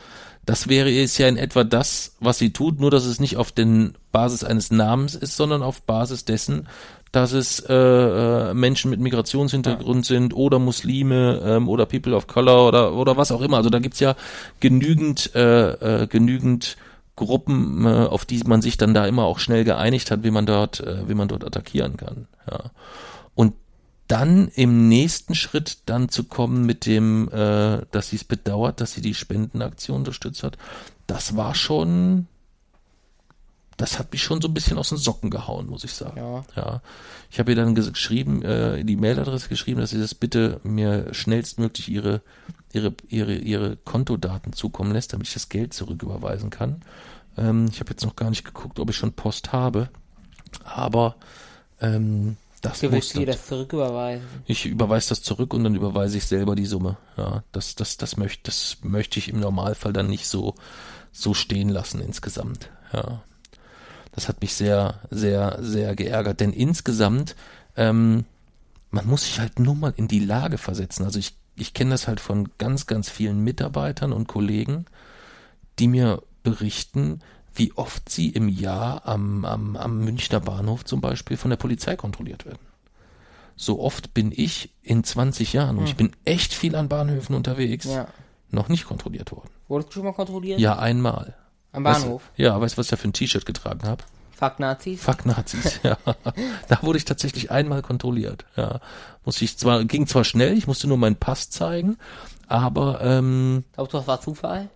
Das 0.45 0.69
wäre 0.69 0.89
jetzt 0.89 1.19
ja 1.19 1.29
in 1.29 1.37
etwa 1.37 1.63
das, 1.63 2.17
was 2.19 2.39
sie 2.39 2.53
tut, 2.53 2.81
nur 2.81 2.91
dass 2.91 3.05
es 3.05 3.21
nicht 3.21 3.37
auf 3.37 3.53
den 3.53 3.95
Basis 4.11 4.43
eines 4.43 4.71
Namens 4.73 5.15
ist, 5.15 5.37
sondern 5.37 5.63
auf 5.63 5.83
Basis 5.83 6.25
dessen, 6.25 6.67
dass 7.13 7.33
es 7.33 7.61
äh, 7.61 7.75
äh, 7.75 8.55
Menschen 8.55 8.91
mit 8.91 8.99
Migrationshintergrund 8.99 10.09
ja. 10.09 10.17
sind 10.17 10.35
oder 10.35 10.59
Muslime 10.59 11.41
ähm, 11.45 11.69
oder 11.69 11.85
People 11.85 12.17
of 12.17 12.27
Color 12.27 12.67
oder 12.69 12.95
oder 12.95 13.17
was 13.19 13.31
auch 13.31 13.43
immer. 13.43 13.59
Also 13.59 13.69
da 13.69 13.79
gibt's 13.79 14.01
ja 14.01 14.17
genügend 14.61 15.35
äh, 15.35 16.03
äh, 16.03 16.07
genügend 16.07 16.79
Gruppen, 17.15 17.85
äh, 17.85 17.89
auf 17.89 18.25
die 18.25 18.43
man 18.45 18.63
sich 18.63 18.79
dann 18.79 18.95
da 18.95 19.07
immer 19.07 19.25
auch 19.25 19.39
schnell 19.39 19.65
geeinigt 19.65 20.11
hat, 20.11 20.25
wie 20.25 20.31
man 20.31 20.47
dort 20.47 20.81
äh, 20.81 21.07
wie 21.07 21.15
man 21.15 21.29
dort 21.29 21.45
attackieren 21.45 21.99
kann. 21.99 22.27
Ja. 22.51 22.71
Und 23.35 23.55
dann 24.09 24.49
im 24.49 24.89
nächsten 24.89 25.35
Schritt 25.35 25.79
dann 25.87 26.09
zu 26.09 26.25
kommen 26.25 26.65
mit 26.65 26.87
dem, 26.87 27.29
äh, 27.29 27.83
dass 27.91 28.09
sie 28.09 28.17
es 28.17 28.25
bedauert, 28.25 28.81
dass 28.81 28.93
sie 28.93 29.03
die 29.03 29.15
Spendenaktion 29.15 29.99
unterstützt 29.99 30.43
hat, 30.43 30.57
das 31.07 31.37
war 31.37 31.55
schon 31.55 32.27
das 33.83 33.99
hat 33.99 34.13
mich 34.13 34.23
schon 34.23 34.41
so 34.41 34.47
ein 34.47 34.55
bisschen 34.55 34.79
aus 34.79 34.91
den 34.91 34.99
Socken 34.99 35.29
gehauen, 35.29 35.67
muss 35.67 35.83
ich 35.83 35.93
sagen. 35.93 36.17
Ja. 36.17 36.45
ja. 36.55 36.83
Ich 37.33 37.41
habe 37.41 37.51
ihr 37.51 37.57
dann 37.57 37.75
geschrieben, 37.75 38.41
äh, 38.43 38.85
die 38.85 38.95
Mailadresse 38.95 39.49
geschrieben, 39.49 39.81
dass 39.81 39.91
sie 39.91 39.99
das 39.99 40.15
bitte 40.15 40.61
mir 40.63 41.13
schnellstmöglich 41.13 41.89
ihre, 41.89 42.23
ihre, 42.73 42.95
ihre, 43.09 43.35
ihre 43.35 43.77
Kontodaten 43.79 44.53
zukommen 44.53 44.93
lässt, 44.93 45.13
damit 45.13 45.27
ich 45.27 45.35
das 45.35 45.49
Geld 45.49 45.75
zurücküberweisen 45.75 46.49
kann. 46.49 46.83
Ähm, 47.37 47.67
ich 47.73 47.81
habe 47.81 47.91
jetzt 47.91 48.05
noch 48.05 48.15
gar 48.15 48.31
nicht 48.31 48.45
geguckt, 48.45 48.79
ob 48.79 48.89
ich 48.89 48.97
schon 48.97 49.15
Post 49.15 49.53
habe. 49.53 49.89
Aber 50.63 51.17
ähm, 51.81 52.37
das 52.61 52.79
du 52.79 52.93
willst 52.93 53.17
dir 53.17 53.27
das 53.27 53.49
zurücküberweisen. 53.49 54.29
Ich 54.47 54.65
überweise 54.65 55.09
das 55.09 55.23
zurück 55.23 55.55
und 55.55 55.65
dann 55.65 55.75
überweise 55.75 56.19
ich 56.19 56.27
selber 56.27 56.55
die 56.55 56.67
Summe. 56.67 56.99
Ja, 57.17 57.43
das, 57.51 57.75
das, 57.75 57.97
das 57.97 58.17
möchte, 58.17 58.45
das 58.45 58.77
möchte 58.83 59.19
ich 59.19 59.29
im 59.29 59.41
Normalfall 59.41 59.93
dann 59.93 60.07
nicht 60.07 60.29
so, 60.29 60.55
so 61.11 61.35
stehen 61.35 61.69
lassen 61.69 62.01
insgesamt. 62.01 62.71
Ja. 62.93 63.23
Das 64.13 64.29
hat 64.29 64.41
mich 64.43 64.55
sehr, 64.55 65.01
sehr, 65.11 65.59
sehr 65.61 65.97
geärgert. 65.97 66.41
Denn 66.41 66.53
insgesamt, 66.53 67.35
ähm, 67.77 68.25
man 68.91 69.07
muss 69.07 69.25
sich 69.25 69.41
halt 69.41 69.59
nur 69.59 69.75
mal 69.75 69.95
in 69.97 70.07
die 70.09 70.21
Lage 70.21 70.59
versetzen. 70.59 71.05
Also 71.05 71.19
ich, 71.19 71.35
ich 71.57 71.73
kenne 71.75 71.91
das 71.91 72.07
halt 72.09 72.21
von 72.21 72.51
ganz, 72.59 72.87
ganz 72.87 73.09
vielen 73.09 73.41
Mitarbeitern 73.43 74.13
und 74.13 74.29
Kollegen, 74.29 74.85
die 75.79 75.89
mir 75.89 76.23
berichten, 76.43 77.21
wie 77.55 77.73
oft 77.75 78.09
sie 78.09 78.29
im 78.31 78.49
Jahr 78.49 79.07
am, 79.07 79.45
am, 79.45 79.77
am 79.77 80.05
Münchner 80.05 80.41
Bahnhof 80.41 80.85
zum 80.85 81.01
Beispiel 81.01 81.37
von 81.37 81.51
der 81.51 81.57
Polizei 81.59 81.97
kontrolliert 81.97 82.45
werden. 82.47 82.59
so 83.57 83.81
oft 83.81 84.15
bin 84.15 84.33
ich 84.35 84.71
in 84.83 85.05
20 85.05 85.53
Jahren, 85.53 85.77
und 85.79 85.85
ich 85.85 85.95
bin 85.97 86.13
echt 86.25 86.53
viel 86.55 86.75
an 86.75 86.89
Bahnhöfen 86.89 87.37
unterwegs, 87.37 87.85
Ja. 87.85 88.09
noch 88.51 88.69
nicht 88.69 88.87
kontrolliert 88.87 89.31
worden. 89.33 89.51
Wurdest 89.69 89.91
du 89.91 89.95
schon 89.95 90.05
mal 90.05 90.13
kontrolliert? 90.13 90.59
Ja, 90.61 90.79
einmal. 90.79 91.35
Am 91.73 91.85
Weißt 91.85 92.03
Bahnhof. 92.03 92.23
ja, 92.37 92.61
weißt 92.61 92.75
du, 92.75 92.79
was 92.79 92.87
ich 92.87 92.91
da 92.91 92.97
für 92.97 93.09
ein 93.09 93.13
T-Shirt 93.13 93.47
getragen 93.47 93.87
habe? 93.89 94.05
Fuck 94.37 94.59
Nazis. 94.59 95.01
Fuck 95.03 95.25
Nazis, 95.25 95.81
ja. 95.83 95.97
Da 96.69 96.83
wurde 96.83 96.99
ich 96.99 97.05
tatsächlich 97.05 97.51
einmal 97.51 97.81
kontrolliert. 97.83 98.45
Ja. 98.57 98.81
Musste 99.25 99.45
ich 99.45 99.57
zwar, 99.57 99.85
ging 99.85 100.07
zwar 100.07 100.25
schnell, 100.25 100.57
ich 100.59 100.67
musste 100.67 100.89
nur 100.89 100.99
meinen 100.99 101.17
Pass 101.17 101.49
zeigen, 101.51 101.97
aber 102.49 103.01
ähm, 103.03 103.65
Glaubst 103.75 103.95
du, 103.95 103.99
das 103.99 104.07
war 104.07 104.21
Zufall? 104.21 104.69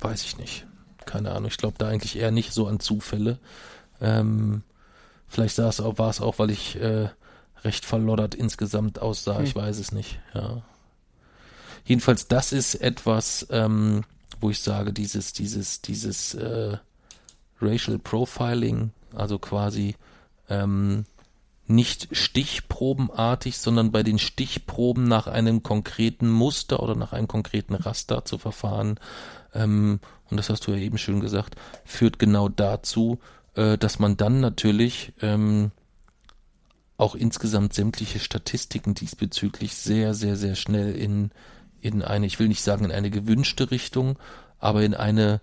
weiß 0.00 0.22
ich 0.24 0.38
nicht. 0.38 0.66
Keine 1.06 1.30
Ahnung. 1.32 1.46
Ich 1.48 1.56
glaube 1.58 1.74
da 1.78 1.88
eigentlich 1.88 2.16
eher 2.18 2.30
nicht 2.30 2.52
so 2.52 2.66
an 2.66 2.78
Zufälle. 2.80 3.38
Ähm, 4.00 4.62
vielleicht 5.28 5.56
sah 5.56 5.68
es 5.68 5.80
auch, 5.80 5.98
war 5.98 6.10
es 6.10 6.20
auch, 6.20 6.38
weil 6.38 6.50
ich 6.50 6.76
äh, 6.80 7.08
recht 7.64 7.84
verloddert 7.84 8.34
insgesamt 8.34 8.98
aussah. 9.00 9.40
Ich 9.42 9.54
weiß 9.56 9.78
es 9.78 9.92
nicht. 9.92 10.20
Ja. 10.34 10.62
Jedenfalls, 11.84 12.28
das 12.28 12.52
ist 12.52 12.76
etwas, 12.76 13.46
ähm, 13.50 14.04
wo 14.40 14.50
ich 14.50 14.60
sage, 14.60 14.92
dieses, 14.92 15.32
dieses, 15.32 15.82
dieses 15.82 16.34
äh, 16.34 16.76
Racial 17.60 17.98
Profiling, 17.98 18.90
also 19.14 19.38
quasi 19.38 19.96
ähm, 20.48 21.04
nicht 21.66 22.08
stichprobenartig, 22.12 23.58
sondern 23.58 23.92
bei 23.92 24.02
den 24.02 24.18
Stichproben 24.18 25.04
nach 25.04 25.26
einem 25.26 25.62
konkreten 25.62 26.28
Muster 26.28 26.82
oder 26.82 26.96
nach 26.96 27.12
einem 27.12 27.28
konkreten 27.28 27.74
Raster 27.74 28.24
zu 28.24 28.38
verfahren. 28.38 28.98
Ähm, 29.54 30.00
und 30.30 30.36
das 30.36 30.50
hast 30.50 30.66
du 30.66 30.72
ja 30.72 30.78
eben 30.78 30.98
schön 30.98 31.20
gesagt, 31.20 31.56
führt 31.84 32.18
genau 32.18 32.48
dazu, 32.48 33.20
äh, 33.54 33.78
dass 33.78 33.98
man 33.98 34.16
dann 34.16 34.40
natürlich 34.40 35.12
ähm, 35.22 35.70
auch 36.96 37.14
insgesamt 37.14 37.72
sämtliche 37.72 38.18
Statistiken 38.18 38.94
diesbezüglich 38.94 39.74
sehr, 39.74 40.12
sehr, 40.12 40.36
sehr 40.36 40.54
schnell 40.54 40.94
in, 40.94 41.30
in 41.80 42.02
eine, 42.02 42.26
ich 42.26 42.38
will 42.38 42.48
nicht 42.48 42.62
sagen 42.62 42.84
in 42.84 42.92
eine 42.92 43.10
gewünschte 43.10 43.70
Richtung, 43.70 44.18
aber 44.58 44.82
in 44.82 44.94
eine 44.94 45.40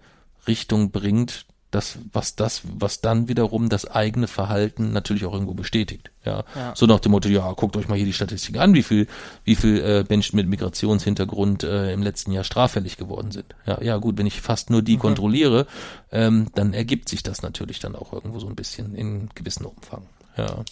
Richtung 0.48 0.92
bringt, 0.92 1.46
das, 1.72 2.00
was 2.14 2.36
das, 2.36 2.62
was 2.64 3.02
dann 3.02 3.28
wiederum 3.28 3.68
das 3.68 3.86
eigene 3.86 4.28
Verhalten 4.28 4.94
natürlich 4.94 5.26
auch 5.26 5.34
irgendwo 5.34 5.54
bestätigt. 5.54 6.12
Ja. 6.24 6.46
Ja. 6.56 6.74
So 6.76 6.86
nach 6.86 7.00
dem 7.02 7.12
Motto, 7.12 7.28
ja, 7.28 7.52
guckt 7.52 7.76
euch 7.76 7.90
mal 7.90 7.96
hier 7.96 8.06
die 8.06 8.14
Statistiken 8.14 8.60
an, 8.60 8.74
wie 8.74 8.84
viel, 8.84 9.08
wie 9.44 9.56
viel 9.56 9.80
äh, 9.82 10.06
Menschen 10.08 10.38
mit 10.38 10.48
Migrationshintergrund 10.48 11.64
äh, 11.64 11.92
im 11.92 12.02
letzten 12.02 12.32
Jahr 12.32 12.46
straffällig 12.46 12.96
geworden 12.96 13.32
sind. 13.32 13.54
Ja, 13.66 13.82
ja, 13.82 13.98
gut, 13.98 14.18
wenn 14.18 14.26
ich 14.26 14.40
fast 14.40 14.70
nur 14.70 14.82
die 14.82 14.98
kontrolliere, 14.98 15.68
ähm, 16.12 16.48
dann 16.56 16.74
ergibt 16.74 17.10
sich 17.10 17.22
das 17.22 17.42
natürlich 17.42 17.80
dann 17.80 17.96
auch 17.96 18.14
irgendwo 18.14 18.40
so 18.40 18.48
ein 18.48 18.56
bisschen 18.56 18.96
in 18.96 19.30
gewissem 19.36 19.66
Umfang. 19.66 20.04
Ja. 20.38 20.64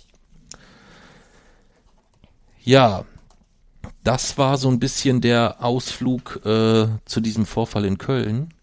Ja, 2.63 3.05
das 4.05 4.37
war 4.37 4.57
so 4.57 4.69
ein 4.69 4.79
bisschen 4.79 5.19
der 5.19 5.63
Ausflug 5.63 6.45
äh, 6.45 6.87
zu 7.05 7.21
diesem 7.21 7.45
Vorfall 7.45 7.85
in 7.85 7.97
Köln. 7.97 8.53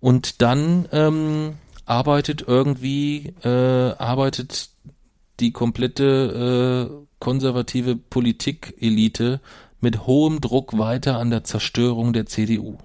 Und 0.00 0.42
dann 0.42 0.88
ähm, 0.90 1.54
arbeitet 1.86 2.44
irgendwie, 2.46 3.34
äh, 3.44 3.92
arbeitet 3.98 4.70
die 5.38 5.52
komplette 5.52 6.90
äh, 6.90 7.06
konservative 7.20 7.94
Politikelite 7.94 9.40
mit 9.80 10.06
hohem 10.06 10.40
Druck 10.40 10.76
weiter 10.76 11.18
an 11.18 11.30
der 11.30 11.44
Zerstörung 11.44 12.12
der 12.12 12.26
CDU. 12.26 12.78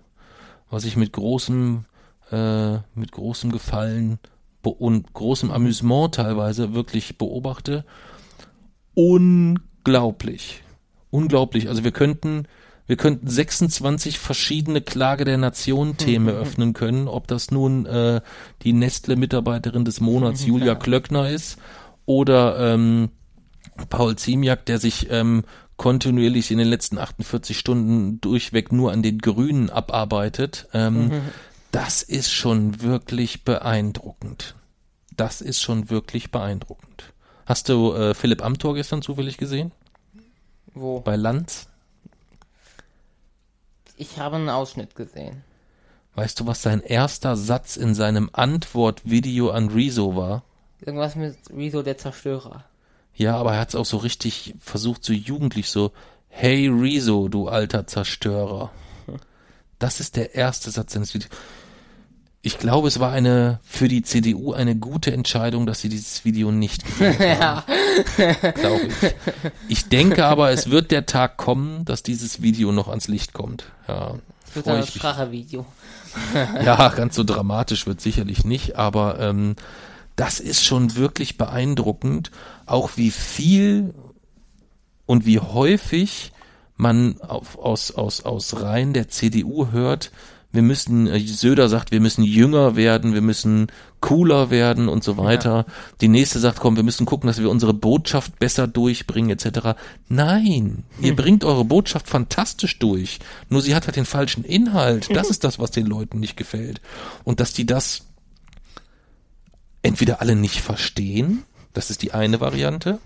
Was 0.70 0.86
ich 0.86 0.96
mit 0.98 1.12
großem, 1.12 1.86
äh, 2.32 2.74
mit 2.94 3.12
großem 3.14 3.52
Gefallen 3.52 4.20
und 4.62 5.14
großem 5.14 5.50
Amüsement 5.50 6.16
teilweise 6.16 6.76
wirklich 6.76 7.18
beobachte. 7.18 7.84
Unglaublich. 8.94 10.62
Unglaublich. 11.16 11.70
Also 11.70 11.84
wir 11.84 11.92
könnten, 11.92 12.48
wir 12.88 12.98
könnten 12.98 13.28
26 13.28 14.20
verschiedene 14.20 14.82
Klage 14.82 15.26
der 15.26 15.38
Nation 15.38 15.98
Themen 15.98 16.28
eröffnen 16.28 16.74
können, 16.74 17.08
ob 17.08 17.28
das 17.28 17.52
nun 17.52 17.86
äh, 17.86 18.22
die 18.64 18.74
Nestle-Mitarbeiterin 18.74 19.86
des 19.86 20.02
Monats 20.02 20.46
Julia 20.46 20.76
Klöckner 20.76 21.30
ist 21.30 21.58
oder 22.06 22.74
ähm, 22.74 23.10
Paul 23.90 24.16
Ziemiak, 24.16 24.66
der 24.66 24.80
sich 24.80 25.08
ähm, 25.10 25.44
kontinuierlich 25.78 26.52
in 26.52 26.58
den 26.58 26.68
letzten 26.68 26.98
48 26.98 27.58
Stunden 27.58 28.22
durchweg 28.22 28.72
nur 28.72 28.92
an 28.92 29.02
den 29.04 29.18
Grünen 29.18 29.70
abarbeitet. 29.70 30.68
Ähm, 30.74 31.12
Das 31.72 32.02
ist 32.04 32.32
schon 32.32 32.82
wirklich 32.82 33.44
beeindruckend. 33.44 34.56
Das 35.18 35.42
ist 35.42 35.62
schon 35.62 35.90
wirklich 35.90 36.32
beeindruckend. 36.32 37.14
Hast 37.46 37.68
du 37.70 37.94
äh, 37.94 38.14
Philipp 38.14 38.44
Amthor 38.44 38.76
gestern 38.76 39.02
zufällig 39.02 39.38
gesehen? 39.38 39.72
Wo? 40.76 41.00
Bei 41.00 41.16
Lanz? 41.16 41.68
Ich 43.98 44.20
habe 44.20 44.36
einen 44.36 44.50
Ausschnitt 44.50 44.96
gesehen. 44.96 45.44
Weißt 46.16 46.40
du, 46.40 46.48
was 46.48 46.62
sein 46.62 46.82
erster 46.82 47.36
Satz 47.36 47.78
in 47.78 47.96
seinem 47.96 48.30
Antwortvideo 48.32 49.50
an 49.52 49.70
Rezo 49.70 50.16
war? 50.16 50.44
Irgendwas 50.82 51.16
mit 51.16 51.38
Rezo 51.50 51.82
der 51.82 51.98
Zerstörer. 51.98 52.66
Ja, 53.16 53.38
aber 53.38 53.54
er 53.54 53.62
hat 53.62 53.70
es 53.70 53.76
auch 53.76 53.86
so 53.86 53.98
richtig 53.98 54.56
versucht, 54.60 55.04
so 55.04 55.14
jugendlich 55.14 55.70
so, 55.70 55.92
hey 56.28 56.68
Rezo, 56.68 57.30
du 57.30 57.48
alter 57.48 57.88
Zerstörer. 57.88 58.72
Das 59.78 60.00
ist 60.00 60.16
der 60.16 60.36
erste 60.36 60.72
Satz 60.72 60.94
seines 60.94 61.14
Videos. 61.14 61.30
Ich 62.46 62.60
glaube, 62.60 62.88
es 62.88 63.00
war 63.00 63.12
eine 63.12 63.60
für 63.64 63.88
die 63.88 64.04
CDU 64.04 64.54
eine 64.54 64.76
gute 64.76 65.12
Entscheidung, 65.12 65.66
dass 65.66 65.82
sie 65.82 65.90
dieses 65.90 66.26
Video 66.26 66.52
nicht 66.52 66.86
gesehen 66.86 67.40
haben. 67.40 67.64
glaube 68.54 68.82
ich. 68.88 69.16
Ich 69.68 69.90
denke 69.90 70.26
aber, 70.26 70.52
es 70.52 70.70
wird 70.70 70.92
der 70.92 71.08
Tag 71.08 71.38
kommen, 71.38 71.86
dass 71.86 72.04
dieses 72.04 72.44
Video 72.44 72.72
noch 72.72 72.88
ans 72.88 73.08
Licht 73.08 73.34
kommt. 73.34 73.64
Ja, 73.88 74.20
Das 74.54 74.64
wird 74.64 74.78
mich. 74.78 74.94
Sprachevideo. 74.94 75.66
Ja, 76.64 76.90
ganz 76.90 77.16
so 77.16 77.24
dramatisch 77.24 77.88
wird 77.88 78.00
sicherlich 78.00 78.46
nicht, 78.46 78.76
aber 78.76 79.20
ähm, 79.20 79.56
das 80.16 80.40
ist 80.40 80.64
schon 80.64 80.96
wirklich 80.96 81.40
beeindruckend, 81.40 82.30
auch 82.68 82.92
wie 82.96 83.10
viel 83.10 83.96
und 85.08 85.26
wie 85.26 85.40
häufig 85.40 86.32
man 86.78 87.20
auf, 87.22 87.58
aus, 87.58 87.90
aus, 87.90 88.24
aus 88.24 88.62
Reihen 88.62 88.94
der 88.94 89.08
CDU 89.08 89.72
hört, 89.72 90.12
wir 90.56 90.62
müssen, 90.62 91.08
äh, 91.08 91.20
Söder 91.20 91.70
sagt, 91.70 91.92
wir 91.92 92.00
müssen 92.00 92.24
jünger 92.24 92.76
werden, 92.76 93.14
wir 93.14 93.22
müssen 93.22 93.68
cooler 94.00 94.50
werden 94.50 94.88
und 94.88 95.04
so 95.04 95.18
weiter. 95.18 95.66
Die 96.02 96.08
nächste 96.08 96.40
sagt, 96.40 96.60
komm, 96.60 96.76
wir 96.76 96.84
müssen 96.84 97.06
gucken, 97.06 97.28
dass 97.28 97.40
wir 97.40 97.50
unsere 97.50 97.74
Botschaft 97.74 98.40
besser 98.40 98.68
durchbringen, 98.68 99.32
etc. 99.32 99.78
Nein, 100.10 100.84
ihr 101.02 101.16
bringt 101.16 101.44
eure 101.44 101.66
Botschaft 101.66 102.08
fantastisch 102.08 102.80
durch. 102.80 103.20
Nur 103.50 103.62
sie 103.62 103.76
hat 103.76 103.86
halt 103.86 103.96
den 103.96 104.06
falschen 104.06 104.44
Inhalt. 104.44 105.16
Das 105.16 105.30
ist 105.30 105.44
das, 105.44 105.60
was 105.60 105.72
den 105.72 105.86
Leuten 105.86 106.20
nicht 106.20 106.38
gefällt. 106.38 106.82
Und 107.24 107.40
dass 107.40 107.54
die 107.54 107.66
das 107.66 108.04
entweder 109.82 110.22
alle 110.22 110.36
nicht 110.36 110.62
verstehen, 110.62 111.44
das 111.74 111.90
ist 111.90 112.02
die 112.02 112.14
eine 112.14 112.40
Variante, 112.40 113.00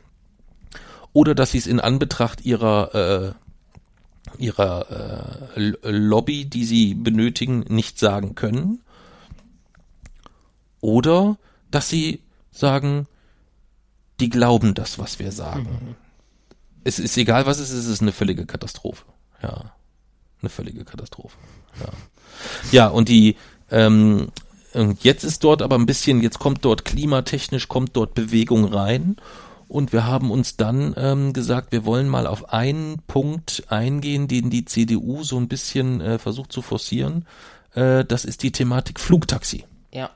oder 1.11 1.35
dass 1.35 1.51
sie 1.51 1.57
es 1.57 1.67
in 1.67 1.79
Anbetracht 1.79 2.45
ihrer 2.45 3.35
äh, 3.35 3.48
ihrer 4.37 5.49
äh, 5.55 5.73
Lobby, 5.89 6.45
die 6.45 6.65
sie 6.65 6.93
benötigen, 6.93 7.59
nicht 7.67 7.99
sagen 7.99 8.35
können. 8.35 8.81
Oder 10.81 11.37
dass 11.71 11.89
sie 11.89 12.21
sagen, 12.51 13.07
die 14.19 14.29
glauben 14.29 14.73
das, 14.73 14.99
was 14.99 15.19
wir 15.19 15.31
sagen. 15.31 15.95
Es 16.83 16.99
ist 16.99 17.17
egal, 17.17 17.45
was 17.45 17.59
es 17.59 17.69
ist, 17.69 17.85
es 17.85 17.87
ist 17.87 18.01
eine 18.01 18.11
völlige 18.11 18.45
Katastrophe. 18.45 19.05
Ja, 19.41 19.73
eine 20.41 20.49
völlige 20.49 20.85
Katastrophe. 20.85 21.37
Ja, 21.79 21.89
ja 22.71 22.87
und 22.87 23.09
die 23.09 23.35
ähm, 23.71 24.31
und 24.73 25.03
jetzt 25.03 25.23
ist 25.23 25.43
dort 25.43 25.61
aber 25.61 25.77
ein 25.77 25.85
bisschen, 25.85 26.21
jetzt 26.21 26.39
kommt 26.39 26.63
dort 26.63 26.85
klimatechnisch, 26.85 27.67
kommt 27.67 27.95
dort 27.95 28.13
Bewegung 28.13 28.65
rein. 28.65 29.17
Und 29.69 29.93
wir 29.93 30.07
haben 30.07 30.31
uns 30.31 30.57
dann 30.57 30.95
ähm, 30.97 31.31
gesagt, 31.31 31.71
wir 31.71 31.85
wollen 31.85 32.09
mal 32.09 32.25
auf 32.25 32.51
einen 32.51 33.03
Punkt 33.05 33.65
eingehen, 33.69 34.27
den 34.27 34.49
die 34.49 34.65
CDU 34.65 35.23
so 35.23 35.37
ein 35.37 35.47
bisschen 35.47 36.01
äh, 36.01 36.17
versucht 36.17 36.51
zu 36.51 36.63
forcieren. 36.63 37.27
Äh, 37.75 38.03
das 38.03 38.25
ist 38.25 38.41
die 38.41 38.51
Thematik 38.51 38.99
Flugtaxi. 38.99 39.65
Ja. 39.93 40.09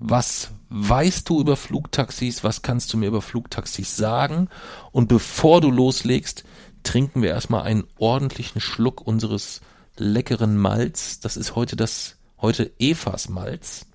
Was 0.00 0.50
weißt 0.70 1.28
du 1.28 1.40
über 1.40 1.56
Flugtaxis? 1.56 2.42
Was 2.42 2.62
kannst 2.62 2.92
du 2.92 2.96
mir 2.96 3.06
über 3.06 3.22
Flugtaxis 3.22 3.96
sagen? 3.96 4.48
Und 4.90 5.06
bevor 5.08 5.60
du 5.60 5.70
loslegst, 5.70 6.42
trinken 6.82 7.22
wir 7.22 7.30
erstmal 7.30 7.62
einen 7.62 7.84
ordentlichen 7.98 8.60
Schluck 8.60 9.00
unseres 9.06 9.60
leckeren 9.96 10.56
Malz. 10.56 11.20
Das 11.20 11.36
ist 11.36 11.54
heute 11.54 11.76
das, 11.76 12.16
heute 12.40 12.72
Evas 12.80 13.28
Malz. 13.28 13.86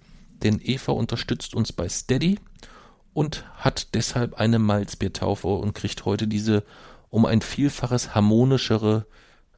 Denn 0.44 0.62
Eva 0.64 0.94
unterstützt 0.94 1.56
uns 1.56 1.74
bei 1.74 1.90
Steady 1.90 2.40
und 3.14 3.46
hat 3.56 3.94
deshalb 3.94 4.36
eine 4.36 4.60
Malzbiertaufe 4.60 5.48
und 5.48 5.74
kriegt 5.74 6.06
heute 6.06 6.28
diese 6.28 6.64
um 7.10 7.26
ein 7.26 7.42
Vielfaches 7.42 8.16
harmonischere 8.16 9.06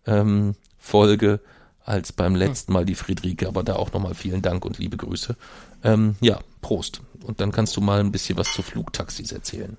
ähm, 0.06 0.56
Folge 0.78 1.40
als 1.86 2.12
beim 2.12 2.36
letzten 2.36 2.74
Mal 2.74 2.86
die 2.86 2.96
Friederike. 2.96 3.48
Aber 3.48 3.64
da 3.64 3.76
auch 3.76 3.94
nochmal 3.94 4.14
vielen 4.14 4.42
Dank 4.42 4.66
und 4.66 4.78
liebe 4.78 4.98
Grüße. 4.98 5.36
Ähm, 5.84 6.16
ja, 6.20 6.40
Prost. 6.62 7.02
Und 7.24 7.40
dann 7.40 7.52
kannst 7.52 7.78
du 7.78 7.82
mal 7.82 8.00
ein 8.00 8.12
bisschen 8.12 8.38
was 8.38 8.52
zu 8.52 8.62
Flugtaxis 8.62 9.32
erzählen. 9.32 9.78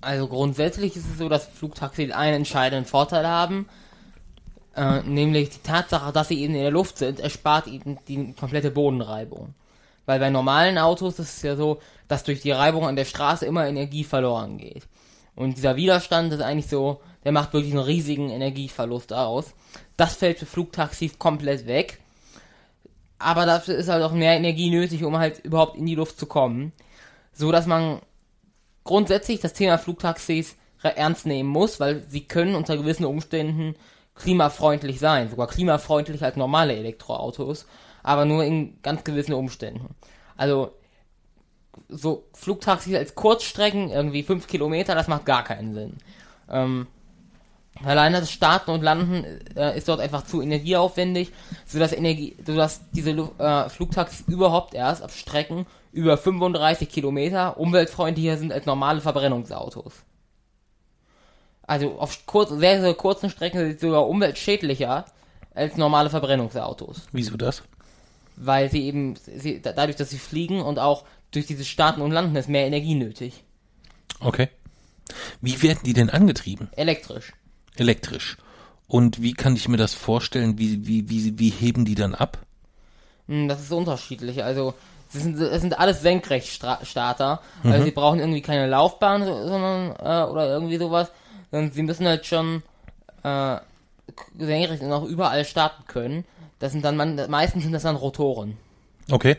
Also 0.00 0.28
grundsätzlich 0.28 0.96
ist 0.96 1.06
es 1.10 1.18
so, 1.18 1.28
dass 1.28 1.46
Flugtaxis 1.46 2.12
einen 2.12 2.36
entscheidenden 2.36 2.86
Vorteil 2.88 3.26
haben, 3.26 3.68
äh, 4.78 5.02
nämlich 5.02 5.50
die 5.50 5.62
Tatsache, 5.62 6.12
dass 6.12 6.28
sie 6.28 6.40
eben 6.40 6.54
in 6.54 6.62
der 6.62 6.70
Luft 6.70 6.98
sind, 6.98 7.20
erspart 7.20 7.66
ihnen 7.66 7.98
die 8.06 8.32
komplette 8.32 8.70
Bodenreibung. 8.70 9.54
Weil 10.06 10.20
bei 10.20 10.30
normalen 10.30 10.78
Autos 10.78 11.18
ist 11.18 11.36
es 11.36 11.42
ja 11.42 11.56
so, 11.56 11.80
dass 12.06 12.24
durch 12.24 12.40
die 12.40 12.52
Reibung 12.52 12.86
an 12.86 12.96
der 12.96 13.04
Straße 13.04 13.44
immer 13.44 13.66
Energie 13.66 14.04
verloren 14.04 14.56
geht. 14.56 14.84
Und 15.34 15.56
dieser 15.56 15.76
Widerstand 15.76 16.32
ist 16.32 16.40
eigentlich 16.40 16.68
so, 16.68 17.00
der 17.24 17.32
macht 17.32 17.52
wirklich 17.52 17.72
einen 17.72 17.82
riesigen 17.82 18.30
Energieverlust 18.30 19.12
aus. 19.12 19.52
Das 19.96 20.14
fällt 20.14 20.38
für 20.38 20.46
Flugtaxis 20.46 21.18
komplett 21.18 21.66
weg. 21.66 22.00
Aber 23.18 23.46
dafür 23.46 23.76
ist 23.76 23.88
halt 23.88 24.02
auch 24.02 24.12
mehr 24.12 24.36
Energie 24.36 24.70
nötig, 24.70 25.04
um 25.04 25.18
halt 25.18 25.44
überhaupt 25.44 25.76
in 25.76 25.86
die 25.86 25.96
Luft 25.96 26.18
zu 26.18 26.26
kommen. 26.26 26.72
So 27.32 27.52
dass 27.52 27.66
man 27.66 28.00
grundsätzlich 28.84 29.40
das 29.40 29.52
Thema 29.52 29.76
Flugtaxis 29.76 30.56
ernst 30.82 31.26
nehmen 31.26 31.48
muss, 31.48 31.80
weil 31.80 32.04
sie 32.08 32.22
können 32.22 32.54
unter 32.54 32.76
gewissen 32.76 33.04
Umständen 33.04 33.74
klimafreundlich 34.18 34.98
sein, 34.98 35.30
sogar 35.30 35.46
klimafreundlicher 35.46 36.26
als 36.26 36.36
normale 36.36 36.76
Elektroautos, 36.76 37.66
aber 38.02 38.24
nur 38.24 38.44
in 38.44 38.80
ganz 38.82 39.04
gewissen 39.04 39.34
Umständen. 39.34 39.94
Also 40.36 40.72
so 41.88 42.24
Flugtaxis 42.32 42.94
als 42.94 43.14
Kurzstrecken, 43.14 43.90
irgendwie 43.90 44.22
fünf 44.22 44.46
Kilometer, 44.46 44.94
das 44.94 45.08
macht 45.08 45.24
gar 45.24 45.44
keinen 45.44 45.74
Sinn. 45.74 45.96
Ähm, 46.50 46.86
alleine 47.84 48.20
das 48.20 48.30
Starten 48.30 48.70
und 48.70 48.82
Landen 48.82 49.24
äh, 49.56 49.76
ist 49.76 49.88
dort 49.88 50.00
einfach 50.00 50.24
zu 50.24 50.42
energieaufwendig, 50.42 51.32
sodass 51.66 51.92
Energie, 51.92 52.36
sodass 52.44 52.80
diese 52.90 53.10
äh, 53.10 53.68
Flugtaxis 53.68 54.26
überhaupt 54.26 54.74
erst 54.74 55.02
auf 55.02 55.16
Strecken 55.16 55.66
über 55.92 56.16
35 56.16 56.88
Kilometer 56.88 57.58
umweltfreundlicher 57.58 58.36
sind 58.36 58.52
als 58.52 58.66
normale 58.66 59.00
Verbrennungsautos. 59.00 60.04
Also 61.68 61.98
auf 61.98 62.24
kurz, 62.24 62.50
sehr, 62.50 62.80
sehr 62.80 62.94
kurzen 62.94 63.28
Strecken 63.28 63.58
sind 63.58 63.78
sie 63.78 63.86
sogar 63.86 64.08
umweltschädlicher 64.08 65.04
als 65.54 65.76
normale 65.76 66.08
Verbrennungsautos. 66.08 67.02
Wieso 67.12 67.36
das? 67.36 67.62
Weil 68.36 68.70
sie 68.70 68.86
eben, 68.86 69.16
sie, 69.16 69.60
dadurch, 69.60 69.96
dass 69.96 70.08
sie 70.08 70.18
fliegen 70.18 70.62
und 70.62 70.78
auch 70.78 71.04
durch 71.30 71.46
dieses 71.46 71.68
Starten 71.68 72.00
und 72.00 72.10
Landen 72.10 72.36
ist 72.36 72.48
mehr 72.48 72.66
Energie 72.66 72.94
nötig. 72.94 73.44
Okay. 74.20 74.48
Wie 75.42 75.60
werden 75.62 75.80
die 75.84 75.92
denn 75.92 76.08
angetrieben? 76.08 76.68
Elektrisch. 76.74 77.34
Elektrisch. 77.76 78.38
Und 78.86 79.20
wie 79.20 79.34
kann 79.34 79.54
ich 79.54 79.68
mir 79.68 79.76
das 79.76 79.92
vorstellen? 79.92 80.58
Wie, 80.58 80.86
wie, 80.86 81.10
wie, 81.10 81.38
wie 81.38 81.50
heben 81.50 81.84
die 81.84 81.94
dann 81.94 82.14
ab? 82.14 82.38
Hm, 83.26 83.46
das 83.46 83.60
ist 83.60 83.72
unterschiedlich. 83.72 84.42
Also, 84.42 84.72
es 85.12 85.22
sind, 85.22 85.38
es 85.38 85.60
sind 85.60 85.78
alles 85.78 86.00
Senkrechtstarter. 86.00 87.42
Mhm. 87.62 87.72
Also, 87.72 87.84
sie 87.84 87.90
brauchen 87.90 88.20
irgendwie 88.20 88.40
keine 88.40 88.66
Laufbahn, 88.66 89.24
sondern, 89.24 89.90
äh, 89.98 90.30
oder 90.30 90.48
irgendwie 90.48 90.78
sowas, 90.78 91.12
sondern 91.50 91.72
sie 91.72 91.82
müssen 91.82 92.06
halt 92.06 92.26
schon 92.26 92.62
äh, 93.22 93.56
senkrecht 94.38 94.82
und 94.82 94.92
auch 94.92 95.04
überall 95.04 95.44
starten 95.44 95.84
können. 95.86 96.24
Das 96.58 96.72
sind 96.72 96.84
dann 96.84 96.96
man, 96.96 97.30
meistens 97.30 97.62
sind 97.62 97.72
das 97.72 97.82
dann 97.82 97.96
Rotoren. 97.96 98.56
Okay. 99.10 99.36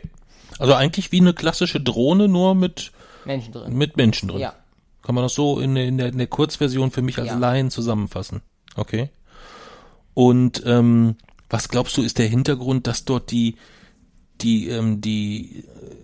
Also 0.58 0.74
eigentlich 0.74 1.12
wie 1.12 1.20
eine 1.22 1.34
klassische 1.34 1.80
Drohne, 1.80 2.28
nur 2.28 2.56
mit 2.56 2.92
Menschen 3.26 3.54
drin. 3.54 3.74
Mit 3.74 3.98
Menschen 3.98 4.30
drin. 4.30 4.40
Ja. 4.40 4.56
Kann 5.04 5.16
man 5.16 5.24
das 5.24 5.34
so 5.34 5.60
in, 5.60 5.76
in, 5.76 5.98
der, 5.98 6.08
in 6.08 6.18
der 6.18 6.28
Kurzversion 6.28 6.92
für 6.92 7.02
mich 7.02 7.18
als 7.18 7.28
Ja. 7.28 7.38
Laien 7.38 7.70
zusammenfassen? 7.70 8.42
Okay. 8.76 9.10
Und 10.14 10.64
ähm, 10.66 11.16
was 11.50 11.70
glaubst 11.70 11.98
du, 11.98 12.02
ist 12.02 12.18
der 12.18 12.28
Hintergrund, 12.28 12.88
dass 12.88 13.06
dort 13.06 13.32
die 13.32 13.56
die 14.42 14.70
ähm, 14.70 15.02
die 15.02 15.64
äh, 15.66 15.96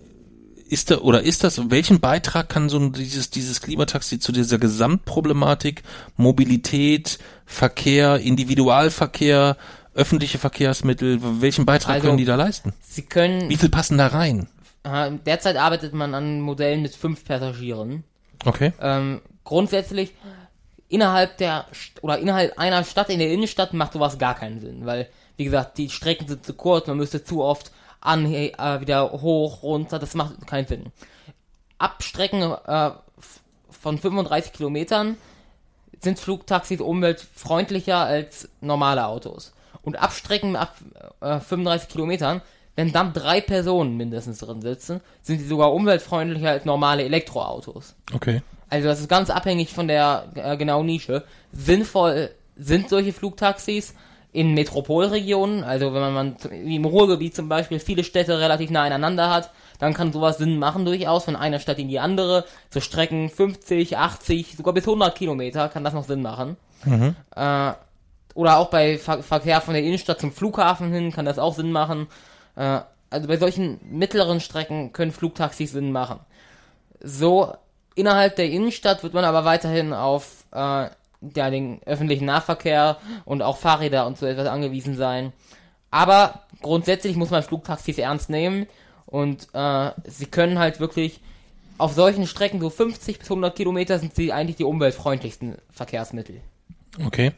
ist 0.68 0.90
da 0.90 0.98
oder 0.98 1.22
ist 1.22 1.44
das 1.44 1.70
welchen 1.70 2.00
Beitrag 2.00 2.48
kann 2.48 2.68
so 2.68 2.88
dieses 2.88 3.30
dieses 3.30 3.60
Klimataxi 3.60 4.18
zu 4.18 4.32
dieser 4.32 4.58
Gesamtproblematik 4.58 5.82
Mobilität, 6.16 7.18
Verkehr, 7.44 8.18
Individualverkehr, 8.18 9.56
öffentliche 9.94 10.38
Verkehrsmittel, 10.38 11.18
welchen 11.40 11.64
Beitrag 11.66 11.94
Also- 11.96 12.06
können 12.08 12.18
die 12.18 12.24
da 12.24 12.34
leisten? 12.34 12.72
Sie 12.82 13.02
können, 13.02 13.48
Wie 13.48 13.56
viel 13.56 13.68
passen 13.70 13.98
da 13.98 14.08
rein? 14.08 14.48
derzeit 15.24 15.56
arbeitet 15.56 15.94
man 15.94 16.14
an 16.14 16.40
Modellen 16.40 16.80
mit 16.82 16.94
fünf 16.94 17.24
Passagieren. 17.24 18.04
Okay. 18.44 18.72
Ähm, 18.80 19.20
grundsätzlich 19.42 20.12
innerhalb 20.88 21.38
der 21.38 21.66
oder 22.02 22.18
innerhalb 22.18 22.56
einer 22.58 22.84
Stadt 22.84 23.10
in 23.10 23.18
der 23.18 23.32
Innenstadt 23.32 23.72
macht 23.72 23.94
sowas 23.94 24.18
gar 24.18 24.34
keinen 24.36 24.60
Sinn, 24.60 24.86
weil 24.86 25.08
wie 25.36 25.44
gesagt 25.44 25.78
die 25.78 25.90
Strecken 25.90 26.28
sind 26.28 26.46
zu 26.46 26.54
kurz, 26.54 26.86
man 26.86 26.96
müsste 26.98 27.24
zu 27.24 27.42
oft 27.42 27.72
an 28.06 28.32
äh, 28.32 28.80
wieder 28.80 29.10
hoch 29.12 29.62
runter, 29.62 29.98
das 29.98 30.14
macht 30.14 30.46
keinen 30.46 30.66
Sinn. 30.66 30.86
Ab 31.78 32.02
Strecken 32.02 32.42
äh, 32.42 32.90
von 33.70 33.98
35 33.98 34.52
Kilometern 34.52 35.16
sind 36.00 36.18
Flugtaxis 36.18 36.80
umweltfreundlicher 36.80 37.98
als 37.98 38.48
normale 38.60 39.06
Autos. 39.06 39.52
Und 39.82 39.96
ab 40.00 40.12
Strecken 40.12 40.56
ab 40.56 40.74
äh, 41.20 41.40
35 41.40 41.88
Kilometern, 41.88 42.42
wenn 42.74 42.92
dann 42.92 43.12
drei 43.12 43.40
Personen 43.40 43.96
mindestens 43.96 44.38
drin 44.38 44.60
sitzen, 44.60 45.00
sind 45.22 45.40
sie 45.40 45.46
sogar 45.46 45.72
umweltfreundlicher 45.72 46.50
als 46.50 46.64
normale 46.64 47.04
Elektroautos. 47.04 47.94
Okay. 48.12 48.42
Also 48.68 48.88
das 48.88 49.00
ist 49.00 49.08
ganz 49.08 49.30
abhängig 49.30 49.72
von 49.72 49.88
der 49.88 50.28
äh, 50.34 50.56
genauen 50.56 50.86
Nische. 50.86 51.24
Sinnvoll 51.52 52.30
sind 52.56 52.88
solche 52.88 53.12
Flugtaxis 53.12 53.94
in 54.36 54.52
Metropolregionen, 54.52 55.64
also 55.64 55.94
wenn 55.94 56.12
man, 56.12 56.36
wie 56.50 56.76
im 56.76 56.84
Ruhrgebiet 56.84 57.34
zum 57.34 57.48
Beispiel 57.48 57.78
viele 57.80 58.04
Städte 58.04 58.38
relativ 58.38 58.68
nah 58.68 58.82
aneinander 58.82 59.30
hat, 59.30 59.50
dann 59.78 59.94
kann 59.94 60.12
sowas 60.12 60.36
Sinn 60.36 60.58
machen 60.58 60.84
durchaus, 60.84 61.24
von 61.24 61.36
einer 61.36 61.58
Stadt 61.58 61.78
in 61.78 61.88
die 61.88 61.98
andere, 61.98 62.44
zu 62.68 62.82
Strecken 62.82 63.30
50, 63.30 63.96
80, 63.96 64.56
sogar 64.58 64.74
bis 64.74 64.86
100 64.86 65.16
Kilometer 65.16 65.70
kann 65.70 65.84
das 65.84 65.94
noch 65.94 66.04
Sinn 66.04 66.20
machen. 66.20 66.58
Äh, 67.34 67.72
oder 68.34 68.58
auch 68.58 68.68
bei 68.68 68.98
Ver 68.98 69.22
Verkehr 69.22 69.62
von 69.62 69.72
der 69.72 69.82
Innenstadt 69.82 70.20
zum 70.20 70.32
Flughafen 70.32 70.92
hin 70.92 71.12
kann 71.12 71.24
das 71.24 71.38
auch 71.38 71.54
Sinn 71.54 71.72
machen. 71.72 72.06
Äh, 72.56 72.80
also 73.08 73.28
bei 73.28 73.38
solchen 73.38 73.80
mittleren 73.90 74.40
Strecken 74.40 74.92
können 74.92 75.12
Flugtaxis 75.12 75.72
Sinn 75.72 75.92
machen. 75.92 76.20
So 77.00 77.54
innerhalb 77.94 78.36
der 78.36 78.50
Innenstadt 78.50 79.02
wird 79.02 79.14
man 79.14 79.24
aber 79.24 79.46
weiterhin 79.46 79.94
auf 79.94 80.44
äh, 80.52 80.88
ja, 81.34 81.50
den 81.50 81.82
öffentlichen 81.84 82.26
Nahverkehr 82.26 82.98
und 83.24 83.42
auch 83.42 83.58
Fahrräder 83.58 84.06
und 84.06 84.18
so 84.18 84.26
etwas 84.26 84.46
angewiesen 84.46 84.96
sein. 84.96 85.32
Aber 85.90 86.42
grundsätzlich 86.62 87.16
muss 87.16 87.30
man 87.30 87.42
Flugtaxis 87.42 87.98
ernst 87.98 88.30
nehmen 88.30 88.66
und 89.06 89.48
äh, 89.52 89.90
sie 90.04 90.26
können 90.26 90.58
halt 90.58 90.80
wirklich 90.80 91.20
auf 91.78 91.92
solchen 91.92 92.26
Strecken 92.26 92.60
so 92.60 92.70
50 92.70 93.18
bis 93.18 93.30
100 93.30 93.54
Kilometer 93.54 93.98
sind 93.98 94.14
sie 94.14 94.32
eigentlich 94.32 94.56
die 94.56 94.64
umweltfreundlichsten 94.64 95.56
Verkehrsmittel. 95.70 96.40
Okay. 97.04 97.32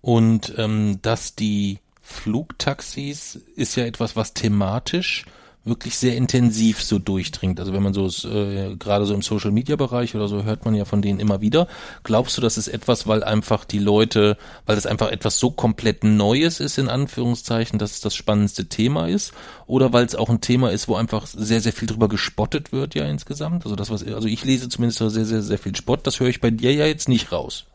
Und 0.00 0.54
ähm, 0.58 0.98
dass 1.02 1.34
die 1.34 1.78
Flugtaxis 2.02 3.36
ist 3.56 3.76
ja 3.76 3.84
etwas, 3.84 4.16
was 4.16 4.34
thematisch 4.34 5.24
wirklich 5.64 5.96
sehr 5.96 6.16
intensiv 6.16 6.82
so 6.82 6.98
durchdringt. 6.98 7.60
Also 7.60 7.72
wenn 7.72 7.82
man 7.82 7.94
so 7.94 8.06
äh, 8.28 8.74
gerade 8.76 9.06
so 9.06 9.14
im 9.14 9.22
Social 9.22 9.52
Media 9.52 9.76
Bereich 9.76 10.14
oder 10.14 10.26
so 10.26 10.42
hört 10.42 10.64
man 10.64 10.74
ja 10.74 10.84
von 10.84 11.02
denen 11.02 11.20
immer 11.20 11.40
wieder. 11.40 11.68
Glaubst 12.02 12.36
du, 12.36 12.40
das 12.40 12.58
ist 12.58 12.68
etwas, 12.68 13.06
weil 13.06 13.22
einfach 13.22 13.64
die 13.64 13.78
Leute, 13.78 14.36
weil 14.66 14.74
das 14.74 14.86
einfach 14.86 15.10
etwas 15.10 15.38
so 15.38 15.50
komplett 15.50 16.02
Neues 16.02 16.58
ist 16.58 16.78
in 16.78 16.88
Anführungszeichen, 16.88 17.78
dass 17.78 17.92
es 17.92 18.00
das 18.00 18.14
spannendste 18.14 18.66
Thema 18.66 19.08
ist, 19.08 19.32
oder 19.66 19.92
weil 19.92 20.04
es 20.04 20.16
auch 20.16 20.28
ein 20.28 20.40
Thema 20.40 20.70
ist, 20.72 20.88
wo 20.88 20.96
einfach 20.96 21.26
sehr 21.26 21.60
sehr 21.60 21.72
viel 21.72 21.86
drüber 21.86 22.08
gespottet 22.08 22.72
wird 22.72 22.94
ja 22.94 23.04
insgesamt. 23.04 23.64
Also 23.64 23.76
das 23.76 23.90
was 23.90 24.04
also 24.04 24.26
ich 24.26 24.44
lese 24.44 24.68
zumindest 24.68 24.98
sehr 24.98 25.24
sehr 25.24 25.42
sehr 25.42 25.58
viel 25.58 25.76
Spott. 25.76 26.06
Das 26.06 26.18
höre 26.18 26.28
ich 26.28 26.40
bei 26.40 26.50
dir 26.50 26.74
ja 26.74 26.86
jetzt 26.86 27.08
nicht 27.08 27.30
raus. 27.30 27.66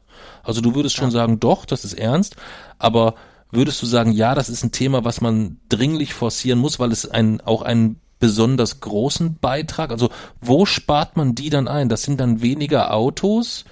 Also 0.43 0.61
du 0.61 0.75
würdest 0.75 0.95
schon 0.95 1.11
sagen, 1.11 1.39
doch, 1.39 1.65
das 1.65 1.85
ist 1.85 1.93
ernst, 1.93 2.35
aber 2.79 3.15
würdest 3.51 3.81
du 3.81 3.85
sagen, 3.85 4.11
ja, 4.11 4.35
das 4.35 4.49
ist 4.49 4.63
ein 4.63 4.71
Thema, 4.71 5.03
was 5.03 5.21
man 5.21 5.59
dringlich 5.69 6.13
forcieren 6.13 6.59
muss, 6.59 6.79
weil 6.79 6.91
es 6.91 7.09
ein, 7.09 7.41
auch 7.41 7.61
einen 7.61 7.99
besonders 8.19 8.79
großen 8.79 9.37
Beitrag, 9.39 9.91
also 9.91 10.09
wo 10.41 10.65
spart 10.65 11.17
man 11.17 11.35
die 11.35 11.49
dann 11.49 11.67
ein? 11.67 11.87
Das 11.89 12.03
sind 12.03 12.19
dann 12.19 12.41
weniger 12.41 12.93
Autos, 12.93 13.65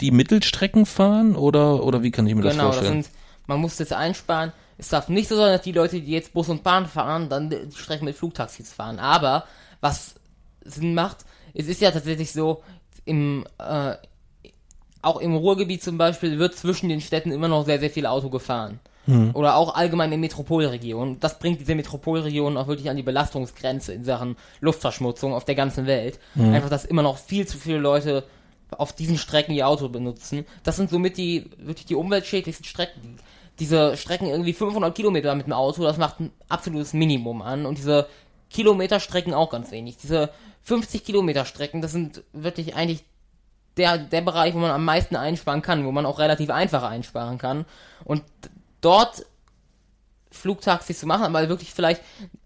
die 0.00 0.10
Mittelstrecken 0.10 0.86
fahren 0.86 1.36
oder, 1.36 1.84
oder 1.84 2.02
wie 2.02 2.10
kann 2.10 2.26
ich 2.26 2.34
mir 2.34 2.42
das 2.42 2.52
Genau, 2.54 2.66
das 2.68 2.76
vorstellen? 2.76 3.02
sind, 3.04 3.14
man 3.46 3.60
muss 3.60 3.76
das 3.76 3.92
einsparen. 3.92 4.52
Es 4.78 4.88
darf 4.88 5.08
nicht 5.08 5.28
so 5.28 5.36
sein, 5.36 5.52
dass 5.52 5.62
die 5.62 5.72
Leute, 5.72 6.00
die 6.00 6.10
jetzt 6.10 6.32
Bus 6.32 6.48
und 6.48 6.64
Bahn 6.64 6.86
fahren, 6.86 7.28
dann 7.28 7.50
die 7.50 7.68
Strecken 7.74 8.06
mit 8.06 8.16
Flugtaxis 8.16 8.72
fahren. 8.72 8.98
Aber 8.98 9.44
was 9.80 10.14
Sinn 10.64 10.94
macht, 10.94 11.18
es 11.54 11.68
ist 11.68 11.80
ja 11.80 11.90
tatsächlich 11.92 12.32
so, 12.32 12.62
im, 13.04 13.46
äh, 13.58 13.94
auch 15.02 15.20
im 15.20 15.34
Ruhrgebiet 15.34 15.82
zum 15.82 15.98
Beispiel 15.98 16.38
wird 16.38 16.56
zwischen 16.56 16.88
den 16.88 17.00
Städten 17.00 17.32
immer 17.32 17.48
noch 17.48 17.64
sehr, 17.64 17.78
sehr 17.80 17.90
viel 17.90 18.06
Auto 18.06 18.30
gefahren. 18.30 18.80
Oder 19.34 19.56
auch 19.56 19.74
allgemein 19.74 20.12
in 20.12 20.20
Metropolregionen. 20.20 21.18
Das 21.20 21.38
bringt 21.38 21.60
diese 21.60 21.74
Metropolregionen 21.74 22.56
auch 22.56 22.68
wirklich 22.68 22.88
an 22.88 22.96
die 22.96 23.02
Belastungsgrenze 23.02 23.92
in 23.92 24.04
Sachen 24.04 24.36
Luftverschmutzung 24.60 25.34
auf 25.34 25.44
der 25.44 25.54
ganzen 25.54 25.86
Welt. 25.86 26.20
Einfach, 26.54 26.70
dass 26.70 26.84
immer 26.84 27.02
noch 27.02 27.18
viel 27.18 27.46
zu 27.46 27.58
viele 27.58 27.78
Leute 27.78 28.24
auf 28.70 28.92
diesen 28.92 29.18
Strecken 29.18 29.52
ihr 29.52 29.68
Auto 29.68 29.88
benutzen. 29.88 30.46
Das 30.62 30.76
sind 30.76 30.90
somit 30.90 31.16
die, 31.18 31.50
wirklich 31.58 31.86
die 31.86 31.94
umweltschädlichsten 31.94 32.64
Strecken. 32.64 33.18
Diese 33.58 33.96
Strecken 33.96 34.28
irgendwie 34.28 34.52
500 34.52 34.94
Kilometer 34.94 35.34
mit 35.34 35.46
dem 35.46 35.52
Auto, 35.52 35.82
das 35.82 35.98
macht 35.98 36.20
ein 36.20 36.30
absolutes 36.48 36.94
Minimum 36.94 37.42
an. 37.42 37.66
Und 37.66 37.78
diese 37.78 38.06
Kilometerstrecken 38.50 39.34
auch 39.34 39.50
ganz 39.50 39.70
wenig. 39.70 39.96
Diese 39.96 40.30
50 40.62 41.04
Kilometer 41.04 41.44
Strecken, 41.44 41.82
das 41.82 41.92
sind 41.92 42.22
wirklich 42.32 42.76
eigentlich 42.76 43.04
der, 43.76 43.98
der 43.98 44.20
Bereich, 44.20 44.54
wo 44.54 44.58
man 44.58 44.70
am 44.70 44.84
meisten 44.84 45.16
einsparen 45.16 45.62
kann, 45.62 45.84
wo 45.84 45.92
man 45.92 46.06
auch 46.06 46.18
relativ 46.18 46.50
einfach 46.50 46.82
einsparen 46.82 47.38
kann. 47.38 47.64
Und 48.04 48.22
dort 48.82 49.24
Flugtaxis 50.30 51.00
zu 51.00 51.06
machen, 51.06 51.24
aber 51.24 51.48
wirklich 51.48 51.72
vielleicht 51.72 52.02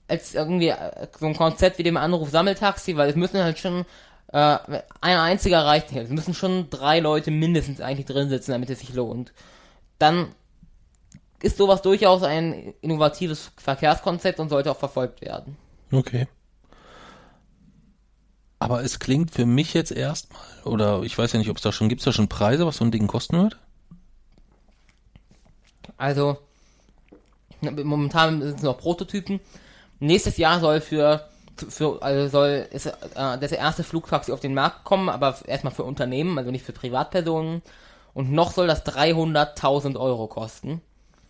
als 0.09 0.35
irgendwie 0.35 0.69
äh, 0.69 1.09
so 1.19 1.27
ein 1.27 1.37
Konzept 1.37 1.79
wie 1.79 1.83
dem 1.83 1.97
Anruf 1.97 2.31
Sammeltaxi, 2.31 2.97
weil 2.97 3.11
es 3.11 3.17
müssen 3.17 3.43
halt 3.43 3.59
schon 3.59 3.85
äh, 4.33 4.59
ein 5.01 5.19
einziger 5.19 5.65
reicht 5.65 5.93
nicht. 5.93 6.05
Es 6.05 6.11
müssen 6.11 6.35
schon 6.35 6.71
drei 6.71 7.01
Leute 7.01 7.31
mindestens 7.31 7.81
eigentlich 7.81 8.07
drin 8.07 8.29
sitzen, 8.29 8.53
damit 8.53 8.71
es 8.71 8.81
sich 8.81 8.95
lohnt. 8.95 9.33
Dann 9.99 10.29
ist 11.43 11.59
sowas 11.59 11.83
durchaus 11.83 12.23
ein 12.23 12.75
innovatives 12.81 13.51
Verkehrskonzept 13.57 14.41
und 14.41 14.49
sollte 14.49 14.71
auch 14.71 14.79
verfolgt 14.79 15.21
werden. 15.21 15.57
Okay. 15.93 16.27
Aber 18.59 18.83
es 18.83 18.99
klingt 18.99 19.31
für 19.31 19.47
mich 19.47 19.75
jetzt 19.75 19.93
erstmal, 19.93 20.41
oder 20.65 21.03
ich 21.03 21.17
weiß 21.17 21.33
ja 21.33 21.39
nicht, 21.39 21.51
ob 21.51 21.59
es 21.59 21.63
da 21.63 21.73
schon, 21.73 21.89
gibt 21.89 22.01
es 22.01 22.05
da 22.07 22.13
schon 22.13 22.29
Preise, 22.29 22.67
was 22.67 22.79
so 22.79 22.85
ein 22.85 22.91
Ding 22.91 23.07
kosten 23.07 23.43
wird? 23.43 23.59
Also, 25.97 26.39
momentan 27.61 28.43
sind 28.43 28.57
es 28.57 28.63
noch 28.63 28.79
Prototypen. 28.79 29.41
Nächstes 29.99 30.37
Jahr 30.37 30.61
soll 30.61 30.81
für, 30.81 31.29
für 31.69 32.03
also 32.03 32.29
soll 32.29 32.67
ist, 32.71 32.87
äh, 32.87 32.93
das 33.15 33.53
erste 33.53 33.83
Flugtaxi 33.83 34.33
auf 34.33 34.41
den 34.41 34.55
Markt 34.55 34.85
kommen, 34.85 35.09
aber 35.09 35.37
erstmal 35.47 35.73
für 35.73 35.85
Unternehmen, 35.85 36.39
also 36.39 36.51
nicht 36.51 36.65
für 36.65 36.73
Privatpersonen. 36.73 37.63
Und 38.13 38.33
noch 38.33 38.53
soll 38.53 38.67
das 38.67 38.85
300.000 38.87 39.99
Euro 39.99 40.27
kosten. 40.27 40.81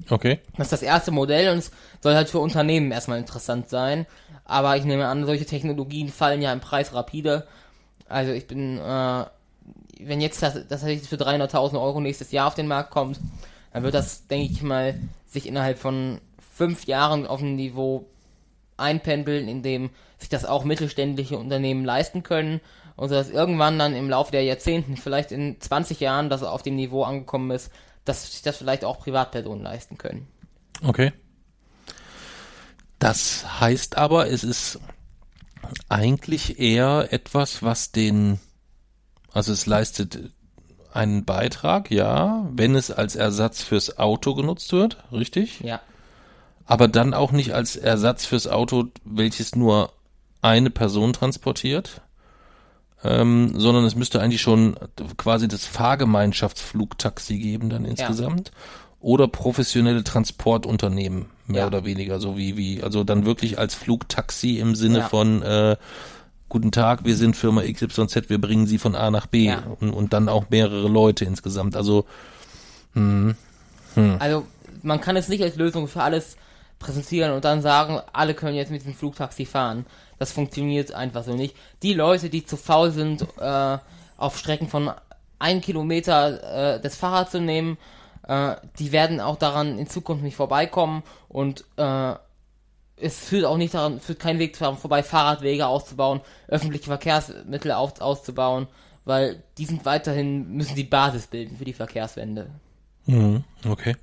Okay. 0.09 0.41
Das 0.57 0.67
ist 0.67 0.73
das 0.73 0.83
erste 0.83 1.11
Modell 1.11 1.53
und 1.53 1.59
es 1.59 1.71
soll 2.01 2.15
halt 2.15 2.29
für 2.29 2.39
Unternehmen 2.39 2.93
erstmal 2.93 3.19
interessant 3.19 3.69
sein. 3.69 4.07
Aber 4.45 4.77
ich 4.77 4.85
nehme 4.85 5.07
an, 5.07 5.27
solche 5.27 5.47
Technologien 5.47 6.09
fallen 6.09 6.43
ja 6.43 6.53
im 6.53 6.61
Preis 6.61 6.95
rapide. 6.95 7.47
Also 8.09 8.33
ich 8.33 8.47
bin, 8.47 8.79
äh, 8.79 9.25
wenn 10.01 10.21
jetzt 10.21 10.43
das, 10.43 10.69
das 10.69 10.83
für 10.83 11.17
300.000 11.17 11.81
Euro 11.81 12.01
nächstes 12.01 12.31
Jahr 12.31 12.47
auf 12.47 12.55
den 12.55 12.69
Markt 12.69 12.91
kommt, 12.91 13.19
dann 13.77 13.83
wird 13.83 13.95
das, 13.95 14.27
denke 14.27 14.51
ich 14.55 14.63
mal, 14.63 14.99
sich 15.27 15.47
innerhalb 15.47 15.79
von 15.79 16.23
fünf 16.55 16.87
Jahren 16.87 17.27
auf 17.27 17.43
ein 17.43 17.57
Niveau 17.57 18.09
einpendeln, 18.79 19.49
in 19.49 19.63
dem 19.63 19.91
sich 20.17 20.31
das 20.31 20.47
auch 20.47 20.65
mittelständische 20.65 21.37
Unternehmen 21.37 21.85
leisten 21.85 22.23
können 22.23 22.63
und 22.97 23.11
so 23.11 23.15
dass 23.15 23.29
irgendwann 23.29 23.79
dann 23.79 23.95
im 23.95 24.09
Laufe 24.09 24.33
der 24.33 24.45
Jahrzehnten, 24.45 24.97
vielleicht 24.97 25.31
in 25.31 25.61
20 25.61 26.01
Jahren, 26.01 26.31
das 26.31 26.43
auf 26.43 26.63
dem 26.63 26.77
Niveau 26.77 27.03
angekommen 27.03 27.51
ist, 27.51 27.71
dass 28.07 28.33
sich 28.33 28.41
das 28.41 28.57
vielleicht 28.57 28.83
auch 28.83 28.99
Privatpersonen 28.99 29.63
leisten 29.63 29.99
können. 29.99 30.27
Okay. 30.83 31.13
Das 32.99 33.61
heißt 33.61 33.99
aber, 33.99 34.31
es 34.31 34.43
ist 34.43 34.81
eigentlich 35.91 36.59
eher 36.59 37.09
etwas, 37.11 37.63
was 37.63 37.93
den, 37.93 38.41
also 39.33 39.53
es 39.53 39.67
leistet 39.67 40.33
einen 40.97 41.25
Beitrag, 41.25 41.91
ja, 41.91 42.47
wenn 42.53 42.75
es 42.75 42.91
als 42.91 43.15
Ersatz 43.15 43.63
fürs 43.63 43.99
Auto 43.99 44.35
genutzt 44.35 44.73
wird, 44.73 44.99
richtig? 45.13 45.61
Ja. 45.61 45.81
Aber 46.65 46.89
dann 46.89 47.15
auch 47.15 47.31
nicht 47.31 47.55
als 47.55 47.77
Ersatz 47.77 48.25
fürs 48.27 48.49
Auto, 48.49 48.87
welches 49.05 49.55
nur 49.55 49.93
eine 50.43 50.71
Person 50.71 51.13
transportiert, 51.13 52.01
ähm, 53.05 53.53
sondern 53.57 53.85
es 53.85 53.95
müsste 53.95 54.21
eigentlich 54.21 54.41
schon 54.41 54.77
quasi 55.17 55.49
das 55.49 55.65
Fahrgemeinschaftsflugtaxi 55.65 57.39
geben 57.39 57.71
dann 57.71 57.85
insgesamt. 57.85 58.49
Ja. 58.49 58.55
Oder 59.01 59.29
professionelle 59.29 60.03
Transportunternehmen, 60.03 61.27
mehr 61.47 61.61
ja. 61.61 61.67
oder 61.67 61.85
weniger, 61.85 62.19
so 62.19 62.37
wie, 62.37 62.57
wie, 62.57 62.83
also 62.83 63.05
dann 63.05 63.25
wirklich 63.25 63.59
als 63.59 63.75
Flugtaxi 63.75 64.59
im 64.59 64.75
Sinne 64.75 64.99
ja. 64.99 65.09
von 65.09 65.43
äh, 65.43 65.77
Guten 66.49 66.71
Tag, 66.71 67.05
wir 67.05 67.17
sind 67.17 67.37
Firma 67.37 67.63
XYZ, 67.63 68.29
wir 68.29 68.41
bringen 68.41 68.67
sie 68.67 68.79
von 68.79 68.95
A 68.95 69.11
nach 69.11 69.27
B 69.27 69.53
und, 69.81 69.91
und 69.91 70.13
dann 70.13 70.29
auch 70.29 70.49
mehrere 70.51 70.89
Leute 70.89 71.25
insgesamt. 71.25 71.75
Also 71.77 72.05
hm, 72.95 73.37
hm. 73.95 74.17
Also 74.19 74.47
man 74.83 75.01
kann 75.01 75.17
es 75.17 75.29
nicht 75.29 75.43
als 75.43 75.57
Lösung 75.57 75.89
für 75.89 76.03
alles 76.03 76.37
präsentieren 76.79 77.33
und 77.33 77.45
dann 77.45 77.63
sagen, 77.63 78.01
alle 78.13 78.35
können 78.35 78.57
jetzt 78.57 78.71
mit 78.71 78.85
dem 78.85 78.95
Flugtaxi 78.95 79.47
fahren. 79.47 79.87
Das 80.19 80.33
funktioniert 80.33 80.93
einfach 80.93 81.25
so 81.25 81.35
nicht. 81.35 81.57
Die 81.83 81.95
Leute, 81.95 82.31
die 82.31 82.45
zu 82.45 82.57
faul 82.57 82.91
sind, 82.91 83.27
äh, 83.39 83.79
auf 84.17 84.39
Strecken 84.39 84.69
von 84.69 84.91
ein 85.39 85.61
Kilometer 85.61 86.77
äh, 86.77 86.81
das 86.81 86.97
Fahrrad 86.97 87.31
zu 87.31 87.41
nehmen, 87.41 87.77
äh, 88.27 88.57
die 88.79 88.93
werden 88.93 89.21
auch 89.21 89.37
daran 89.37 89.79
in 89.79 89.89
Zukunft 89.89 90.23
nicht 90.23 90.37
vorbeikommen 90.37 91.03
und 91.29 91.65
äh, 91.77 92.15
es 92.97 93.19
führt 93.19 93.45
auch 93.45 93.57
nicht 93.57 93.75
daran, 93.75 94.01
führt 94.01 94.19
kein 94.19 94.39
Weg 94.39 94.59
daran 94.59 94.79
vorbei, 94.79 95.03
Fahrradwege 95.03 95.67
auszubauen, 95.67 96.21
öffentliche 96.49 96.87
Verkehrsmittel 96.87 97.73
auf, 97.73 98.01
auszubauen, 98.01 98.67
weil 99.05 99.43
die 99.59 99.67
sind 99.67 99.85
weiterhin, 99.85 100.53
müssen 100.53 100.77
die 100.77 100.85
Basis 100.85 101.27
bilden 101.27 101.57
für 101.57 101.65
die 101.65 101.73
Verkehrswende. 101.73 102.51
Mhm, 103.07 103.45
okay. 103.69 103.97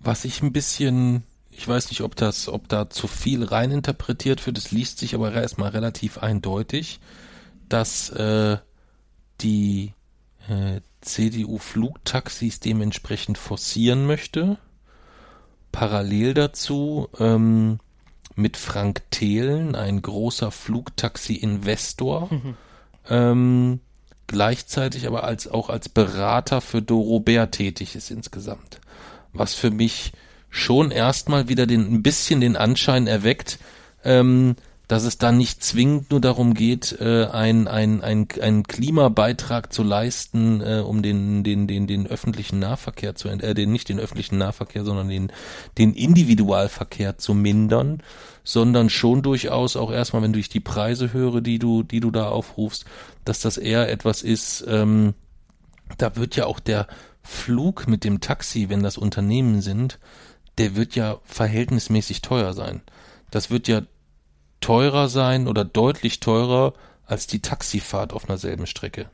Was 0.00 0.24
ich 0.24 0.42
ein 0.42 0.52
bisschen 0.52 1.24
ich 1.58 1.66
weiß 1.66 1.90
nicht, 1.90 2.02
ob 2.02 2.14
das, 2.14 2.48
ob 2.48 2.68
da 2.68 2.88
zu 2.88 3.08
viel 3.08 3.42
reininterpretiert 3.42 4.46
wird. 4.46 4.56
Es 4.56 4.70
liest 4.70 4.98
sich 4.98 5.16
aber 5.16 5.32
erstmal 5.32 5.70
relativ 5.70 6.18
eindeutig, 6.18 7.00
dass 7.68 8.10
äh, 8.10 8.58
die 9.40 9.92
äh, 10.48 10.80
CDU 11.00 11.58
Flugtaxis 11.58 12.60
dementsprechend 12.60 13.38
forcieren 13.38 14.06
möchte. 14.06 14.56
Parallel 15.72 16.34
dazu 16.34 17.08
ähm, 17.18 17.78
mit 18.34 18.56
Frank 18.56 19.02
Thelen, 19.10 19.74
ein 19.74 20.00
großer 20.00 20.50
Flugtaxi-Investor, 20.50 22.28
mhm. 22.30 22.54
ähm, 23.08 23.80
gleichzeitig 24.26 25.06
aber 25.06 25.24
als 25.24 25.48
auch 25.48 25.70
als 25.70 25.88
Berater 25.88 26.60
für 26.60 26.82
Doro 26.82 27.20
Bär 27.20 27.50
tätig 27.50 27.96
ist 27.96 28.10
insgesamt. 28.10 28.80
Was 29.32 29.54
für 29.54 29.70
mich 29.70 30.12
schon 30.50 30.90
erstmal 30.90 31.48
wieder 31.48 31.66
den, 31.66 31.92
ein 31.92 32.02
bisschen 32.02 32.40
den 32.40 32.56
Anschein 32.56 33.06
erweckt, 33.06 33.58
ähm, 34.04 34.56
dass 34.88 35.04
es 35.04 35.18
da 35.18 35.32
nicht 35.32 35.62
zwingend 35.62 36.10
nur 36.10 36.20
darum 36.20 36.54
geht, 36.54 36.98
äh, 36.98 37.26
ein, 37.26 37.68
ein, 37.68 38.02
ein, 38.02 38.26
einen 38.40 38.62
Klimabeitrag 38.62 39.70
zu 39.70 39.82
leisten, 39.82 40.62
äh, 40.62 40.82
um 40.84 41.02
den, 41.02 41.44
den, 41.44 41.66
den, 41.66 41.86
den 41.86 42.06
öffentlichen 42.06 42.58
Nahverkehr 42.58 43.14
zu, 43.14 43.28
äh, 43.28 43.54
den, 43.54 43.70
nicht 43.70 43.90
den 43.90 44.00
öffentlichen 44.00 44.38
Nahverkehr, 44.38 44.84
sondern 44.84 45.08
den, 45.08 45.30
den 45.76 45.92
Individualverkehr 45.92 47.18
zu 47.18 47.34
mindern, 47.34 48.02
sondern 48.44 48.88
schon 48.88 49.20
durchaus 49.20 49.76
auch 49.76 49.92
erstmal, 49.92 50.22
wenn 50.22 50.32
ich 50.32 50.48
die 50.48 50.60
Preise 50.60 51.12
höre, 51.12 51.42
die 51.42 51.58
du, 51.58 51.82
die 51.82 52.00
du 52.00 52.10
da 52.10 52.30
aufrufst, 52.30 52.86
dass 53.26 53.40
das 53.40 53.58
eher 53.58 53.90
etwas 53.90 54.22
ist, 54.22 54.64
ähm, 54.66 55.12
da 55.98 56.16
wird 56.16 56.34
ja 56.34 56.46
auch 56.46 56.60
der 56.60 56.86
Flug 57.22 57.88
mit 57.88 58.04
dem 58.04 58.20
Taxi, 58.20 58.70
wenn 58.70 58.82
das 58.82 58.96
Unternehmen 58.96 59.60
sind, 59.60 59.98
der 60.56 60.76
wird 60.76 60.94
ja 60.94 61.18
verhältnismäßig 61.24 62.22
teuer 62.22 62.54
sein. 62.54 62.80
Das 63.30 63.50
wird 63.50 63.68
ja 63.68 63.82
teurer 64.60 65.08
sein 65.08 65.48
oder 65.48 65.64
deutlich 65.64 66.20
teurer 66.20 66.74
als 67.06 67.26
die 67.26 67.40
Taxifahrt 67.40 68.12
auf 68.12 68.28
einer 68.28 68.38
selben 68.38 68.66
Strecke. 68.66 69.10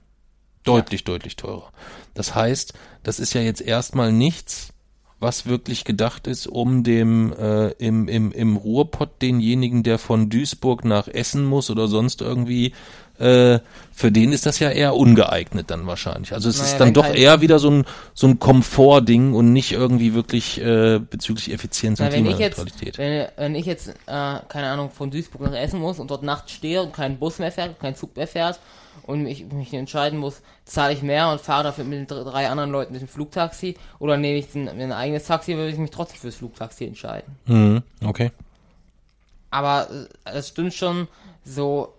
Deutlich, 0.65 1.03
ja. 1.03 1.07
deutlich 1.07 1.37
teurer. 1.37 1.71
Das 2.15 2.35
heißt, 2.35 2.75
das 3.03 3.21
ist 3.21 3.35
ja 3.35 3.41
jetzt 3.41 3.61
erstmal 3.61 4.13
nichts, 4.13 4.73
was 5.21 5.47
wirklich 5.47 5.85
gedacht 5.85 6.27
ist, 6.27 6.47
um 6.47 6.83
dem 6.83 7.33
äh, 7.33 7.71
im, 7.73 8.09
im, 8.09 8.33
im 8.33 8.57
Ruhrpott 8.57 9.23
denjenigen, 9.23 9.83
der 9.83 9.99
von 9.99 10.29
Duisburg 10.29 10.85
nach 10.85 11.09
Essen 11.09 11.45
muss 11.45 11.71
oder 11.71 11.89
sonst 11.89 12.21
irgendwie 12.21 12.73
äh, 13.19 13.61
für 13.93 14.11
den 14.11 14.33
ist 14.33 14.45
das 14.45 14.59
ja 14.59 14.71
eher 14.71 14.97
ungeeignet 14.97 15.71
dann 15.71 15.87
wahrscheinlich. 15.87 16.33
Also 16.33 16.49
es 16.49 16.59
naja, 16.59 16.71
ist 16.71 16.79
dann 16.79 16.95
doch 16.95 17.07
eher 17.07 17.41
wieder 17.41 17.61
so 17.61 17.71
ein 17.71 17.85
so 18.13 18.27
ein 18.27 18.41
Komfortding 18.41 19.35
und 19.35 19.53
nicht 19.53 19.73
irgendwie 19.73 20.15
wirklich 20.15 20.61
äh, 20.61 20.99
bezüglich 20.99 21.53
Effizienz 21.53 22.01
und 22.01 22.11
Klimaneutralität. 22.11 22.99
Wenn, 22.99 23.29
wenn 23.37 23.55
ich 23.55 23.67
jetzt, 23.67 23.89
äh, 23.89 23.93
keine 24.07 24.67
Ahnung, 24.67 24.91
von 24.91 25.11
Duisburg 25.11 25.43
nach 25.43 25.55
Essen 25.55 25.79
muss 25.79 26.01
und 26.01 26.11
dort 26.11 26.25
nachts 26.25 26.53
stehe 26.53 26.83
und 26.83 26.93
kein 26.93 27.19
Bus 27.19 27.39
mehr 27.39 27.53
fährt, 27.53 27.79
kein 27.79 27.95
Zug 27.95 28.17
mehr 28.17 28.27
fährt 28.27 28.59
und 29.05 29.27
ich 29.27 29.47
mich 29.47 29.73
entscheiden 29.73 30.19
muss, 30.19 30.43
zahle 30.65 30.93
ich 30.93 31.03
mehr 31.03 31.31
und 31.31 31.41
fahre 31.41 31.63
dafür 31.65 31.85
mit 31.85 31.99
den 31.99 32.07
drei 32.07 32.49
anderen 32.49 32.71
Leuten 32.71 32.93
mit 32.93 33.03
dem 33.03 33.09
Flugtaxi 33.09 33.77
oder 34.01 34.17
nehme 34.17 34.39
ich 34.39 34.53
ein, 34.57 34.69
ein 34.69 34.93
eigenes 34.93 35.25
Taxi, 35.25 35.55
würde 35.55 35.71
ich 35.71 35.79
mich 35.79 35.91
trotzdem 35.91 36.19
fürs 36.19 36.35
Flugtaxi 36.35 36.85
entscheiden. 36.85 37.37
Mhm, 37.47 37.83
okay. 38.05 38.33
Aber 39.51 39.89
äh, 40.25 40.31
es 40.37 40.49
stimmt 40.49 40.75
schon, 40.75 41.07
so 41.45 41.94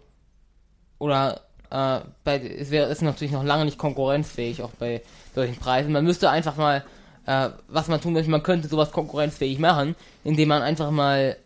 oder 0.97 1.41
äh, 1.69 1.99
bei, 2.23 2.39
es 2.39 2.71
wäre 2.71 2.89
ist 2.89 3.01
natürlich 3.01 3.33
noch 3.33 3.43
lange 3.43 3.65
nicht 3.65 3.77
konkurrenzfähig, 3.77 4.61
auch 4.61 4.71
bei 4.71 5.01
solchen 5.33 5.55
Preisen. 5.57 5.91
Man 5.91 6.05
müsste 6.05 6.29
einfach 6.29 6.55
mal, 6.55 6.83
äh, 7.25 7.49
was 7.67 7.87
man 7.87 8.01
tun 8.01 8.13
möchte, 8.13 8.31
man 8.31 8.43
könnte 8.43 8.67
sowas 8.67 8.91
konkurrenzfähig 8.91 9.59
machen, 9.59 9.95
indem 10.23 10.49
man 10.49 10.61
einfach 10.61 10.91
mal 10.91 11.37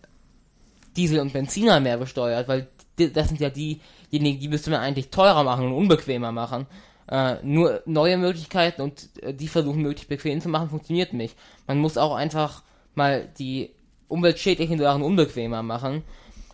Diesel 0.96 1.20
und 1.20 1.34
Benziner 1.34 1.80
mehr 1.80 1.98
besteuert, 1.98 2.48
weil 2.48 2.68
das 2.98 3.30
sind 3.30 3.40
ja 3.40 3.50
diejenigen, 3.50 4.40
die 4.40 4.50
müsste 4.50 4.72
man 4.72 4.82
eigentlich 4.82 5.10
teurer 5.10 5.44
machen 5.44 5.68
und 5.68 5.74
unbequemer 5.74 6.32
machen. 6.32 6.68
Äh, 7.08 7.38
nur 7.42 7.82
neue 7.86 8.18
Möglichkeiten 8.18 8.82
und 8.82 9.10
äh, 9.24 9.34
die 9.34 9.48
versuchen 9.48 9.82
möglichst 9.82 10.10
bequem 10.10 10.42
zu 10.42 10.50
machen, 10.50 10.70
funktioniert 10.70 11.14
nicht. 11.14 11.36
Man 11.66 11.80
muss 11.80 11.98
auch 11.98 12.14
einfach 12.14 12.62
mal 12.94 13.28
die 13.40 13.72
umweltschädlichen 14.10 14.78
Sachen 14.80 15.02
unbequemer 15.02 15.64
machen 15.64 16.04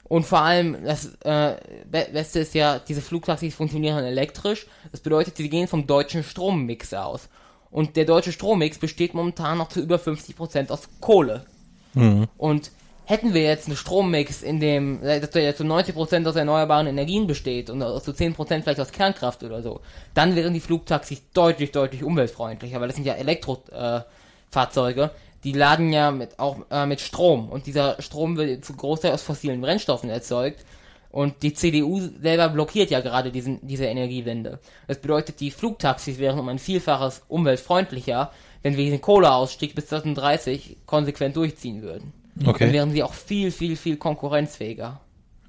Und 0.08 0.26
vor 0.26 0.42
allem, 0.42 0.78
das 0.84 1.16
äh, 1.24 1.56
Beste 1.90 2.40
ist 2.40 2.54
ja, 2.54 2.80
diese 2.80 3.02
Flugtaxis 3.02 3.56
funktionieren 3.56 4.04
elektrisch. 4.04 4.68
Das 4.92 5.02
bedeutet, 5.02 5.38
sie 5.38 5.50
gehen 5.50 5.68
vom 5.68 5.88
deutschen 5.88 6.24
Strommix 6.24 6.94
aus. 6.94 7.28
Und 7.72 7.96
der 7.96 8.06
deutsche 8.06 8.32
Strommix 8.32 8.78
besteht 8.78 9.16
momentan 9.16 9.58
noch 9.58 9.70
zu 9.70 9.82
über 9.82 9.98
50% 9.98 10.70
aus 10.70 10.88
Kohle. 11.02 11.46
Mhm. 11.94 12.28
Und 12.38 12.72
hätten 13.06 13.34
wir 13.34 13.42
jetzt 13.44 13.68
einen 13.68 13.78
Strommix, 13.78 14.44
in 14.44 14.60
dem 14.60 15.02
äh, 15.04 15.20
der 15.22 15.56
zu 15.56 15.64
90% 15.64 16.28
aus 16.28 16.36
erneuerbaren 16.36 16.88
Energien 16.88 17.28
besteht 17.28 17.70
und 17.70 17.80
zu 18.04 18.12
10% 18.12 18.62
vielleicht 18.62 18.80
aus 18.80 18.92
Kernkraft 18.92 19.44
oder 19.44 19.62
so, 19.62 19.82
dann 20.14 20.36
wären 20.36 20.54
die 20.54 20.60
Flugtaxis 20.60 21.22
deutlich, 21.34 21.72
deutlich 21.72 22.04
umweltfreundlicher, 22.04 22.80
weil 22.80 22.88
das 22.88 22.96
sind 22.96 23.06
ja 23.06 23.14
Elektrofahrzeuge, 23.14 25.04
äh, 25.04 25.10
die 25.46 25.54
laden 25.54 25.94
ja 25.94 26.12
mit, 26.12 26.40
auch 26.40 26.58
äh, 26.72 26.86
mit 26.86 27.00
Strom 27.00 27.50
und 27.50 27.68
dieser 27.68 28.02
Strom 28.02 28.36
wird 28.36 28.66
zu 28.66 28.74
Großteil 28.74 29.14
aus 29.14 29.22
fossilen 29.22 29.62
Brennstoffen 29.62 30.10
erzeugt 30.10 30.66
und 31.12 31.44
die 31.44 31.54
CDU 31.54 32.02
selber 32.22 32.50
blockiert 32.50 32.90
ja 32.90 33.00
gerade 33.00 33.32
diesen, 33.32 33.66
diese 33.66 33.86
Energiewende. 33.86 34.60
Das 34.88 35.00
bedeutet, 35.00 35.40
die 35.40 35.52
Flugtaxis 35.52 36.18
wären 36.18 36.40
um 36.40 36.50
ein 36.50 36.60
Vielfaches 36.60 37.22
umweltfreundlicher, 37.28 38.32
wenn 38.64 38.76
wir 38.76 38.90
den 38.90 39.00
Kohleausstieg 39.00 39.76
bis 39.76 39.88
2030 39.88 40.78
konsequent 40.86 41.38
durchziehen 41.38 41.84
würden. 41.84 42.12
Okay. 42.44 42.66
Dann 42.66 42.74
wären 42.74 42.92
sie 42.92 43.04
auch 43.04 43.14
viel, 43.14 43.52
viel, 43.52 43.78
viel 43.78 43.96
konkurrenzfähiger. 43.96 45.00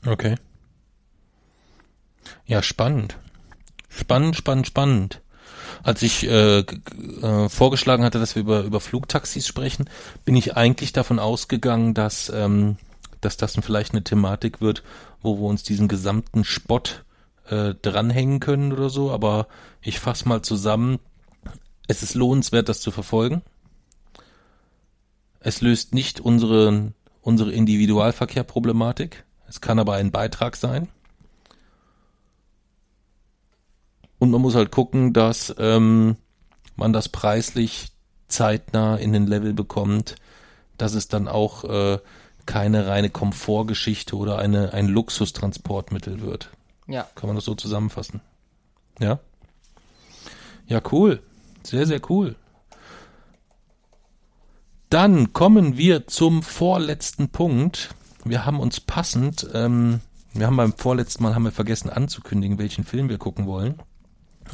Okay. 0.07 0.37
Ja, 2.45 2.63
spannend. 2.63 3.19
Spannend, 3.89 4.37
spannend, 4.37 4.67
spannend. 4.67 5.23
Als 5.87 6.03
ich 6.03 6.27
äh, 6.27 6.59
äh, 6.59 7.49
vorgeschlagen 7.49 8.03
hatte, 8.03 8.19
dass 8.19 8.35
wir 8.35 8.43
über, 8.43 8.63
über 8.63 8.81
Flugtaxis 8.81 9.47
sprechen, 9.47 9.89
bin 10.25 10.35
ich 10.35 10.57
eigentlich 10.57 10.93
davon 10.93 11.21
ausgegangen, 11.21 11.95
dass, 11.95 12.29
ähm, 12.29 12.77
dass 13.21 13.37
das 13.37 13.55
vielleicht 13.63 13.93
eine 13.93 14.03
Thematik 14.03 14.61
wird, 14.61 14.83
wo 15.23 15.39
wir 15.39 15.45
uns 15.45 15.63
diesen 15.63 15.87
gesamten 15.87 16.43
Spott 16.43 17.05
äh, 17.49 17.75
dranhängen 17.83 18.41
können 18.41 18.73
oder 18.73 18.91
so. 18.91 19.13
Aber 19.13 19.47
ich 19.81 20.01
fasse 20.01 20.29
mal 20.29 20.43
zusammen. 20.43 20.99
Es 21.87 22.03
ist 22.03 22.15
lohnenswert, 22.15 22.69
das 22.69 22.81
zu 22.81 22.91
verfolgen. 22.91 23.43
Es 25.39 25.61
löst 25.61 25.95
nicht 25.95 26.19
unsere, 26.19 26.95
unsere 27.23 27.53
Individualverkehrproblematik. 27.53 29.25
Es 29.47 29.61
kann 29.61 29.79
aber 29.79 29.95
ein 29.95 30.11
Beitrag 30.11 30.57
sein. 30.57 30.89
Und 34.19 34.31
man 34.31 34.41
muss 34.41 34.55
halt 34.55 34.71
gucken, 34.71 35.13
dass 35.13 35.55
ähm, 35.59 36.17
man 36.77 36.93
das 36.93 37.09
preislich 37.09 37.89
zeitnah 38.29 38.97
in 38.97 39.13
den 39.13 39.27
Level 39.27 39.53
bekommt, 39.53 40.17
dass 40.79 40.95
es 40.95 41.09
dann 41.09 41.29
auch 41.29 41.65
äh, 41.65 41.99
keine 42.47 42.87
reine 42.87 43.11
Komfortgeschichte 43.11 44.17
oder 44.17 44.39
eine, 44.39 44.73
ein 44.73 44.87
Luxustransportmittel 44.87 46.21
wird. 46.21 46.51
Ja. 46.87 47.07
Kann 47.15 47.29
man 47.29 47.37
das 47.37 47.45
so 47.45 47.55
zusammenfassen? 47.55 48.21
Ja? 49.01 49.19
Ja, 50.67 50.81
cool. 50.93 51.23
Sehr, 51.63 51.87
sehr 51.87 52.01
cool. 52.09 52.37
Dann 54.89 55.33
kommen 55.33 55.77
wir 55.77 56.07
zum 56.07 56.43
vorletzten 56.43 57.29
Punkt. 57.29 57.95
Wir 58.25 58.45
haben 58.47 58.61
uns 58.61 58.81
passend, 58.81 59.49
ähm, 59.53 60.01
wir 60.33 60.47
haben 60.47 60.57
beim 60.57 60.73
vorletzten 60.73 61.25
Mal 61.25 61.35
haben 61.35 61.45
wir 61.45 61.53
vergessen 61.53 61.91
anzukündigen, 61.91 62.59
welchen 62.59 62.85
Film 62.85 63.09
wir 63.09 63.19
gucken 63.19 63.47
wollen. 63.47 63.81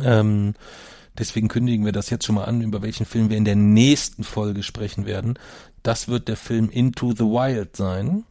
Ähm, 0.03 0.55
deswegen 1.19 1.49
kündigen 1.49 1.85
wir 1.85 1.93
das 1.93 2.11
jetzt 2.11 2.25
schon 2.25 2.37
mal 2.37 2.45
an, 2.45 2.61
über 2.63 2.83
welchen 2.83 3.07
Film 3.07 3.31
wir 3.31 3.37
in 3.37 3.45
der 3.45 3.57
nächsten 3.57 4.25
Folge 4.25 4.63
sprechen 4.63 5.07
werden. 5.07 5.39
Das 5.83 6.09
wird 6.09 6.29
der 6.29 6.37
Film 6.37 6.71
Into 6.71 7.13
the 7.13 7.25
Wild 7.25 7.77
sein. 7.77 8.25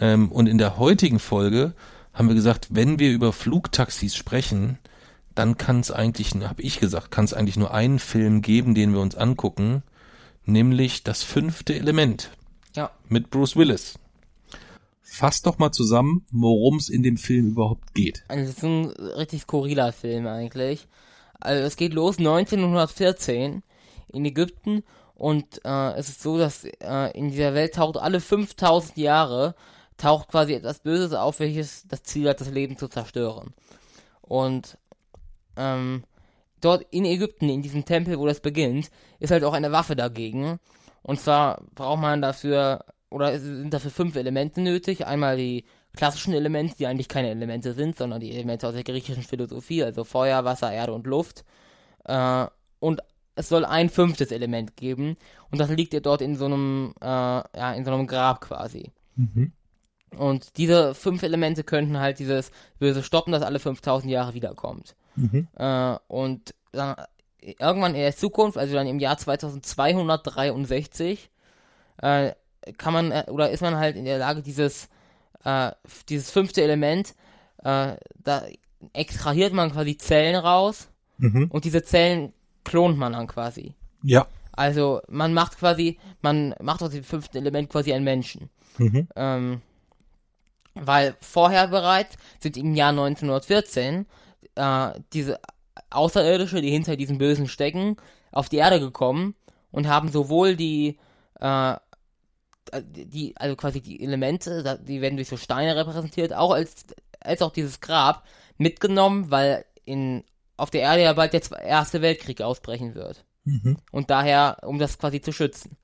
Ähm, 0.00 0.30
und 0.30 0.46
in 0.46 0.58
der 0.58 0.78
heutigen 0.78 1.18
Folge 1.18 1.74
haben 2.12 2.28
wir 2.28 2.34
gesagt, 2.34 2.68
wenn 2.70 2.98
wir 2.98 3.10
über 3.10 3.32
Flugtaxis 3.32 4.16
sprechen, 4.16 4.78
dann 5.34 5.56
kann 5.56 5.80
es 5.80 5.90
eigentlich, 5.90 6.34
habe 6.34 6.62
ich 6.62 6.80
gesagt, 6.80 7.10
kann 7.10 7.24
es 7.24 7.32
eigentlich 7.32 7.56
nur 7.56 7.72
einen 7.72 8.00
Film 8.00 8.42
geben, 8.42 8.74
den 8.74 8.92
wir 8.92 9.00
uns 9.00 9.14
angucken, 9.14 9.82
nämlich 10.44 11.04
das 11.04 11.22
fünfte 11.22 11.74
Element. 11.74 12.30
Ja. 12.74 12.90
Mit 13.08 13.30
Bruce 13.30 13.54
Willis. 13.54 13.98
Fass 15.10 15.42
doch 15.42 15.58
mal 15.58 15.72
zusammen, 15.72 16.26
worum 16.30 16.76
es 16.76 16.88
in 16.88 17.02
dem 17.02 17.16
Film 17.16 17.48
überhaupt 17.48 17.94
geht. 17.94 18.24
Also 18.28 18.44
es 18.44 18.50
ist 18.50 18.62
ein 18.62 18.86
richtig 18.86 19.42
skurriler 19.42 19.92
Film 19.92 20.26
eigentlich. 20.26 20.86
Also 21.40 21.64
es 21.64 21.76
geht 21.76 21.94
los 21.94 22.18
1914 22.18 23.62
in 24.08 24.24
Ägypten 24.24 24.84
und 25.14 25.64
äh, 25.64 25.92
es 25.94 26.08
ist 26.08 26.22
so, 26.22 26.38
dass 26.38 26.64
äh, 26.64 27.18
in 27.18 27.30
dieser 27.30 27.54
Welt 27.54 27.74
taucht 27.74 27.96
alle 27.96 28.20
5000 28.20 28.96
Jahre 28.98 29.54
taucht 29.98 30.28
quasi 30.28 30.54
etwas 30.54 30.78
Böses 30.78 31.12
auf, 31.12 31.40
welches 31.40 31.86
das 31.88 32.04
Ziel 32.04 32.28
hat, 32.28 32.40
das 32.40 32.50
Leben 32.50 32.78
zu 32.78 32.88
zerstören. 32.88 33.52
Und 34.22 34.78
ähm, 35.56 36.04
dort 36.60 36.86
in 36.90 37.04
Ägypten, 37.04 37.48
in 37.48 37.62
diesem 37.62 37.84
Tempel, 37.84 38.18
wo 38.18 38.26
das 38.26 38.40
beginnt, 38.40 38.90
ist 39.18 39.30
halt 39.30 39.44
auch 39.44 39.52
eine 39.52 39.72
Waffe 39.72 39.96
dagegen. 39.96 40.60
Und 41.02 41.20
zwar 41.20 41.62
braucht 41.74 42.00
man 42.00 42.22
dafür, 42.22 42.84
oder 43.10 43.38
sind 43.38 43.72
dafür 43.72 43.90
fünf 43.90 44.16
Elemente 44.16 44.60
nötig. 44.60 45.06
Einmal 45.06 45.36
die 45.36 45.64
klassischen 45.96 46.34
Elemente, 46.34 46.76
die 46.76 46.86
eigentlich 46.86 47.08
keine 47.08 47.30
Elemente 47.30 47.72
sind, 47.72 47.96
sondern 47.96 48.20
die 48.20 48.32
Elemente 48.32 48.68
aus 48.68 48.74
der 48.74 48.84
griechischen 48.84 49.22
Philosophie, 49.22 49.82
also 49.82 50.04
Feuer, 50.04 50.44
Wasser, 50.44 50.72
Erde 50.72 50.92
und 50.92 51.06
Luft. 51.06 51.44
Äh, 52.04 52.46
und 52.80 53.00
es 53.34 53.48
soll 53.48 53.64
ein 53.64 53.88
fünftes 53.88 54.30
Element 54.30 54.76
geben. 54.76 55.16
Und 55.50 55.58
das 55.58 55.70
liegt 55.70 55.94
ja 55.94 56.00
dort 56.00 56.20
in 56.20 56.36
so 56.36 56.46
einem, 56.46 56.94
äh, 57.00 57.06
ja, 57.06 57.72
in 57.72 57.84
so 57.84 57.92
einem 57.92 58.06
Grab 58.06 58.40
quasi. 58.40 58.92
Mhm. 59.16 59.52
Und 60.16 60.56
diese 60.56 60.94
fünf 60.94 61.22
Elemente 61.22 61.64
könnten 61.64 61.98
halt 61.98 62.18
dieses 62.18 62.50
Böse 62.78 63.02
stoppen, 63.02 63.32
das 63.32 63.42
alle 63.42 63.58
5000 63.58 64.10
Jahre 64.10 64.34
wiederkommt. 64.34 64.94
Mhm. 65.16 65.48
Äh, 65.56 65.96
und 66.08 66.54
dann 66.72 66.96
irgendwann 67.40 67.94
in 67.94 68.00
der 68.00 68.16
Zukunft, 68.16 68.58
also 68.58 68.74
dann 68.74 68.86
im 68.86 68.98
Jahr 68.98 69.18
2263, 69.18 71.30
äh, 72.02 72.32
kann 72.76 72.92
man 72.92 73.12
äh, 73.12 73.24
oder 73.28 73.50
ist 73.50 73.60
man 73.62 73.76
halt 73.76 73.96
in 73.96 74.04
der 74.04 74.18
Lage, 74.18 74.42
dieses, 74.42 74.88
äh, 75.44 75.72
dieses 76.08 76.30
fünfte 76.30 76.62
Element, 76.62 77.14
äh, 77.64 77.96
da 78.22 78.42
extrahiert 78.92 79.52
man 79.52 79.72
quasi 79.72 79.96
Zellen 79.96 80.36
raus 80.36 80.88
Mhm. 81.18 81.48
und 81.50 81.64
diese 81.64 81.82
Zellen 81.82 82.32
klont 82.64 82.96
man 82.96 83.12
dann 83.12 83.26
quasi. 83.26 83.74
Ja. 84.02 84.26
Also 84.52 85.00
man 85.08 85.34
macht 85.34 85.58
quasi, 85.58 85.98
man 86.20 86.54
macht 86.60 86.82
aus 86.82 86.90
dem 86.90 87.04
fünften 87.04 87.36
Element 87.38 87.70
quasi 87.70 87.92
einen 87.92 88.04
Menschen. 88.04 88.50
Mhm. 88.78 89.08
Ähm, 89.16 89.62
weil 90.74 91.16
vorher 91.20 91.66
bereits 91.68 92.16
sind 92.38 92.56
im 92.56 92.74
Jahr 92.74 92.90
1914 92.90 94.06
äh, 94.54 94.90
diese 95.12 95.40
Außerirdische, 95.90 96.60
die 96.60 96.70
hinter 96.70 96.96
diesen 96.96 97.18
Bösen 97.18 97.48
stecken, 97.48 97.96
auf 98.30 98.48
die 98.48 98.58
Erde 98.58 98.78
gekommen 98.78 99.34
und 99.70 99.88
haben 99.88 100.08
sowohl 100.10 100.54
die, 100.54 100.98
äh, 101.40 101.74
die, 102.82 103.34
also 103.36 103.56
quasi 103.56 103.80
die 103.80 104.02
Elemente, 104.02 104.78
die 104.82 105.00
werden 105.00 105.16
durch 105.16 105.28
so 105.28 105.36
Steine 105.36 105.76
repräsentiert, 105.76 106.32
auch 106.32 106.52
als, 106.52 106.86
als 107.20 107.42
auch 107.42 107.52
dieses 107.52 107.80
Grab 107.80 108.24
mitgenommen, 108.56 109.30
weil 109.30 109.64
in, 109.84 110.24
auf 110.56 110.70
der 110.70 110.82
Erde 110.82 111.02
ja 111.02 111.12
bald 111.12 111.32
der 111.32 111.62
Erste 111.62 112.02
Weltkrieg 112.02 112.40
ausbrechen 112.42 112.94
wird. 112.94 113.24
Mhm. 113.44 113.78
Und 113.92 114.10
daher, 114.10 114.58
um 114.62 114.78
das 114.78 114.98
quasi 114.98 115.20
zu 115.20 115.32
schützen. 115.32 115.76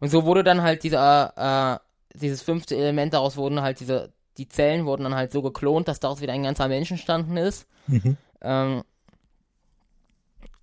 Und 0.00 0.10
so 0.10 0.24
wurde 0.24 0.42
dann 0.42 0.62
halt 0.62 0.82
dieser, 0.82 1.80
äh, 2.14 2.18
dieses 2.18 2.42
fünfte 2.42 2.76
Element, 2.76 3.14
daraus 3.14 3.36
wurden 3.36 3.62
halt 3.62 3.80
diese, 3.80 4.12
die 4.38 4.48
Zellen 4.48 4.86
wurden 4.86 5.04
dann 5.04 5.14
halt 5.14 5.32
so 5.32 5.42
geklont, 5.42 5.88
dass 5.88 6.00
daraus 6.00 6.20
wieder 6.20 6.32
ein 6.32 6.42
ganzer 6.42 6.68
Mensch 6.68 6.90
entstanden 6.90 7.36
ist. 7.36 7.66
Mhm. 7.86 8.16
Ähm, 8.40 8.82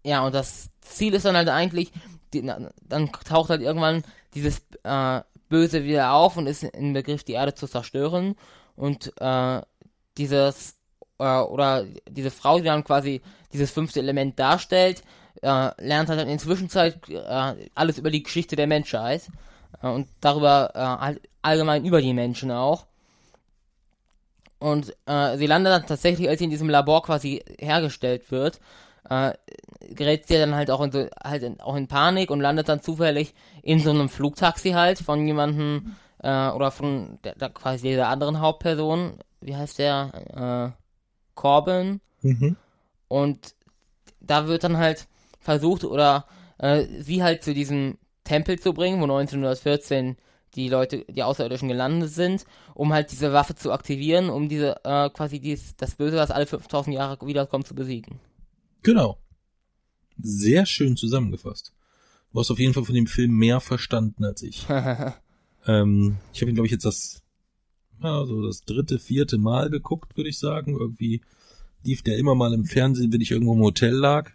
ja, 0.04 0.26
und 0.26 0.34
das 0.34 0.70
Ziel 0.82 1.14
ist 1.14 1.26
dann 1.26 1.36
halt 1.36 1.50
eigentlich, 1.50 1.92
die, 2.34 2.42
dann 2.42 3.12
taucht 3.12 3.50
halt 3.50 3.62
irgendwann 3.62 4.04
dieses 4.34 4.62
äh, 4.84 5.22
Böse 5.50 5.84
wieder 5.84 6.14
auf 6.14 6.38
und 6.38 6.48
ist 6.48 6.64
im 6.64 6.94
Begriff, 6.94 7.24
die 7.24 7.34
Erde 7.34 7.54
zu 7.54 7.68
zerstören. 7.68 8.36
Und 8.76 9.12
äh, 9.20 9.62
dieses, 10.18 10.78
äh, 11.18 11.40
oder 11.40 11.86
diese 12.10 12.32
Frau, 12.32 12.58
die 12.58 12.66
dann 12.66 12.84
quasi 12.84 13.22
dieses 13.52 13.72
fünfte 13.72 14.00
Element 14.00 14.40
darstellt, 14.40 15.04
äh, 15.42 15.70
lernt 15.84 16.10
halt 16.10 16.22
in 16.22 16.28
der 16.28 16.38
Zwischenzeit 16.38 16.98
äh, 17.10 17.70
alles 17.76 17.98
über 17.98 18.12
die 18.12 18.24
Geschichte 18.24 18.56
der 18.56 18.68
Menschheit 18.68 19.24
äh, 19.82 19.88
und 19.88 20.08
darüber 20.22 20.72
äh, 20.76 20.80
halt 20.80 21.22
allgemein 21.42 21.86
über 21.86 22.02
die 22.02 22.14
Menschen 22.14 22.52
auch. 22.52 22.86
Und 24.60 24.94
äh, 25.06 25.38
sie 25.38 25.48
landet 25.48 25.72
dann 25.72 25.86
tatsächlich, 25.86 26.28
als 26.28 26.40
sie 26.40 26.46
in 26.46 26.52
diesem 26.52 26.70
Labor 26.70 27.04
quasi 27.04 27.44
hergestellt 27.60 28.30
wird, 28.30 28.60
äh, 29.10 29.34
gerät 29.94 30.28
sie 30.28 30.36
dann 30.36 30.56
halt 30.56 30.72
auch 30.72 30.82
in 30.82 30.92
so, 30.92 31.08
halt 31.24 31.44
in, 31.44 31.60
auch 31.60 31.76
in 31.76 31.88
Panik 31.88 32.32
und 32.32 32.42
landet 32.42 32.70
dann 32.70 32.82
zufällig 32.82 33.34
in 33.64 33.80
so 33.80 33.90
einem 33.90 34.10
Flugtaxi 34.10 34.72
halt 34.72 35.00
von 35.00 35.26
jemandem 35.26 35.96
äh, 36.20 36.50
oder 36.50 36.72
von 36.72 37.20
der, 37.24 37.36
der 37.36 37.50
quasi 37.50 37.90
dieser 37.90 38.08
anderen 38.08 38.40
Hauptperson, 38.40 39.18
wie 39.42 39.56
heißt 39.56 39.80
der, 39.80 40.76
äh, 40.76 40.80
Corbin. 41.36 42.02
Mhm. 42.22 42.58
Und 43.08 43.56
da 44.20 44.48
wird 44.48 44.64
dann 44.64 44.78
halt 44.78 45.08
versucht 45.40 45.84
oder 45.86 46.26
äh, 46.58 46.86
sie 47.00 47.24
halt 47.24 47.44
zu 47.44 47.54
diesem 47.54 47.98
Tempel 48.24 48.60
zu 48.60 48.74
bringen, 48.74 49.00
wo 49.00 49.06
1914 49.06 50.18
die 50.56 50.68
Leute, 50.68 51.06
die 51.08 51.24
Außerirdischen 51.24 51.70
gelandet 51.70 52.10
sind, 52.10 52.46
um 52.74 52.92
halt 52.92 53.12
diese 53.12 53.34
Waffe 53.34 53.56
zu 53.56 53.72
aktivieren, 53.72 54.30
um 54.30 54.50
diese, 54.50 54.84
äh, 54.84 55.10
quasi 55.10 55.40
dies, 55.40 55.76
das 55.78 55.96
Böse, 55.96 56.18
was 56.18 56.32
alle 56.32 56.46
5000 56.46 56.96
Jahre 56.96 57.26
wiederkommt, 57.26 57.68
zu 57.68 57.76
besiegen. 57.76 58.20
Genau. 58.84 59.18
Sehr 60.18 60.66
schön 60.66 60.98
zusammengefasst. 60.98 61.74
Du 62.32 62.40
hast 62.40 62.52
auf 62.52 62.60
jeden 62.60 62.74
Fall 62.74 62.86
von 62.86 62.96
dem 62.96 63.08
Film 63.08 63.32
mehr 63.32 63.60
verstanden 63.60 64.24
als 64.24 64.44
ich. 64.44 64.66
ähm, 65.68 66.18
ich 66.34 66.42
habe 66.42 66.52
ihn, 66.52 66.56
glaube 66.56 66.68
ich, 66.68 66.72
jetzt 66.72 66.86
das, 66.86 67.24
ja, 68.04 68.26
so 68.26 68.46
das 68.46 68.62
dritte, 68.62 69.00
vierte 69.00 69.38
Mal 69.38 69.70
geguckt, 69.70 70.16
würde 70.16 70.30
ich 70.30 70.38
sagen. 70.38 70.78
Irgendwie 70.78 71.22
lief 71.84 72.04
der 72.04 72.18
immer 72.18 72.36
mal 72.36 72.54
im 72.54 72.66
Fernsehen, 72.66 73.12
wenn 73.12 73.22
ich 73.22 73.32
irgendwo 73.32 73.54
im 73.54 73.62
Hotel 73.62 73.94
lag. 73.94 74.32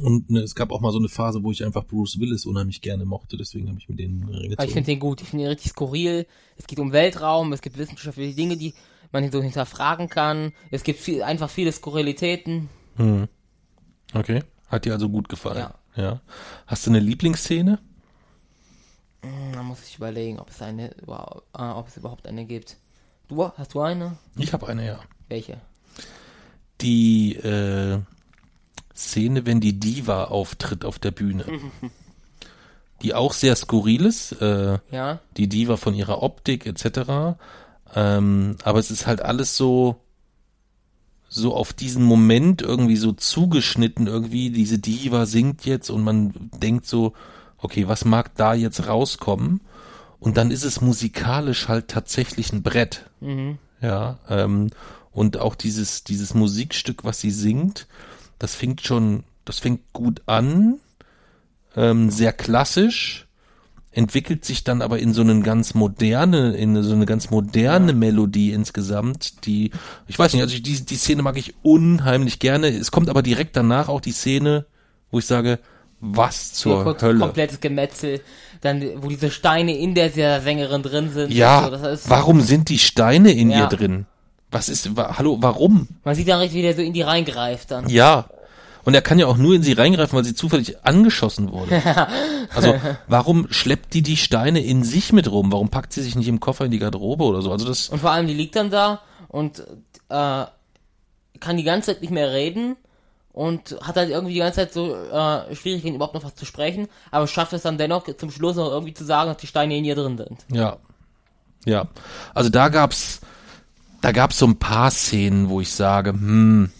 Und 0.00 0.30
ne, 0.30 0.40
es 0.40 0.54
gab 0.54 0.72
auch 0.72 0.80
mal 0.80 0.92
so 0.92 0.98
eine 0.98 1.08
Phase, 1.08 1.42
wo 1.42 1.50
ich 1.50 1.64
einfach 1.64 1.84
Bruce 1.84 2.18
Willis 2.18 2.46
unheimlich 2.46 2.80
gerne 2.80 3.04
mochte, 3.04 3.36
deswegen 3.36 3.68
habe 3.68 3.78
ich 3.78 3.88
mir 3.90 3.96
den 3.96 4.22
reingezogen. 4.22 4.54
Aber 4.54 4.64
ich 4.64 4.72
finde 4.72 4.86
den 4.86 5.00
gut, 5.00 5.20
ich 5.20 5.28
finde 5.28 5.44
den 5.44 5.50
richtig 5.50 5.72
skurril. 5.72 6.26
Es 6.56 6.66
geht 6.66 6.78
um 6.78 6.92
Weltraum, 6.92 7.52
es 7.52 7.60
gibt 7.60 7.76
wissenschaftliche 7.76 8.34
Dinge, 8.34 8.56
die 8.56 8.72
man 9.12 9.30
so 9.30 9.42
hinterfragen 9.42 10.08
kann. 10.08 10.52
Es 10.70 10.82
gibt 10.82 10.98
viel, 10.98 11.22
einfach 11.22 11.50
viele 11.50 11.72
Skurrilitäten. 11.72 12.70
Hm. 12.96 13.28
Okay, 14.14 14.42
hat 14.68 14.84
dir 14.84 14.92
also 14.92 15.08
gut 15.08 15.28
gefallen. 15.28 15.58
Ja. 15.96 16.02
ja. 16.02 16.20
Hast 16.66 16.86
du 16.86 16.90
eine 16.90 17.00
Lieblingsszene? 17.00 17.78
Hm, 19.22 19.52
Da 19.52 19.62
muss 19.62 19.82
ich 19.86 19.96
überlegen, 19.96 20.38
ob 20.38 20.50
es 20.50 20.60
eine, 20.62 20.90
äh, 20.90 21.02
ob 21.62 21.88
es 21.88 21.96
überhaupt 21.96 22.26
eine 22.26 22.44
gibt. 22.44 22.76
Du, 23.28 23.48
hast 23.56 23.74
du 23.74 23.80
eine? 23.80 24.16
Ich 24.36 24.52
habe 24.52 24.66
eine, 24.68 24.84
ja. 24.86 25.00
Welche? 25.28 25.58
Die 26.80 27.34
äh, 27.36 28.00
Szene, 28.94 29.46
wenn 29.46 29.60
die 29.60 29.78
Diva 29.78 30.24
auftritt 30.24 30.84
auf 30.84 30.98
der 30.98 31.12
Bühne. 31.12 31.44
die 33.02 33.14
auch 33.14 33.32
sehr 33.32 33.56
skurril 33.56 34.04
ist. 34.06 34.32
Äh, 34.42 34.78
Ja? 34.90 35.20
die 35.36 35.48
Diva 35.48 35.76
von 35.76 35.94
ihrer 35.94 36.22
Optik 36.22 36.66
etc. 36.66 37.36
Ähm, 37.94 38.56
aber 38.64 38.78
es 38.78 38.90
ist 38.90 39.06
halt 39.06 39.22
alles 39.22 39.56
so 39.56 39.96
so 41.32 41.54
auf 41.54 41.72
diesen 41.72 42.04
Moment 42.04 42.60
irgendwie 42.60 42.96
so 42.96 43.12
zugeschnitten 43.12 44.06
irgendwie 44.06 44.50
diese 44.50 44.78
Diva 44.78 45.24
singt 45.24 45.64
jetzt 45.64 45.88
und 45.88 46.04
man 46.04 46.34
denkt 46.60 46.86
so 46.86 47.14
okay 47.56 47.88
was 47.88 48.04
mag 48.04 48.34
da 48.36 48.54
jetzt 48.54 48.86
rauskommen? 48.86 49.60
Und 50.18 50.36
dann 50.36 50.52
ist 50.52 50.62
es 50.62 50.80
musikalisch 50.80 51.66
halt 51.66 51.88
tatsächlich 51.88 52.52
ein 52.52 52.62
Brett. 52.62 53.10
Mhm. 53.20 53.58
ja 53.80 54.18
ähm, 54.28 54.70
und 55.10 55.38
auch 55.38 55.54
dieses 55.54 56.04
dieses 56.04 56.34
Musikstück 56.34 57.04
was 57.04 57.20
sie 57.20 57.30
singt 57.30 57.86
das 58.38 58.54
fängt 58.54 58.82
schon 58.82 59.24
das 59.44 59.58
fängt 59.58 59.92
gut 59.92 60.22
an 60.26 60.80
ähm, 61.76 62.10
sehr 62.10 62.32
klassisch 62.32 63.26
entwickelt 63.92 64.44
sich 64.44 64.64
dann 64.64 64.80
aber 64.82 64.98
in 64.98 65.12
so 65.12 65.20
eine 65.22 65.40
ganz 65.42 65.74
moderne, 65.74 66.54
in 66.56 66.82
so 66.82 66.94
eine 66.94 67.06
ganz 67.06 67.30
moderne 67.30 67.92
Melodie 67.92 68.52
insgesamt, 68.52 69.46
die, 69.46 69.70
ich 70.08 70.18
weiß 70.18 70.32
nicht, 70.32 70.42
also 70.42 70.56
die, 70.58 70.84
die 70.84 70.96
Szene 70.96 71.22
mag 71.22 71.36
ich 71.36 71.54
unheimlich 71.62 72.38
gerne. 72.38 72.68
Es 72.68 72.90
kommt 72.90 73.08
aber 73.10 73.22
direkt 73.22 73.56
danach 73.56 73.88
auch 73.88 74.00
die 74.00 74.12
Szene, 74.12 74.64
wo 75.10 75.18
ich 75.18 75.26
sage, 75.26 75.58
was 76.00 76.52
zur 76.54 76.84
Kom- 76.84 77.00
Hölle. 77.02 77.18
Komplettes 77.20 77.60
Gemetzel. 77.60 78.20
Dann, 78.62 78.82
wo 79.02 79.08
diese 79.08 79.30
Steine 79.30 79.76
in 79.76 79.94
der 79.94 80.10
Sängerin 80.10 80.82
drin 80.82 81.10
sind. 81.10 81.32
Ja, 81.32 81.68
So, 81.96 82.10
warum 82.10 82.40
sind 82.40 82.68
die 82.70 82.78
Steine 82.78 83.32
in 83.32 83.50
Ja. 83.50 83.60
ihr 83.60 83.66
drin? 83.66 84.06
Was 84.50 84.68
ist, 84.68 84.96
wa, 84.96 85.16
hallo, 85.18 85.38
warum? 85.40 85.88
Man 86.04 86.14
sieht 86.14 86.28
dann 86.28 86.38
richtig, 86.40 86.58
wie 86.58 86.62
der 86.62 86.74
so 86.76 86.82
in 86.82 86.92
die 86.92 87.02
reingreift 87.02 87.70
dann. 87.70 87.88
Ja. 87.88 88.26
Und 88.84 88.94
er 88.94 89.02
kann 89.02 89.18
ja 89.18 89.26
auch 89.26 89.36
nur 89.36 89.54
in 89.54 89.62
sie 89.62 89.72
reingreifen, 89.74 90.16
weil 90.16 90.24
sie 90.24 90.34
zufällig 90.34 90.84
angeschossen 90.84 91.52
wurde. 91.52 91.82
Also, 92.54 92.74
warum 93.06 93.46
schleppt 93.50 93.94
die 93.94 94.02
die 94.02 94.18
Steine 94.18 94.60
in 94.62 94.84
sich 94.84 95.14
mit 95.14 95.30
rum? 95.30 95.50
Warum 95.52 95.70
packt 95.70 95.94
sie 95.94 96.02
sich 96.02 96.16
nicht 96.16 96.28
im 96.28 96.38
Koffer 96.38 96.66
in 96.66 96.70
die 96.70 96.78
Garderobe 96.78 97.24
oder 97.24 97.40
so? 97.40 97.50
Also 97.50 97.66
das, 97.66 97.88
Und 97.88 98.00
vor 98.00 98.10
allem, 98.10 98.26
die 98.26 98.34
liegt 98.34 98.56
dann 98.56 98.68
da 98.68 99.00
und 99.28 99.60
äh, 100.10 100.44
kann 101.40 101.56
die 101.56 101.62
ganze 101.62 101.92
Zeit 101.92 102.02
nicht 102.02 102.10
mehr 102.10 102.30
reden 102.30 102.76
und 103.32 103.76
hat 103.80 103.96
halt 103.96 104.10
irgendwie 104.10 104.34
die 104.34 104.40
ganze 104.40 104.56
Zeit 104.56 104.72
so 104.74 104.94
äh, 104.94 105.54
Schwierigkeiten, 105.54 105.94
überhaupt 105.94 106.14
noch 106.14 106.24
was 106.24 106.34
zu 106.34 106.44
sprechen, 106.44 106.88
aber 107.10 107.26
schafft 107.26 107.54
es 107.54 107.62
dann 107.62 107.78
dennoch 107.78 108.06
zum 108.16 108.30
Schluss 108.30 108.56
noch 108.56 108.70
irgendwie 108.70 108.94
zu 108.94 109.04
sagen, 109.04 109.30
dass 109.30 109.38
die 109.38 109.46
Steine 109.46 109.76
in 109.76 109.84
ihr 109.84 109.94
drin 109.94 110.18
sind. 110.18 110.44
Ja. 110.52 110.76
Ja. 111.64 111.88
Also 112.34 112.50
da 112.50 112.68
gab's, 112.68 113.20
da 114.02 114.12
gab's 114.12 114.38
so 114.38 114.46
ein 114.46 114.58
paar 114.58 114.90
Szenen, 114.90 115.48
wo 115.48 115.60
ich 115.60 115.72
sage, 115.72 116.10
hm, 116.10 116.70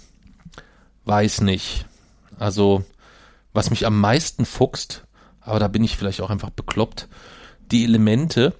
weiß 1.04 1.40
nicht. 1.42 1.86
Also, 2.42 2.82
was 3.52 3.70
mich 3.70 3.86
am 3.86 4.00
meisten 4.00 4.44
fuchst, 4.44 5.04
aber 5.40 5.60
da 5.60 5.68
bin 5.68 5.84
ich 5.84 5.96
vielleicht 5.96 6.20
auch 6.20 6.30
einfach 6.30 6.50
bekloppt, 6.50 7.08
die 7.70 7.84
Elemente, 7.84 8.52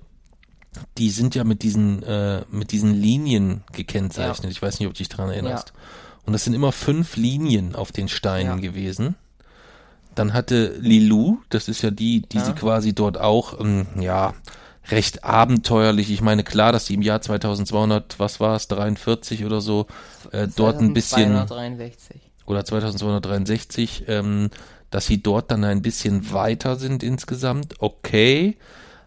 die 0.99 1.11
sind 1.11 1.35
ja 1.35 1.43
mit 1.43 1.65
diesen, 1.65 2.03
äh, 2.05 2.45
mit 2.49 2.71
diesen 2.71 2.95
Linien 2.95 3.65
gekennzeichnet. 3.73 4.45
Ja. 4.45 4.51
Ich 4.51 4.63
weiß 4.63 4.79
nicht, 4.79 4.87
ob 4.87 4.95
du 4.95 4.99
dich 4.99 5.09
dran 5.09 5.29
erinnerst. 5.31 5.73
Und 6.25 6.33
das 6.33 6.45
sind 6.45 6.55
immer 6.55 6.71
fünf 6.71 7.17
Linien 7.17 7.75
auf 7.75 7.91
den 7.91 8.09
Steinen 8.09 8.63
Ja. 8.63 8.69
gewesen. 8.71 9.17
Dann 10.15 10.33
hatte 10.33 10.77
Lilou, 10.79 11.39
das 11.49 11.67
ist 11.69 11.83
ja 11.83 11.91
die, 11.91 12.21
die 12.23 12.37
Ja. 12.39 12.45
sie 12.45 12.53
quasi 12.53 12.95
dort 12.95 13.19
auch, 13.19 13.59
ähm, 13.59 13.87
ja, 13.99 14.35
recht 14.91 15.25
abenteuerlich. 15.25 16.11
Ich 16.11 16.21
meine, 16.23 16.45
klar, 16.45 16.71
dass 16.71 16.87
sie 16.87 16.95
im 16.95 17.03
Jahr 17.03 17.21
2200, 17.21 18.21
was 18.21 18.39
war 18.39 18.55
es, 18.55 18.69
43 18.69 19.45
oder 19.45 19.61
so, 19.61 19.87
äh, 20.31 20.47
dort 20.55 20.79
ein 20.81 20.93
bisschen, 20.95 21.33
263. 21.33 22.21
oder 22.47 22.65
2263, 22.65 24.05
ähm, 24.09 24.51
dass 24.91 25.07
sie 25.07 25.23
dort 25.23 25.51
dann 25.51 25.65
ein 25.65 25.83
bisschen 25.83 26.33
weiter 26.33 26.77
sind 26.77 27.03
insgesamt, 27.03 27.77
okay. 27.79 28.57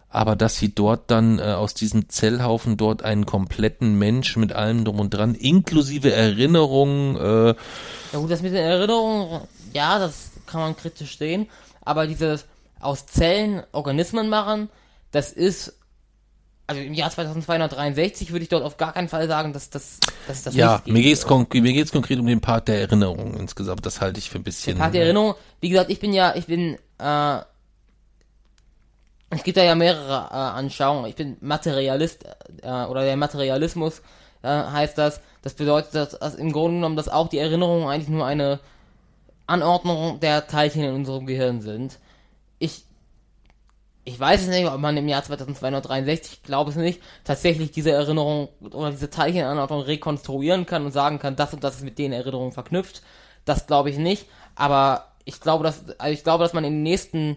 Aber 0.08 0.34
dass 0.34 0.56
sie 0.56 0.74
dort 0.74 1.10
dann 1.10 1.38
äh, 1.38 1.42
aus 1.42 1.74
diesem 1.74 2.08
Zellhaufen 2.08 2.76
dort 2.76 3.02
einen 3.02 3.26
kompletten 3.26 3.98
Mensch 3.98 4.36
mit 4.36 4.52
allem 4.52 4.84
drum 4.84 5.00
und 5.00 5.10
dran, 5.10 5.34
inklusive 5.34 6.12
Erinnerungen, 6.12 7.16
äh, 7.16 7.54
Ja 8.12 8.18
gut, 8.18 8.30
das 8.30 8.42
mit 8.42 8.52
den 8.52 8.64
Erinnerungen, 8.64 9.42
ja, 9.72 9.98
das 9.98 10.30
kann 10.46 10.60
man 10.60 10.76
kritisch 10.76 11.18
sehen, 11.18 11.48
aber 11.82 12.06
dieses 12.06 12.46
aus 12.80 13.06
Zellen 13.06 13.62
Organismen 13.72 14.28
machen, 14.28 14.68
das 15.10 15.32
ist, 15.32 15.76
also 16.66 16.80
im 16.80 16.94
Jahr 16.94 17.10
2263 17.10 18.32
würde 18.32 18.42
ich 18.42 18.48
dort 18.48 18.64
auf 18.64 18.76
gar 18.76 18.92
keinen 18.92 19.08
Fall 19.08 19.28
sagen, 19.28 19.52
dass 19.52 19.70
das, 19.70 20.00
dass 20.26 20.42
das 20.42 20.54
ja, 20.54 20.82
mir 20.86 21.02
geht's, 21.02 21.24
konk 21.24 21.54
mir 21.54 21.72
geht's 21.72 21.92
konkret 21.92 22.18
um 22.18 22.26
den 22.26 22.40
Part 22.40 22.68
der 22.68 22.80
Erinnerungen 22.80 23.34
insgesamt. 23.34 23.86
Das 23.86 24.00
halte 24.00 24.18
ich 24.18 24.30
für 24.30 24.38
ein 24.38 24.44
bisschen. 24.44 24.76
Part 24.76 24.94
der 24.94 25.04
Erinnerung, 25.04 25.34
wie 25.60 25.68
gesagt, 25.68 25.90
ich 25.90 26.00
bin 26.00 26.12
ja, 26.12 26.34
ich 26.34 26.46
bin, 26.46 26.76
äh, 26.98 27.38
es 29.30 29.42
gibt 29.44 29.56
da 29.56 29.62
ja 29.62 29.74
mehrere 29.74 30.28
äh, 30.30 30.34
Anschauungen. 30.34 31.08
Ich 31.08 31.14
bin 31.14 31.36
Materialist, 31.40 32.24
äh, 32.62 32.84
oder 32.84 33.04
der 33.04 33.16
Materialismus 33.16 34.02
äh, 34.42 34.48
heißt 34.48 34.98
das. 34.98 35.20
Das 35.42 35.54
bedeutet, 35.54 35.94
dass, 35.94 36.18
dass 36.18 36.34
im 36.34 36.50
Grunde 36.50 36.78
genommen, 36.78 36.96
dass 36.96 37.08
auch 37.08 37.28
die 37.28 37.38
Erinnerungen 37.38 37.86
eigentlich 37.86 38.08
nur 38.08 38.26
eine 38.26 38.58
Anordnung 39.46 40.18
der 40.18 40.48
Teilchen 40.48 40.82
in 40.82 40.94
unserem 40.94 41.26
Gehirn 41.26 41.60
sind. 41.60 42.00
Ich, 42.58 42.85
ich 44.06 44.18
weiß 44.18 44.42
es 44.42 44.48
nicht, 44.48 44.66
ob 44.66 44.78
man 44.78 44.96
im 44.96 45.08
Jahr 45.08 45.24
2263, 45.24 46.34
ich 46.34 46.42
glaube 46.44 46.70
es 46.70 46.76
nicht, 46.76 47.02
tatsächlich 47.24 47.72
diese 47.72 47.90
Erinnerung 47.90 48.48
oder 48.60 48.92
diese 48.92 49.10
Teilchenanordnung 49.10 49.80
rekonstruieren 49.80 50.64
kann 50.64 50.84
und 50.84 50.92
sagen 50.92 51.18
kann, 51.18 51.34
das 51.34 51.52
und 51.52 51.64
das 51.64 51.76
ist 51.76 51.82
mit 51.82 51.98
den 51.98 52.12
Erinnerungen 52.12 52.52
verknüpft. 52.52 53.02
Das 53.44 53.66
glaube 53.66 53.90
ich 53.90 53.98
nicht. 53.98 54.26
Aber 54.54 55.12
ich 55.24 55.40
glaube, 55.40 55.64
dass, 55.64 55.98
also 55.98 56.12
ich 56.12 56.22
glaube, 56.22 56.44
dass 56.44 56.52
man 56.52 56.62
in 56.62 56.74
den 56.74 56.82
nächsten 56.84 57.36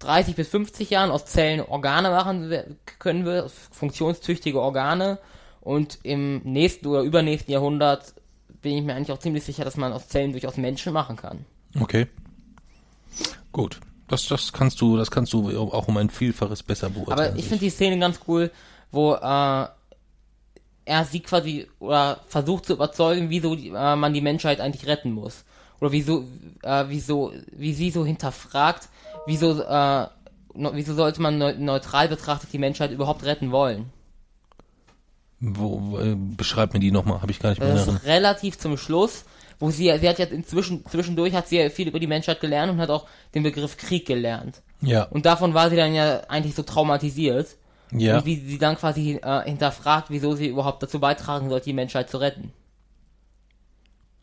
30 0.00 0.34
bis 0.34 0.48
50 0.48 0.90
Jahren 0.90 1.12
aus 1.12 1.26
Zellen 1.26 1.60
Organe 1.60 2.10
machen 2.10 2.76
können 2.98 3.24
wir, 3.24 3.48
funktionstüchtige 3.70 4.60
Organe. 4.60 5.20
Und 5.60 6.00
im 6.02 6.38
nächsten 6.42 6.88
oder 6.88 7.02
übernächsten 7.02 7.52
Jahrhundert 7.52 8.14
bin 8.62 8.78
ich 8.78 8.82
mir 8.82 8.96
eigentlich 8.96 9.12
auch 9.12 9.20
ziemlich 9.20 9.44
sicher, 9.44 9.64
dass 9.64 9.76
man 9.76 9.92
aus 9.92 10.08
Zellen 10.08 10.32
durchaus 10.32 10.56
Menschen 10.56 10.92
machen 10.92 11.14
kann. 11.14 11.44
Okay. 11.80 12.08
Gut. 13.52 13.78
Das, 14.12 14.26
das 14.28 14.52
kannst 14.52 14.78
du, 14.82 14.98
das 14.98 15.10
kannst 15.10 15.32
du 15.32 15.58
auch 15.58 15.88
um 15.88 15.96
ein 15.96 16.10
Vielfaches 16.10 16.62
besser 16.62 16.90
beurteilen. 16.90 17.30
Aber 17.30 17.38
ich 17.38 17.46
finde 17.46 17.60
die 17.60 17.70
Szene 17.70 17.98
ganz 17.98 18.20
cool, 18.28 18.50
wo 18.90 19.14
äh, 19.14 19.66
er 20.84 21.04
sie 21.10 21.20
quasi 21.20 21.66
oder 21.78 22.20
versucht 22.28 22.66
zu 22.66 22.74
überzeugen, 22.74 23.30
wieso 23.30 23.56
die, 23.56 23.68
äh, 23.68 23.96
man 23.96 24.12
die 24.12 24.20
Menschheit 24.20 24.60
eigentlich 24.60 24.86
retten 24.86 25.12
muss. 25.12 25.44
Oder 25.80 25.92
wieso, 25.92 26.26
äh, 26.62 26.84
wieso, 26.88 27.32
wie 27.52 27.72
sie 27.72 27.90
so 27.90 28.04
hinterfragt, 28.04 28.90
wieso, 29.24 29.62
äh, 29.62 30.06
no, 30.52 30.72
wieso 30.74 30.94
sollte 30.94 31.22
man 31.22 31.38
neu, 31.38 31.54
neutral 31.56 32.08
betrachtet 32.10 32.52
die 32.52 32.58
Menschheit 32.58 32.90
überhaupt 32.90 33.24
retten 33.24 33.50
wollen. 33.50 33.86
Wo, 35.40 35.98
äh, 35.98 36.14
beschreib 36.14 36.74
mir 36.74 36.80
die 36.80 36.90
nochmal, 36.90 37.22
habe 37.22 37.32
ich 37.32 37.38
gar 37.38 37.48
nicht 37.48 37.60
mehr 37.60 37.72
Das 37.72 37.88
ist 37.88 38.04
relativ 38.04 38.58
zum 38.58 38.76
Schluss, 38.76 39.24
wo 39.62 39.70
sie, 39.70 39.96
sie 39.96 40.08
hat 40.08 40.18
jetzt 40.18 40.32
inzwischen, 40.32 40.84
zwischendurch 40.86 41.34
hat 41.34 41.46
sie 41.46 41.58
ja 41.58 41.70
viel 41.70 41.86
über 41.86 42.00
die 42.00 42.08
Menschheit 42.08 42.40
gelernt 42.40 42.72
und 42.72 42.80
hat 42.80 42.90
auch 42.90 43.06
den 43.32 43.44
Begriff 43.44 43.76
Krieg 43.76 44.04
gelernt. 44.04 44.60
Ja, 44.80 45.04
Und 45.04 45.24
davon 45.24 45.54
war 45.54 45.70
sie 45.70 45.76
dann 45.76 45.94
ja 45.94 46.22
eigentlich 46.28 46.56
so 46.56 46.64
traumatisiert. 46.64 47.46
ja. 47.92 48.18
Und 48.18 48.26
wie 48.26 48.40
sie 48.40 48.58
dann 48.58 48.76
quasi 48.76 49.20
äh, 49.22 49.44
hinterfragt, 49.44 50.06
wieso 50.10 50.34
sie 50.34 50.48
überhaupt 50.48 50.82
dazu 50.82 50.98
beitragen 50.98 51.48
sollte, 51.48 51.66
die 51.66 51.74
Menschheit 51.74 52.10
zu 52.10 52.18
retten. 52.18 52.52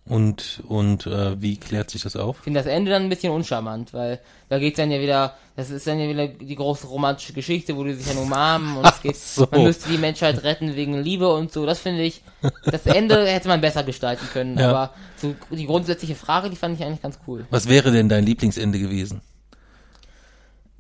Und, 0.10 0.64
und 0.68 1.06
äh, 1.06 1.40
wie 1.40 1.58
klärt 1.58 1.92
sich 1.92 2.02
das 2.02 2.16
auf? 2.16 2.38
Ich 2.40 2.44
finde 2.46 2.60
das 2.60 2.66
Ende 2.66 2.90
dann 2.90 3.04
ein 3.04 3.10
bisschen 3.10 3.32
uncharmant, 3.32 3.94
weil 3.94 4.20
da 4.50 4.58
geht's 4.58 4.78
dann 4.78 4.90
ja 4.90 5.00
wieder, 5.00 5.38
das 5.56 5.70
ist 5.70 5.86
dann 5.86 6.00
ja 6.00 6.10
wieder 6.10 6.28
die 6.28 6.56
große 6.56 6.88
romantische 6.88 7.32
Geschichte, 7.32 7.78
wo 7.78 7.84
die 7.84 7.94
sich 7.94 8.08
dann 8.08 8.18
umarmen 8.18 8.78
und 8.78 8.88
es 8.88 9.02
geht, 9.04 9.16
so. 9.16 9.48
man 9.52 9.66
müsste 9.66 9.88
die 9.88 10.00
Menschheit 10.00 10.42
retten 10.44 10.76
wegen 10.76 10.96
Liebe 10.96 11.32
und 11.32 11.54
so. 11.54 11.64
Das 11.64 11.78
finde 11.78 12.02
ich, 12.02 12.24
das 12.66 12.88
Ende 12.88 13.24
hätte 13.28 13.50
man 13.50 13.62
besser 13.62 13.84
gestalten 13.84 14.28
können. 14.34 14.58
Ja. 14.58 14.70
Aber 14.70 14.94
so 15.16 15.36
die 15.52 15.68
grundsätzliche 15.68 16.16
Frage, 16.16 16.50
die 16.50 16.56
fand 16.56 16.80
ich 16.80 16.84
eigentlich 16.84 17.04
ganz 17.04 17.20
cool. 17.28 17.46
Was 17.52 17.70
wäre 17.70 17.92
denn 17.92 18.10
dein 18.10 18.26
Lieblingsende 18.26 18.80
gewesen? 18.80 19.22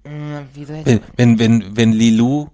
Hm, 0.05 0.47
Wieso 0.55 0.73
hätte 0.73 1.01
Wenn, 1.17 1.37
wenn, 1.37 1.61
wenn, 1.61 1.77
wenn 1.77 1.93
Lilu, 1.93 2.47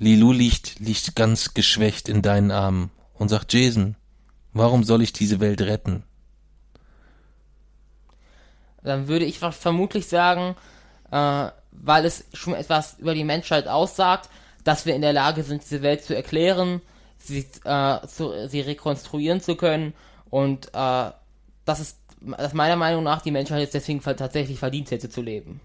Lilu 0.00 0.32
liegt, 0.32 0.80
liegt 0.80 1.14
ganz 1.14 1.54
geschwächt 1.54 2.08
in 2.08 2.22
deinen 2.22 2.50
Armen 2.50 2.90
und 3.14 3.28
sagt, 3.28 3.52
Jason, 3.52 3.94
warum 4.54 4.82
soll 4.82 5.02
ich 5.02 5.12
diese 5.12 5.38
Welt 5.38 5.60
retten? 5.62 6.02
Dann 8.86 9.08
würde 9.08 9.24
ich 9.24 9.38
vermutlich 9.38 10.08
sagen, 10.08 10.56
äh, 11.10 11.48
weil 11.72 12.04
es 12.04 12.24
schon 12.32 12.54
etwas 12.54 12.98
über 12.98 13.14
die 13.14 13.24
Menschheit 13.24 13.68
aussagt, 13.68 14.30
dass 14.64 14.86
wir 14.86 14.94
in 14.94 15.02
der 15.02 15.12
Lage 15.12 15.42
sind, 15.42 15.62
diese 15.62 15.82
Welt 15.82 16.04
zu 16.04 16.14
erklären, 16.14 16.80
sie, 17.18 17.46
äh, 17.64 18.06
zu, 18.06 18.48
sie 18.48 18.60
rekonstruieren 18.60 19.40
zu 19.40 19.56
können 19.56 19.94
und 20.30 20.68
äh, 20.68 21.10
dass 21.64 21.80
es, 21.80 21.98
dass 22.20 22.54
meiner 22.54 22.76
Meinung 22.76 23.04
nach 23.04 23.22
die 23.22 23.30
Menschheit 23.30 23.60
jetzt 23.60 23.74
deswegen 23.74 24.00
tatsächlich 24.00 24.58
verdient 24.58 24.90
hätte 24.90 25.08
zu 25.08 25.22
leben. 25.22 25.60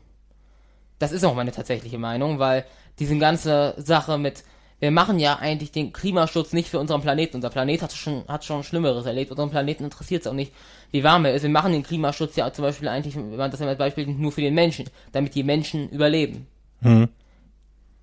Das 0.99 1.11
ist 1.11 1.23
auch 1.23 1.33
meine 1.33 1.51
tatsächliche 1.51 1.97
Meinung, 1.97 2.37
weil 2.37 2.65
diese 2.99 3.17
ganze 3.17 3.73
Sache 3.77 4.17
mit, 4.17 4.43
wir 4.81 4.89
machen 4.89 5.19
ja 5.19 5.37
eigentlich 5.37 5.71
den 5.71 5.93
Klimaschutz 5.93 6.53
nicht 6.53 6.67
für 6.67 6.79
unseren 6.79 7.01
Planeten. 7.01 7.35
Unser 7.35 7.51
Planet 7.51 7.83
hat 7.83 7.93
schon, 7.93 8.27
hat 8.27 8.43
schon 8.43 8.63
Schlimmeres 8.63 9.05
erlebt. 9.05 9.29
Unseren 9.29 9.51
Planeten 9.51 9.83
interessiert 9.83 10.21
es 10.21 10.27
auch 10.27 10.33
nicht, 10.33 10.51
wie 10.89 11.03
warm 11.03 11.23
er 11.23 11.35
ist. 11.35 11.43
Wir 11.43 11.51
machen 11.51 11.71
den 11.71 11.83
Klimaschutz 11.83 12.35
ja 12.35 12.51
zum 12.51 12.63
Beispiel 12.63 12.87
eigentlich, 12.87 13.15
wenn 13.15 13.35
man 13.35 13.51
das 13.51 13.61
als 13.61 13.77
Beispiel 13.77 14.07
nur 14.07 14.31
für 14.31 14.41
den 14.41 14.55
Menschen, 14.55 14.89
damit 15.11 15.35
die 15.35 15.43
Menschen 15.43 15.87
überleben. 15.89 16.47
Hm. 16.81 17.09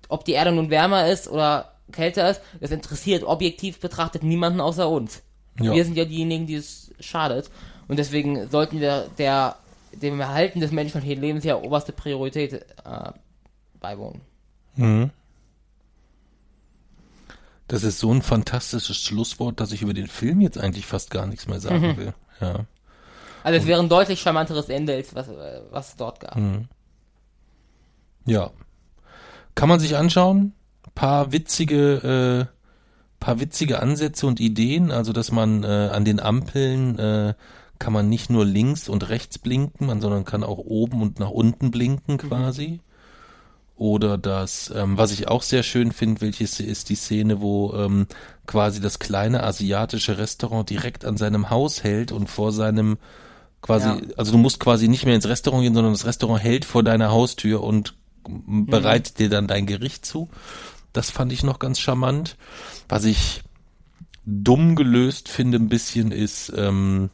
Ob 0.07 0.23
die 0.23 0.31
Erde 0.31 0.53
nun 0.53 0.69
wärmer 0.69 1.09
ist 1.09 1.27
oder 1.27 1.73
kälter 1.91 2.29
ist, 2.29 2.41
das 2.61 2.71
interessiert 2.71 3.23
objektiv 3.23 3.81
betrachtet 3.81 4.23
niemanden 4.23 4.61
außer 4.61 4.89
uns. 4.89 5.21
Ja. 5.59 5.73
Wir 5.73 5.83
sind 5.83 5.97
ja 5.97 6.05
diejenigen, 6.05 6.47
die 6.47 6.55
es 6.55 6.93
schadet. 7.01 7.51
Und 7.89 7.99
deswegen 7.99 8.47
sollten 8.47 8.79
wir 8.79 9.09
der, 9.17 9.57
dem 9.91 10.17
Erhalten 10.21 10.61
des 10.61 10.71
menschlichen 10.71 11.19
Lebens 11.19 11.43
ja 11.43 11.57
oberste 11.57 11.91
Priorität 11.91 12.53
äh, 12.53 13.11
beiwohnen. 13.81 14.21
Mhm. 14.77 15.11
Das 17.69 17.83
ist 17.83 17.99
so 17.99 18.11
ein 18.11 18.23
fantastisches 18.23 18.97
Schlusswort, 18.97 19.59
dass 19.59 19.71
ich 19.71 19.83
über 19.83 19.93
den 19.93 20.07
Film 20.07 20.41
jetzt 20.41 20.57
eigentlich 20.57 20.87
fast 20.87 21.11
gar 21.11 21.27
nichts 21.27 21.47
mehr 21.47 21.59
sagen 21.59 21.97
will. 21.97 22.13
Ja. 22.41 22.65
Also 23.43 23.59
es 23.59 23.67
wäre 23.67 23.79
ein 23.79 23.89
deutlich 23.89 24.21
charmanteres 24.21 24.69
Ende, 24.69 24.95
als 24.95 25.13
was, 25.13 25.27
was 25.71 25.89
es 25.89 25.95
dort 25.95 26.19
gab. 26.19 26.35
Ja. 28.25 28.51
Kann 29.55 29.69
man 29.69 29.79
sich 29.79 29.95
anschauen. 29.95 30.53
Paar 30.95 31.31
witzige, 31.31 32.47
äh, 32.49 32.55
paar 33.19 33.39
witzige 33.39 33.81
Ansätze 33.81 34.25
und 34.25 34.39
Ideen. 34.39 34.91
Also, 34.91 35.13
dass 35.13 35.31
man 35.31 35.63
äh, 35.63 35.89
an 35.91 36.05
den 36.05 36.19
Ampeln 36.19 36.97
äh, 36.97 37.33
kann 37.77 37.93
man 37.93 38.09
nicht 38.09 38.29
nur 38.29 38.45
links 38.45 38.89
und 38.89 39.09
rechts 39.09 39.37
blinken, 39.37 39.87
man, 39.87 40.01
sondern 40.01 40.25
kann 40.25 40.43
auch 40.43 40.57
oben 40.57 41.01
und 41.01 41.19
nach 41.19 41.29
unten 41.29 41.71
blinken 41.71 42.17
quasi. 42.17 42.81
Oder 43.79 44.17
das, 44.17 44.71
ähm, 44.75 44.97
was 44.97 45.11
ich 45.11 45.29
auch 45.29 45.41
sehr 45.41 45.63
schön 45.63 45.93
finde, 45.93 46.19
welches 46.19 46.59
ist 46.59 46.89
die 46.89 46.95
Szene, 46.95 47.39
wo 47.39 47.73
ähm, 47.75 48.07
quasi 48.45 48.81
das 48.81 48.99
kleine 48.99 49.41
asiatische 49.43 50.17
Restaurant 50.17 50.69
direkt 50.69 51.05
an 51.05 51.15
seinem 51.15 51.49
Haus 51.49 51.81
hält 51.81 52.11
und 52.11 52.29
vor 52.29 52.51
seinem 52.51 52.97
quasi, 53.61 53.87
Ja. 53.87 53.97
also 54.17 54.33
du 54.33 54.37
musst 54.37 54.59
quasi 54.59 54.89
nicht 54.89 55.05
mehr 55.05 55.15
ins 55.15 55.27
Restaurant 55.29 55.63
gehen, 55.63 55.73
sondern 55.73 55.93
das 55.93 56.05
Restaurant 56.05 56.43
hält 56.43 56.65
vor 56.65 56.83
deiner 56.83 57.09
Haustür 57.11 57.63
und 57.63 57.93
bereitet 58.27 59.17
dir 59.17 59.29
dann 59.29 59.47
dein 59.47 59.65
Gericht 59.65 60.05
zu. 60.05 60.29
Das 60.91 61.09
fand 61.09 61.31
ich 61.31 61.43
noch 61.43 61.57
ganz 61.59 61.79
charmant. 61.79 62.35
Was 62.89 63.05
ich 63.05 63.43
dumm 64.25 64.75
gelöst 64.75 65.29
finde 65.29 65.57
ein 65.57 65.69
bisschen 65.69 66.11
ist 66.11 66.51
ähm, 66.53 67.11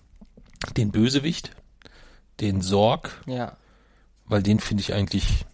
den 0.78 0.91
Bösewicht, 0.91 1.51
den 2.41 2.61
Sorg, 2.61 3.22
Ja. 3.28 3.55
weil 4.26 4.41
den 4.41 4.59
finde 4.59 4.82
ich 4.82 4.93
eigentlich 4.93 5.45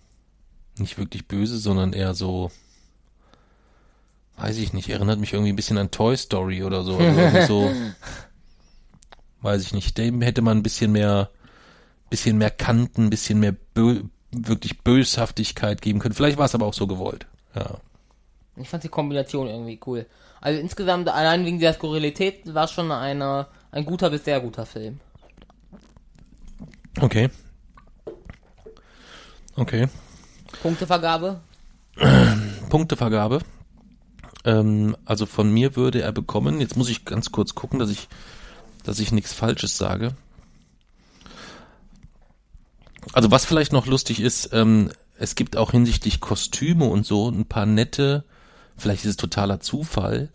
nicht 0.81 0.97
wirklich 0.97 1.27
böse, 1.27 1.57
sondern 1.57 1.93
eher 1.93 2.13
so, 2.13 2.51
weiß 4.37 4.57
ich 4.57 4.73
nicht, 4.73 4.89
erinnert 4.89 5.19
mich 5.19 5.33
irgendwie 5.33 5.51
ein 5.51 5.55
bisschen 5.55 5.77
an 5.77 5.91
Toy 5.91 6.17
Story 6.17 6.63
oder 6.63 6.83
so. 6.83 6.97
Also 6.97 7.47
so, 7.47 7.71
weiß 9.41 9.61
ich 9.63 9.73
nicht, 9.73 9.97
dem 9.97 10.21
hätte 10.21 10.41
man 10.41 10.57
ein 10.57 10.63
bisschen 10.63 10.91
mehr, 10.91 11.29
bisschen 12.09 12.37
mehr 12.37 12.51
Kanten, 12.51 13.05
ein 13.05 13.09
bisschen 13.09 13.39
mehr 13.39 13.55
bö 13.73 14.01
wirklich 14.33 14.79
Böshaftigkeit 14.79 15.81
geben 15.81 15.99
können. 15.99 16.13
Vielleicht 16.13 16.37
war 16.37 16.45
es 16.45 16.55
aber 16.55 16.65
auch 16.65 16.73
so 16.73 16.87
gewollt. 16.87 17.27
Ja. 17.53 17.79
Ich 18.55 18.69
fand 18.69 18.83
die 18.83 18.89
Kombination 18.89 19.47
irgendwie 19.47 19.79
cool. 19.85 20.05
Also 20.39 20.59
insgesamt, 20.59 21.09
allein 21.09 21.45
wegen 21.45 21.59
der 21.59 21.73
Skurrilität, 21.73 22.53
war 22.53 22.67
schon 22.67 22.91
eine, 22.91 23.47
ein 23.71 23.85
guter 23.85 24.09
bis 24.09 24.25
sehr 24.25 24.39
guter 24.39 24.65
Film. 24.65 24.99
Okay. 26.99 27.29
Okay. 29.55 29.87
Punktevergabe? 30.61 31.41
Punktevergabe. 32.69 33.39
Ähm, 34.43 34.95
also 35.05 35.25
von 35.25 35.51
mir 35.51 35.75
würde 35.75 36.01
er 36.01 36.11
bekommen, 36.11 36.59
jetzt 36.59 36.77
muss 36.77 36.89
ich 36.89 37.05
ganz 37.05 37.31
kurz 37.31 37.55
gucken, 37.55 37.79
dass 37.79 37.89
ich, 37.89 38.07
dass 38.83 38.99
ich 38.99 39.11
nichts 39.11 39.33
Falsches 39.33 39.77
sage. 39.77 40.15
Also 43.13 43.31
was 43.31 43.45
vielleicht 43.45 43.73
noch 43.73 43.87
lustig 43.87 44.19
ist, 44.19 44.49
ähm, 44.53 44.91
es 45.17 45.35
gibt 45.35 45.57
auch 45.57 45.71
hinsichtlich 45.71 46.19
Kostüme 46.19 46.85
und 46.85 47.05
so 47.05 47.29
ein 47.29 47.45
paar 47.45 47.65
nette, 47.65 48.23
vielleicht 48.77 49.05
ist 49.05 49.11
es 49.11 49.17
totaler 49.17 49.59
Zufall, 49.59 50.29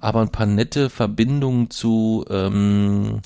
aber 0.00 0.20
ein 0.20 0.32
paar 0.32 0.46
nette 0.46 0.90
Verbindungen 0.90 1.70
zu, 1.70 2.24
ähm, 2.30 3.22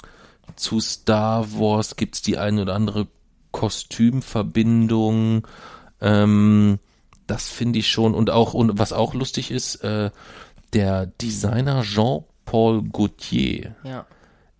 zu 0.57 0.81
Star 0.81 1.53
Wars 1.53 1.97
gibt's 1.97 2.23
die 2.23 2.39
eine 2.39 2.63
oder 2.63 2.75
andere 2.75 3.09
Kostümverbindung. 3.51 5.47
Ähm, 6.03 6.79
das 7.27 7.49
finde 7.49 7.79
ich 7.79 7.89
schon. 7.91 8.15
Und 8.15 8.29
auch, 8.31 8.53
und 8.53 8.79
was 8.79 8.93
auch 8.93 9.15
lustig 9.15 9.51
ist, 9.51 9.77
äh, 9.77 10.11
der 10.75 11.07
Designer 11.07 11.83
Jean-Paul 11.83 12.83
Gaultier 12.91 13.75
Ja. 13.85 14.07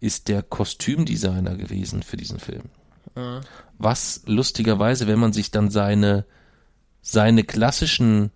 ist 0.01 0.29
der 0.29 0.43
Kostümdesigner 0.43 1.57
gewesen 1.57 2.03
für 2.03 2.17
diesen 2.17 2.39
Film. 2.39 2.65
Was 3.79 4.23
lustigerweise, 4.27 5.07
wenn 5.07 5.19
man 5.19 5.33
sich 5.35 5.51
dann 5.51 5.71
seine, 5.71 6.25
seine 7.03 7.45
klassischen 7.45 8.31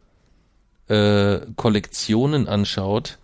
äh, 0.88 1.40
Kollektionen 1.56 2.46
anschaut, 2.46 3.18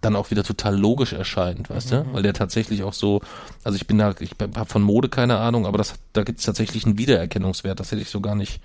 dann 0.00 0.16
auch 0.16 0.30
wieder 0.30 0.44
total 0.44 0.76
logisch 0.78 1.12
erscheint, 1.12 1.70
weißt 1.70 1.92
du? 1.92 2.06
Weil 2.12 2.22
der 2.22 2.32
tatsächlich 2.32 2.84
auch 2.84 2.92
so, 2.92 3.20
also 3.64 3.76
ich 3.76 3.86
bin 3.86 3.98
da, 3.98 4.14
ich 4.20 4.30
habe 4.40 4.66
von 4.66 4.82
Mode 4.82 5.08
keine 5.08 5.38
Ahnung, 5.38 5.66
aber 5.66 5.78
das, 5.78 5.94
da 6.12 6.22
gibt 6.22 6.38
es 6.38 6.44
tatsächlich 6.44 6.86
einen 6.86 6.98
Wiedererkennungswert. 6.98 7.80
Das 7.80 7.90
hätte 7.90 8.02
ich 8.02 8.10
so 8.10 8.20
gar 8.20 8.34
nicht, 8.34 8.60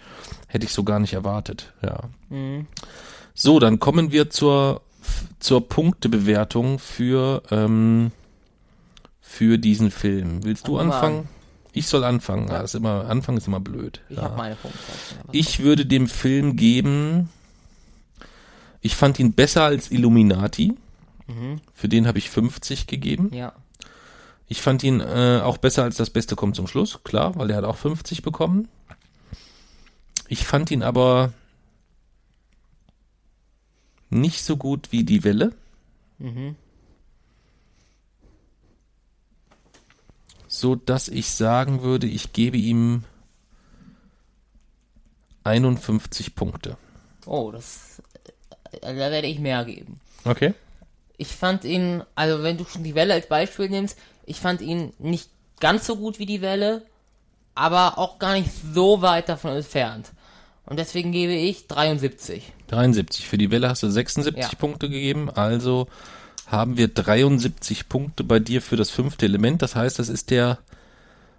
hätte 0.47 0.65
ich 0.65 0.71
so 0.71 0.83
gar 0.83 0.99
nicht 0.99 1.13
erwartet, 1.13 1.73
ja. 1.81 2.01
So, 3.33 3.59
dann 3.59 3.79
kommen 3.79 4.11
wir 4.11 4.29
zur 4.29 4.81
zur 5.39 5.67
Punktebewertung 5.67 6.79
für 6.79 7.43
ähm, 7.51 8.11
für 9.21 9.57
diesen 9.57 9.91
Film. 9.91 10.43
Willst 10.43 10.67
du 10.67 10.73
mal 10.73 10.81
anfangen? 10.81 11.19
an. 11.19 11.29
Ich 11.73 11.87
soll 11.87 12.03
anfangen. 12.03 12.49
Ja. 12.49 12.61
ist 12.61 12.75
immer, 12.75 13.09
Anfang 13.09 13.35
ist 13.35 13.47
immer 13.47 13.59
blöd. 13.59 14.01
Ich 14.09 14.17
ja. 14.17 14.23
habe 14.23 14.37
meine 14.37 14.55
Punkte. 14.55 14.79
Ich 15.31 15.63
würde 15.63 15.87
dem 15.87 16.07
Film 16.07 16.55
geben, 16.55 17.29
ich 18.81 18.95
fand 18.95 19.17
ihn 19.17 19.33
besser 19.33 19.63
als 19.63 19.89
Illuminati. 19.89 20.73
Für 21.73 21.87
den 21.89 22.07
habe 22.07 22.17
ich 22.17 22.29
50 22.29 22.87
gegeben. 22.87 23.33
Ja. 23.33 23.53
Ich 24.47 24.61
fand 24.61 24.83
ihn 24.83 24.99
äh, 24.99 25.41
auch 25.43 25.57
besser 25.57 25.83
als 25.83 25.95
das 25.97 26.09
Beste 26.09 26.35
kommt 26.35 26.55
zum 26.55 26.67
Schluss, 26.67 26.99
klar, 27.03 27.35
weil 27.35 27.49
er 27.49 27.57
hat 27.57 27.63
auch 27.63 27.77
50 27.77 28.21
bekommen. 28.21 28.67
Ich 30.27 30.45
fand 30.45 30.69
ihn 30.71 30.83
aber 30.83 31.33
nicht 34.09 34.43
so 34.43 34.57
gut 34.57 34.91
wie 34.91 35.03
die 35.03 35.23
Welle. 35.23 35.53
So 40.47 40.75
dass 40.75 41.07
ich 41.07 41.29
sagen 41.31 41.81
würde, 41.81 42.07
ich 42.07 42.33
gebe 42.33 42.57
ihm 42.57 43.03
51 45.43 46.35
Punkte. 46.35 46.77
Oh, 47.25 47.51
das. 47.51 48.01
äh, 48.71 48.79
Da 48.81 48.95
werde 48.95 49.27
ich 49.27 49.39
mehr 49.39 49.65
geben. 49.65 49.99
Okay. 50.25 50.53
Ich 51.17 51.27
fand 51.29 51.63
ihn, 51.63 52.03
also 52.15 52.43
wenn 52.43 52.57
du 52.57 52.65
schon 52.65 52.83
die 52.83 52.95
Welle 52.95 53.13
als 53.13 53.27
Beispiel 53.27 53.69
nimmst, 53.69 53.97
ich 54.25 54.39
fand 54.39 54.61
ihn 54.61 54.93
nicht 54.99 55.29
ganz 55.59 55.85
so 55.85 55.95
gut 55.95 56.19
wie 56.19 56.25
die 56.25 56.41
Welle, 56.41 56.81
aber 57.55 57.97
auch 57.97 58.17
gar 58.19 58.33
nicht 58.33 58.49
so 58.73 59.01
weit 59.01 59.29
davon 59.29 59.51
entfernt. 59.55 60.11
Und 60.65 60.77
deswegen 60.79 61.11
gebe 61.11 61.33
ich 61.33 61.67
73. 61.67 62.51
73. 62.67 63.27
Für 63.27 63.37
die 63.37 63.51
Welle 63.51 63.69
hast 63.69 63.83
du 63.83 63.89
76 63.89 64.41
Ja. 64.41 64.57
Punkte 64.57 64.89
gegeben, 64.89 65.29
also 65.29 65.87
haben 66.47 66.77
wir 66.77 66.87
73 66.87 67.89
Punkte 67.89 68.23
bei 68.23 68.39
dir 68.39 68.61
für 68.61 68.75
das 68.75 68.89
fünfte 68.89 69.25
Element. 69.25 69.61
Das 69.61 69.75
heißt, 69.75 69.99
das 69.99 70.09
ist 70.09 70.29
der 70.31 70.57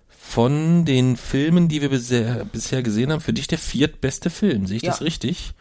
von 0.08 0.84
den 0.84 1.16
Filmen, 1.16 1.68
die 1.68 1.82
wir 1.82 1.90
bisher, 1.90 2.44
bisher 2.46 2.82
gesehen 2.82 3.12
haben, 3.12 3.20
für 3.20 3.32
dich 3.32 3.46
der 3.46 3.58
viertbeste 3.58 4.30
Film. 4.30 4.66
Sehe 4.66 4.78
ich 4.78 4.82
Ja. 4.82 4.90
das 4.90 5.02
richtig? 5.02 5.52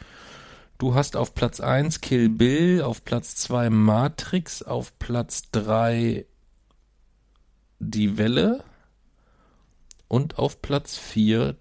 Du 0.83 0.95
hast 0.95 1.15
auf 1.15 1.33
Platz 1.33 1.61
1 1.61 2.01
Kill 2.01 2.27
Bill, 2.27 2.81
auf 2.81 3.05
Platz 3.05 3.37
2 3.37 3.69
Matrix, 3.69 4.61
auf 4.61 4.99
Platz 4.99 5.49
3 5.51 6.25
Die 7.79 8.17
Welle 8.17 8.65
und 10.09 10.37
auf 10.37 10.61
Platz 10.61 10.97
4 10.97 11.55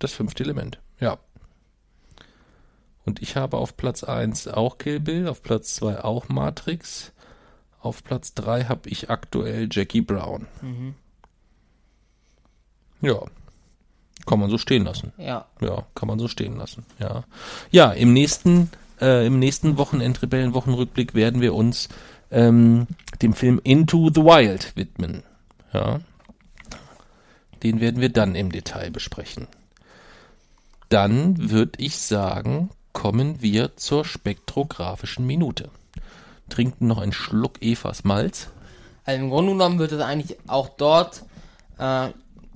das 0.00 0.10
fünfte 0.10 0.42
Element. 0.42 0.80
Ja. 0.98 1.20
Und 3.04 3.22
ich 3.22 3.36
habe 3.36 3.58
auf 3.58 3.76
Platz 3.76 4.02
1 4.02 4.48
auch 4.48 4.78
Kill 4.78 4.98
Bill, 4.98 5.28
auf 5.28 5.44
Platz 5.44 5.76
2 5.76 6.02
auch 6.02 6.28
Matrix, 6.28 7.12
auf 7.78 8.02
Platz 8.02 8.34
3 8.34 8.64
habe 8.64 8.88
ich 8.88 9.08
aktuell 9.08 9.68
Jackie 9.70 10.00
Brown. 10.00 10.48
Ja. 13.00 13.22
Kann 14.26 14.40
man 14.40 14.50
so 14.50 14.58
stehen 14.58 14.84
lassen. 14.84 15.12
Ja. 15.18 15.46
Ja, 15.60 15.84
kann 15.94 16.08
man 16.08 16.18
so 16.18 16.28
stehen 16.28 16.56
lassen. 16.56 16.84
Ja, 16.98 17.24
ja 17.70 17.92
im 17.92 18.12
nächsten, 18.12 18.70
äh, 19.00 19.26
im 19.26 19.38
nächsten 19.38 19.76
Wochenend-Rebellen-Wochenrückblick 19.76 21.14
werden 21.14 21.40
wir 21.40 21.54
uns 21.54 21.88
ähm, 22.30 22.86
dem 23.22 23.32
Film 23.32 23.60
Into 23.64 24.10
the 24.14 24.22
Wild 24.22 24.76
widmen. 24.76 25.22
Ja, 25.72 26.00
den 27.62 27.80
werden 27.80 28.00
wir 28.00 28.10
dann 28.10 28.34
im 28.34 28.52
Detail 28.52 28.90
besprechen. 28.90 29.46
Dann 30.88 31.50
würde 31.50 31.78
ich 31.78 31.98
sagen, 31.98 32.70
kommen 32.92 33.42
wir 33.42 33.76
zur 33.76 34.04
spektrographischen 34.04 35.26
Minute. 35.26 35.70
Trinken 36.48 36.88
noch 36.88 36.98
einen 36.98 37.12
Schluck 37.12 37.62
Evas 37.62 38.02
Malz. 38.04 38.48
Also 39.04 39.22
im 39.22 39.30
Grunde 39.30 39.52
genommen 39.52 39.78
wird 39.78 39.92
es 39.92 40.00
eigentlich 40.00 40.38
auch 40.48 40.68
dort 40.68 41.24
äh, 41.78 42.08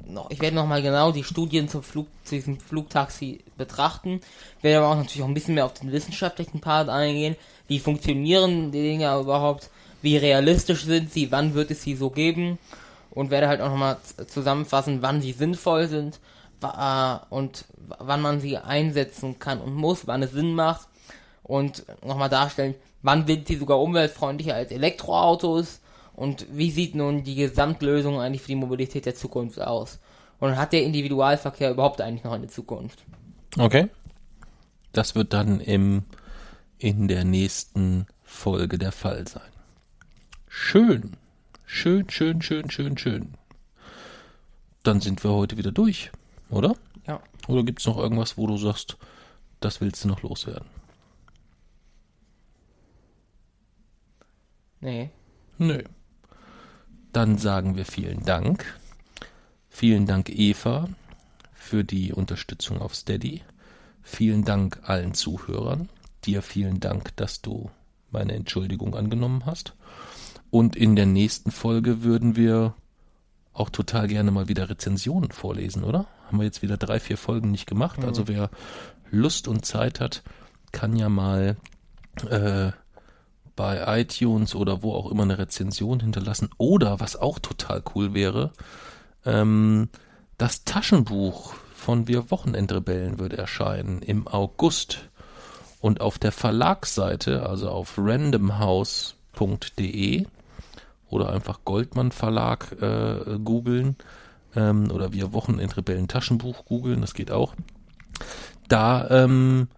noch, 0.07 0.31
ich 0.31 0.41
werde 0.41 0.57
nochmal 0.57 0.83
genau 0.83 1.13
die 1.13 1.25
Studien 1.25 1.69
zum 1.69 1.83
Flug, 1.83 2.07
zu 2.25 2.35
diesem 2.35 2.59
Flugtaxi 2.59 3.41
betrachten. 3.57 4.21
Ich 4.59 4.65
werde 4.65 4.85
aber 4.85 4.93
auch 4.93 4.97
natürlich 4.97 5.23
auch 5.23 5.29
ein 5.29 5.35
bisschen 5.35 5.55
mehr 5.55 5.65
auf 5.65 5.75
den 5.75 5.93
wissenschaftlichen 5.93 6.61
Part 6.61 6.89
eingehen. 6.89 7.37
Wie 7.67 7.79
funktionieren 7.79 8.73
die 8.73 8.83
Dinge 8.83 9.19
überhaupt? 9.19 9.71
Wie 10.03 10.17
realistisch 10.17 10.85
sind 10.85 11.13
sie? 11.13 11.33
Wann 11.33 11.55
wird 11.55 11.71
es 11.71 11.83
sie 11.83 11.97
so 11.97 12.11
geben? 12.11 12.59
Und 13.11 13.31
werde 13.31 13.49
halt 13.49 13.61
auch 13.61 13.71
nochmal 13.71 13.99
zusammenfassen, 14.27 15.01
wann 15.01 15.23
sie 15.23 15.33
sinnvoll 15.33 15.87
sind 15.87 16.19
äh, 16.63 17.17
und 17.31 17.65
wann 17.99 18.21
man 18.21 18.41
sie 18.41 18.59
einsetzen 18.59 19.39
kann 19.39 19.61
und 19.61 19.75
muss, 19.75 20.07
wann 20.07 20.23
es 20.23 20.33
Sinn 20.33 20.55
macht. 20.55 20.89
Und 21.43 21.85
nochmal 22.05 22.29
darstellen, 22.31 22.75
wann 23.03 23.27
sind 23.27 23.47
sie 23.47 23.57
sogar 23.57 23.81
umweltfreundlicher 23.81 24.55
als 24.55 24.71
Elektroautos 24.71 25.81
und 26.15 26.47
wie 26.51 26.71
sieht 26.71 26.95
nun 26.95 27.25
die 27.25 27.35
Gesamtlösung 27.35 28.21
eigentlich 28.21 28.43
für 28.43 28.49
die 28.49 28.57
Mobilität 28.57 29.07
der 29.07 29.15
Zukunft 29.15 29.61
aus? 29.61 29.99
Und 30.41 30.57
hat 30.57 30.73
der 30.73 30.83
Individualverkehr 30.83 31.71
überhaupt 31.71 32.01
eigentlich 32.01 32.25
noch 32.25 32.33
eine 32.33 32.49
Zukunft? 32.49 33.05
Okay. 33.59 33.89
Das 34.93 35.15
wird 35.15 35.33
dann 35.33 35.61
im, 35.61 36.05
in 36.79 37.09
der 37.09 37.25
nächsten 37.25 38.07
Folge 38.23 38.79
der 38.79 38.93
Fall 38.93 39.27
sein. 39.27 39.43
Schön. 40.49 41.17
Schön, 41.67 42.09
schön, 42.11 42.43
schön, 42.43 42.71
schön, 42.71 42.97
schön. 42.99 43.35
Dann 44.83 45.01
sind 45.01 45.25
wir 45.25 45.31
heute 45.31 45.57
wieder 45.57 45.73
durch, 45.73 46.13
oder? 46.51 46.77
Ja. 47.07 47.21
Oder 47.49 47.65
gibt's 47.65 47.87
noch 47.87 47.99
irgendwas, 47.99 48.37
wo 48.37 48.47
du 48.47 48.57
sagst, 48.57 48.97
das 49.61 49.81
willst 49.81 50.05
du 50.05 50.09
noch 50.09 50.23
loswerden? 50.23 50.69
Nee. 54.81 55.11
Nö. 55.59 55.83
Dann 57.15 57.39
sagen 57.39 57.77
wir 57.77 57.85
vielen 57.85 58.25
Dank. 58.25 58.65
Vielen 59.69 60.05
Dank, 60.05 60.31
Eva, 60.31 60.89
für 61.55 61.85
die 61.85 62.13
Unterstützung 62.13 62.83
auf 62.83 62.97
Steady. 62.97 63.43
Vielen 64.03 64.45
Dank 64.45 64.81
allen 64.83 65.15
Zuhörern. 65.15 65.89
Dir 66.25 66.43
vielen 66.43 66.81
Dank, 66.81 67.15
dass 67.15 67.41
du 67.41 67.71
meine 68.11 68.33
Entschuldigung 68.33 68.97
angenommen 68.97 69.47
hast. 69.47 69.75
Und 70.51 70.75
in 70.75 70.97
der 70.97 71.07
nächsten 71.07 71.53
Folge 71.53 72.03
würden 72.03 72.35
wir 72.35 72.75
auch 73.53 73.71
total 73.71 74.09
gerne 74.09 74.33
mal 74.33 74.49
wieder 74.49 74.69
Rezensionen 74.69 75.31
vorlesen, 75.31 75.85
oder? 75.85 76.07
Haben 76.27 76.39
wir 76.39 76.45
jetzt 76.45 76.63
wieder 76.63 76.77
drei, 76.77 76.99
vier 76.99 77.17
Folgen 77.17 77.53
nicht 77.53 77.67
gemacht. 77.67 78.05
Also 78.05 78.27
wer 78.27 78.51
Lust 79.13 79.47
und 79.47 79.65
Zeit 79.65 80.01
hat, 80.01 80.25
kann 80.73 80.97
ja 80.97 81.09
mal 81.09 81.57
äh, 82.29 82.73
bei 83.57 84.01
iTunes 84.01 84.55
oder 84.55 84.83
wo 84.83 84.95
auch 84.95 85.11
immer 85.11 85.25
eine 85.25 85.39
Rezension 85.39 86.01
hinterlassen. 86.01 86.51
Oder, 86.59 87.01
was 87.01 87.17
auch 87.17 87.39
total 87.39 87.83
cool 87.95 88.13
wäre, 88.15 88.53
ähm, 89.25 89.89
das 90.39 90.65
Taschenbuch 90.65 91.55
von 91.75 92.09
Wir 92.09 92.31
Wochenendrebellen 92.31 93.19
würde 93.19 93.37
erscheinen 93.37 94.01
im 94.03 94.27
August. 94.27 95.11
Und 95.81 96.01
auf 96.01 96.19
der 96.19 96.33
Verlagsseite, 96.33 97.47
also 97.47 97.69
auf 97.69 97.99
randomhouse.de 97.99 100.25
oder 101.11 101.31
einfach 101.31 101.61
Goldmann 101.65 102.11
Verlag 102.11 102.73
äh, 102.81 103.39
googeln 103.45 103.97
ähm, 104.57 104.91
oder 104.91 105.13
Wir 105.13 105.35
Wochenendrebellen 105.35 106.09
Taschenbuch 106.09 106.65
googeln, 106.65 107.03
das 107.03 107.13
geht 107.13 107.31
auch. 107.31 107.55
Da 108.69 109.11
ähm, 109.11 109.69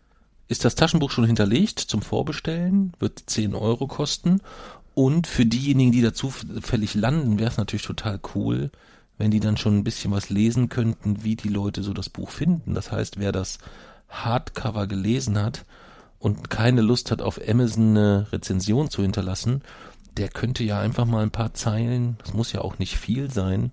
ist 0.48 0.64
das 0.64 0.74
Taschenbuch 0.74 1.10
schon 1.10 1.24
hinterlegt 1.24 1.80
zum 1.80 2.02
Vorbestellen, 2.02 2.92
wird 2.98 3.22
10 3.26 3.54
Euro 3.54 3.86
kosten. 3.86 4.40
Und 4.94 5.26
für 5.26 5.44
diejenigen, 5.44 5.92
die 5.92 6.02
da 6.02 6.14
zufällig 6.14 6.94
landen, 6.94 7.38
wäre 7.38 7.50
es 7.50 7.58
natürlich 7.58 7.84
total 7.84 8.20
cool, 8.34 8.70
wenn 9.18 9.30
die 9.30 9.40
dann 9.40 9.56
schon 9.56 9.76
ein 9.76 9.84
bisschen 9.84 10.12
was 10.12 10.30
lesen 10.30 10.68
könnten, 10.68 11.22
wie 11.24 11.36
die 11.36 11.48
Leute 11.48 11.82
so 11.82 11.92
das 11.92 12.08
Buch 12.08 12.30
finden. 12.30 12.74
Das 12.74 12.92
heißt, 12.92 13.18
wer 13.18 13.32
das 13.32 13.58
Hardcover 14.08 14.86
gelesen 14.86 15.40
hat 15.42 15.64
und 16.18 16.48
keine 16.48 16.80
Lust 16.80 17.10
hat, 17.10 17.22
auf 17.22 17.40
Amazon 17.46 17.90
eine 17.90 18.32
Rezension 18.32 18.88
zu 18.88 19.02
hinterlassen, 19.02 19.62
der 20.16 20.28
könnte 20.28 20.64
ja 20.64 20.80
einfach 20.80 21.04
mal 21.04 21.22
ein 21.22 21.30
paar 21.30 21.54
Zeilen, 21.54 22.16
das 22.22 22.32
muss 22.32 22.52
ja 22.52 22.62
auch 22.62 22.78
nicht 22.78 22.96
viel 22.96 23.30
sein, 23.30 23.72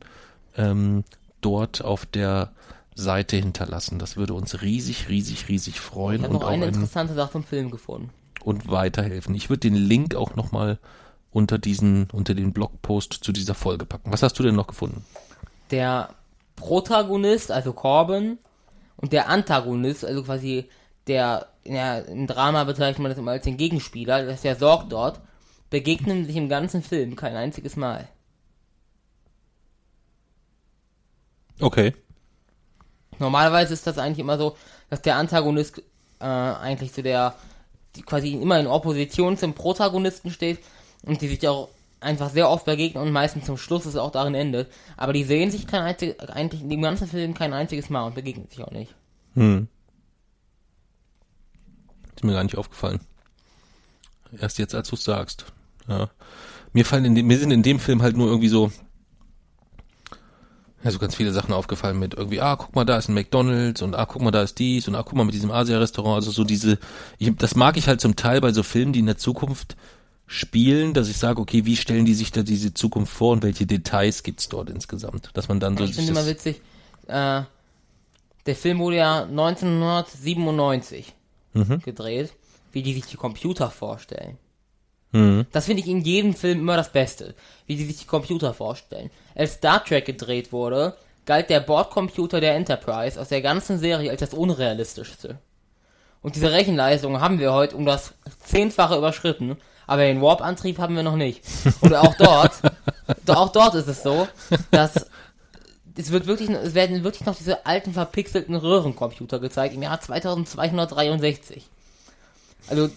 ähm, 0.57 1.03
dort 1.41 1.83
auf 1.83 2.05
der 2.05 2.51
Seite 2.95 3.37
hinterlassen. 3.37 3.99
Das 3.99 4.17
würde 4.17 4.33
uns 4.33 4.61
riesig, 4.61 5.09
riesig, 5.09 5.49
riesig 5.49 5.79
freuen 5.79 6.17
Ich 6.17 6.23
habe 6.23 6.33
und 6.33 6.39
noch 6.41 6.47
auch 6.47 6.51
eine 6.51 6.65
ein, 6.65 6.73
interessante 6.73 7.13
Sache 7.13 7.31
zum 7.31 7.43
Film 7.43 7.71
gefunden. 7.71 8.09
und 8.43 8.69
weiterhelfen. 8.69 9.33
Ich 9.35 9.49
würde 9.49 9.61
den 9.61 9.75
Link 9.75 10.15
auch 10.15 10.35
nochmal 10.35 10.79
unter 11.31 11.57
diesen, 11.57 12.09
unter 12.11 12.35
den 12.35 12.53
Blogpost 12.53 13.13
zu 13.13 13.31
dieser 13.31 13.55
Folge 13.55 13.85
packen. 13.85 14.11
Was 14.11 14.23
hast 14.23 14.37
du 14.37 14.43
denn 14.43 14.55
noch 14.55 14.67
gefunden? 14.67 15.03
Der 15.71 16.09
Protagonist, 16.55 17.51
also 17.51 17.73
Corbin, 17.73 18.37
und 18.97 19.11
der 19.11 19.29
Antagonist, 19.29 20.05
also 20.05 20.23
quasi 20.23 20.69
der, 21.07 21.47
ja, 21.65 21.99
im 21.99 22.27
Drama 22.27 22.63
bezeichnet 22.63 22.99
man 22.99 23.09
das 23.09 23.17
immer 23.17 23.31
als 23.31 23.43
den 23.43 23.57
Gegenspieler, 23.57 24.25
das 24.25 24.35
ist 24.35 24.43
der 24.43 24.55
Sorg 24.55 24.89
dort, 24.89 25.19
begegnen 25.69 26.25
sich 26.25 26.35
im 26.35 26.49
ganzen 26.49 26.83
Film 26.83 27.15
kein 27.15 27.35
einziges 27.35 27.75
Mal. 27.75 28.07
Okay. 31.59 31.93
Normalerweise 33.19 33.73
ist 33.73 33.87
das 33.87 33.97
eigentlich 33.97 34.19
immer 34.19 34.37
so, 34.37 34.55
dass 34.89 35.01
der 35.01 35.15
Antagonist 35.17 35.81
äh, 36.19 36.25
eigentlich 36.25 36.93
zu 36.93 37.03
der, 37.03 37.35
die 37.95 38.01
quasi 38.01 38.33
immer 38.33 38.59
in 38.59 38.67
Opposition 38.67 39.37
zum 39.37 39.53
Protagonisten 39.53 40.31
steht 40.31 40.59
und 41.05 41.21
die 41.21 41.27
sich 41.27 41.47
auch 41.47 41.69
einfach 41.99 42.29
sehr 42.29 42.49
oft 42.49 42.65
begegnen 42.65 43.03
und 43.03 43.11
meistens 43.11 43.45
zum 43.45 43.57
Schluss 43.57 43.85
es 43.85 43.95
auch 43.95 44.11
darin 44.11 44.35
endet. 44.35 44.71
Aber 44.97 45.13
die 45.13 45.23
sehen 45.23 45.51
sich 45.51 45.67
kein 45.67 45.81
einzig, 45.81 46.21
eigentlich 46.29 46.61
in 46.61 46.69
dem 46.69 46.81
ganzen 46.81 47.07
Film 47.07 47.33
kein 47.33 47.53
einziges 47.53 47.89
Mal 47.89 48.05
und 48.05 48.15
begegnen 48.15 48.47
sich 48.49 48.63
auch 48.63 48.71
nicht. 48.71 48.93
Hm. 49.35 49.67
Ist 52.15 52.23
mir 52.23 52.33
gar 52.33 52.43
nicht 52.43 52.57
aufgefallen. 52.57 52.99
Erst 54.39 54.59
jetzt, 54.59 54.75
als 54.75 54.89
du 54.89 54.95
es 54.95 55.03
sagst. 55.03 55.45
Ja. 55.87 56.09
Mir 56.73 56.85
fallen 56.85 57.05
in 57.05 57.15
dem, 57.15 57.27
mir 57.27 57.37
sind 57.37 57.51
in 57.51 57.63
dem 57.63 57.79
Film 57.79 58.01
halt 58.01 58.17
nur 58.17 58.27
irgendwie 58.27 58.47
so, 58.49 58.71
ja, 60.83 60.91
so 60.91 60.99
ganz 60.99 61.15
viele 61.15 61.31
Sachen 61.31 61.53
aufgefallen 61.53 61.97
mit 61.99 62.13
irgendwie, 62.13 62.41
ah, 62.41 62.55
guck 62.55 62.75
mal, 62.75 62.83
da 62.85 62.97
ist 62.97 63.07
ein 63.09 63.13
McDonalds 63.13 63.81
und 63.81 63.95
ah, 63.95 64.05
guck 64.05 64.21
mal, 64.21 64.31
da 64.31 64.41
ist 64.43 64.59
dies 64.59 64.87
und 64.87 64.95
ah, 64.95 65.03
guck 65.03 65.13
mal 65.15 65.23
mit 65.23 65.33
diesem 65.33 65.51
Asia-Restaurant. 65.51 66.15
Also 66.15 66.31
so 66.31 66.43
diese, 66.43 66.77
ich, 67.17 67.33
das 67.37 67.55
mag 67.55 67.77
ich 67.77 67.87
halt 67.87 68.01
zum 68.01 68.15
Teil 68.15 68.41
bei 68.41 68.51
so 68.51 68.63
Filmen, 68.63 68.93
die 68.93 68.99
in 68.99 69.05
der 69.05 69.17
Zukunft 69.17 69.75
spielen, 70.27 70.93
dass 70.93 71.09
ich 71.09 71.17
sage, 71.17 71.39
okay, 71.41 71.65
wie 71.65 71.75
stellen 71.75 72.05
die 72.05 72.13
sich 72.13 72.31
da 72.31 72.43
diese 72.43 72.73
Zukunft 72.73 73.13
vor 73.13 73.33
und 73.33 73.43
welche 73.43 73.65
Details 73.65 74.23
gibt's 74.23 74.49
dort 74.49 74.69
insgesamt? 74.69 75.29
Dass 75.33 75.47
man 75.47 75.59
dann 75.59 75.77
so 75.77 75.83
ich 75.83 75.95
finde 75.95 76.11
immer 76.11 76.25
witzig, 76.25 76.61
äh, 77.07 77.41
der 78.45 78.55
Film 78.55 78.79
wurde 78.79 78.97
ja 78.97 79.23
1997 79.23 81.13
Mhm. 81.53 81.79
gedreht, 81.85 82.33
wie 82.71 82.81
die 82.81 82.93
sich 82.95 83.05
die 83.05 83.17
Computer 83.17 83.69
vorstellen. 83.69 84.37
Mhm. 85.13 85.45
Das 85.51 85.65
finde 85.65 85.81
ich 85.81 85.87
in 85.87 86.01
jedem 86.01 86.33
Film 86.33 86.59
immer 86.59 86.75
das 86.75 86.91
Beste, 86.91 87.35
wie 87.65 87.75
die 87.75 87.85
sich 87.85 87.99
die 87.99 88.05
Computer 88.05 88.53
vorstellen. 88.53 89.09
Als 89.35 89.53
Star 89.53 89.83
Trek 89.83 90.05
gedreht 90.05 90.51
wurde, 90.51 90.95
galt 91.25 91.49
der 91.49 91.61
Bordcomputer 91.61 92.41
der 92.41 92.55
Enterprise 92.55 93.19
aus 93.19 93.29
der 93.29 93.41
ganzen 93.41 93.79
Serie 93.79 94.11
als 94.11 94.19
das 94.19 94.33
unrealistischste. 94.33 95.37
Und 96.21 96.35
diese 96.35 96.51
Rechenleistung 96.51 97.21
haben 97.21 97.39
wir 97.39 97.53
heute 97.53 97.75
um 97.75 97.85
das 97.85 98.13
Zehnfache 98.43 98.97
überschritten, 98.97 99.57
aber 99.87 100.03
den 100.03 100.21
Warp-Antrieb 100.21 100.79
haben 100.79 100.95
wir 100.95 101.03
noch 101.03 101.15
nicht. 101.15 101.43
Und 101.81 101.93
auch 101.93 102.15
dort, 102.15 102.53
auch 103.27 103.51
dort 103.51 103.75
ist 103.75 103.87
es 103.87 104.03
so, 104.03 104.27
dass 104.71 105.05
es 105.95 106.11
wird 106.11 106.25
wirklich, 106.25 106.49
es 106.49 106.73
werden 106.73 107.03
wirklich 107.03 107.25
noch 107.25 107.35
diese 107.35 107.65
alten 107.65 107.93
verpixelten 107.93 108.55
Röhrencomputer 108.55 109.39
gezeigt 109.39 109.75
im 109.75 109.83
Jahr 109.83 110.01
2263. 110.01 111.69
Also 112.69 112.89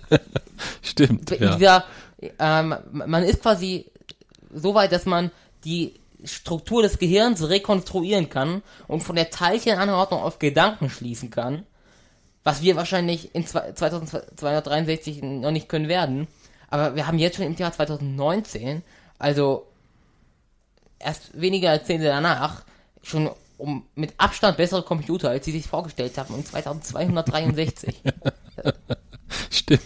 Stimmt, 0.82 1.30
ja. 1.30 1.56
dieser, 1.56 1.84
ähm, 2.38 2.76
man 2.92 3.24
ist 3.24 3.42
quasi 3.42 3.86
so 4.54 4.74
weit, 4.74 4.92
dass 4.92 5.06
man 5.06 5.30
die 5.64 5.94
Struktur 6.24 6.82
des 6.82 6.98
Gehirns 6.98 7.48
rekonstruieren 7.48 8.28
kann 8.28 8.62
und 8.86 9.02
von 9.02 9.16
der 9.16 9.30
Teilchenanordnung 9.30 10.22
auf 10.22 10.38
Gedanken 10.38 10.88
schließen 10.88 11.30
kann, 11.30 11.66
was 12.44 12.62
wir 12.62 12.76
wahrscheinlich 12.76 13.34
in 13.34 13.46
2263 13.46 15.22
noch 15.22 15.50
nicht 15.50 15.68
können 15.68 15.88
werden. 15.88 16.28
Aber 16.68 16.94
wir 16.94 17.06
haben 17.06 17.18
jetzt 17.18 17.36
schon 17.36 17.46
im 17.46 17.56
Jahr 17.56 17.72
2019, 17.72 18.82
also 19.18 19.66
erst 20.98 21.38
weniger 21.38 21.74
Jahrzehnte 21.74 22.06
danach, 22.06 22.64
schon 23.02 23.30
um 23.58 23.86
mit 23.94 24.14
Abstand 24.18 24.56
bessere 24.56 24.82
Computer, 24.82 25.30
als 25.30 25.44
sie 25.44 25.52
sich 25.52 25.66
vorgestellt 25.66 26.16
haben, 26.18 26.34
um 26.34 26.44
2263. 26.44 28.02
Stimmt. 29.50 29.82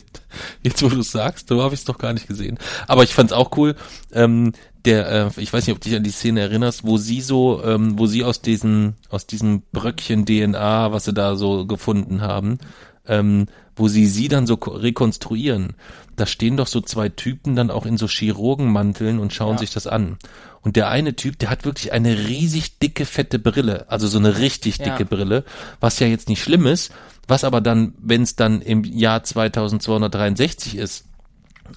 Jetzt, 0.63 0.83
wo 0.83 0.89
du 0.89 1.01
es 1.01 1.11
sagst, 1.13 1.49
so 1.49 1.63
habe 1.63 1.75
ich 1.75 1.81
es 1.81 1.85
doch 1.87 1.99
gar 1.99 2.13
nicht 2.13 2.29
gesehen. 2.29 2.59
Aber 2.87 3.05
ich 3.05 3.15
fand's 3.15 3.33
auch 3.33 3.57
cool. 3.57 3.75
Ähm, 4.13 4.53
der, 4.85 5.09
äh, 5.11 5.31
ich 5.41 5.53
weiß 5.53 5.67
nicht, 5.67 5.75
ob 5.75 5.81
du 5.81 5.89
dich 5.89 5.97
an 5.97 6.05
die 6.05 6.11
Szene 6.11 6.41
erinnerst, 6.41 6.85
wo 6.85 6.99
sie 6.99 7.21
so, 7.21 7.63
ähm, 7.65 7.99
wo 7.99 8.07
sie 8.07 8.23
aus 8.25 8.43
diesen, 8.43 8.95
aus 9.09 9.27
diesem 9.27 9.63
Bröckchen 9.73 10.27
DNA, 10.27 10.93
was 10.93 11.05
sie 11.05 11.15
da 11.15 11.37
so 11.37 11.67
gefunden 11.67 12.21
haben, 12.21 12.59
ähm, 13.07 13.47
wo 13.75 13.89
sie 13.89 14.07
sie 14.07 14.29
dann 14.29 14.47
so 14.47 14.55
rekonstruieren. 14.55 15.75
Da 16.17 16.27
stehen 16.27 16.57
doch 16.57 16.67
so 16.67 16.81
zwei 16.81 17.09
Typen 17.11 17.57
dann 17.57 17.71
auch 17.71 17.85
in 17.85 17.99
so 17.99 18.07
Chirurgenmanteln 18.09 19.19
und 19.19 19.33
schauen 19.35 19.53
Ja. 19.55 19.59
sich 19.59 19.71
das 19.73 19.87
an. 19.87 20.17
Und 20.63 20.77
der 20.77 20.89
eine 20.89 21.15
Typ, 21.15 21.39
der 21.39 21.51
hat 21.51 21.65
wirklich 21.65 21.93
eine 21.93 22.17
riesig 22.27 22.79
dicke, 22.79 23.05
fette 23.07 23.39
Brille, 23.39 23.85
also 23.89 24.09
so 24.09 24.19
eine 24.19 24.39
richtig 24.39 24.79
dicke 24.79 25.01
Ja. 25.01 25.05
Brille, 25.09 25.45
was 25.79 25.99
ja 26.01 26.07
jetzt 26.07 26.29
nicht 26.29 26.43
schlimm 26.43 26.67
ist, 26.67 26.91
was 27.29 27.45
aber 27.45 27.61
dann, 27.61 27.95
wenn 27.99 28.23
es 28.23 28.37
dann 28.37 28.61
im 28.63 28.85
Jahr 28.85 29.23
2263 29.23 30.77
ist, 30.77 31.05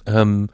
ähm, 0.06 0.48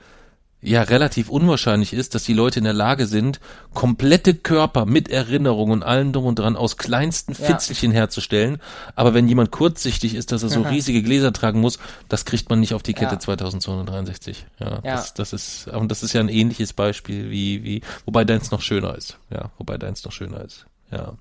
ja 0.62 0.82
relativ 0.82 1.28
unwahrscheinlich 1.28 1.92
ist, 1.92 2.14
dass 2.14 2.24
die 2.24 2.32
Leute 2.32 2.58
in 2.58 2.64
der 2.64 2.72
Lage 2.72 3.06
sind, 3.06 3.40
komplette 3.72 4.34
Körper 4.34 4.84
mit 4.84 5.08
Erinnerungen 5.08 5.74
und 5.74 5.82
allem 5.84 6.12
drum 6.12 6.24
und 6.24 6.38
dran 6.38 6.56
aus 6.56 6.76
kleinsten 6.76 7.34
Ja. 7.34 7.44
Fitzelchen 7.46 7.92
herzustellen. 7.92 8.58
Aber 8.96 9.14
wenn 9.14 9.28
jemand 9.28 9.52
kurzsichtig 9.52 10.14
ist, 10.14 10.32
dass 10.32 10.42
er 10.42 10.48
so 10.48 10.62
riesige 10.62 11.02
Gläser 11.02 11.32
tragen 11.32 11.60
muss, 11.60 11.78
das 12.08 12.24
kriegt 12.24 12.48
man 12.50 12.58
nicht 12.58 12.74
auf 12.74 12.82
die 12.82 12.94
Kette 12.94 13.14
Ja. 13.14 13.20
2263. 13.20 14.46
Ja, 14.58 14.66
Ja. 14.70 14.80
Das, 14.82 15.14
das 15.14 15.32
ist, 15.32 15.68
und 15.68 15.90
das 15.90 16.02
ist 16.02 16.14
ja 16.14 16.20
ein 16.20 16.28
ähnliches 16.30 16.72
Beispiel 16.72 17.30
wie, 17.30 17.62
wie, 17.62 17.82
wobei 18.04 18.24
deins 18.24 18.50
noch 18.50 18.62
schöner 18.62 18.96
ist. 18.96 19.18
Ja, 19.30 19.50
wobei 19.58 19.78
deins 19.78 20.04
noch 20.04 20.12
schöner 20.12 20.40
ist. 20.40 20.66
Ja. 20.90 21.12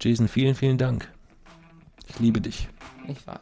Jason, 0.00 0.28
vielen, 0.28 0.54
vielen 0.54 0.78
Dank. 0.78 1.08
Ich 2.10 2.18
liebe 2.18 2.40
dich. 2.40 2.68
Ich 3.06 3.24
weiß. 3.26 3.38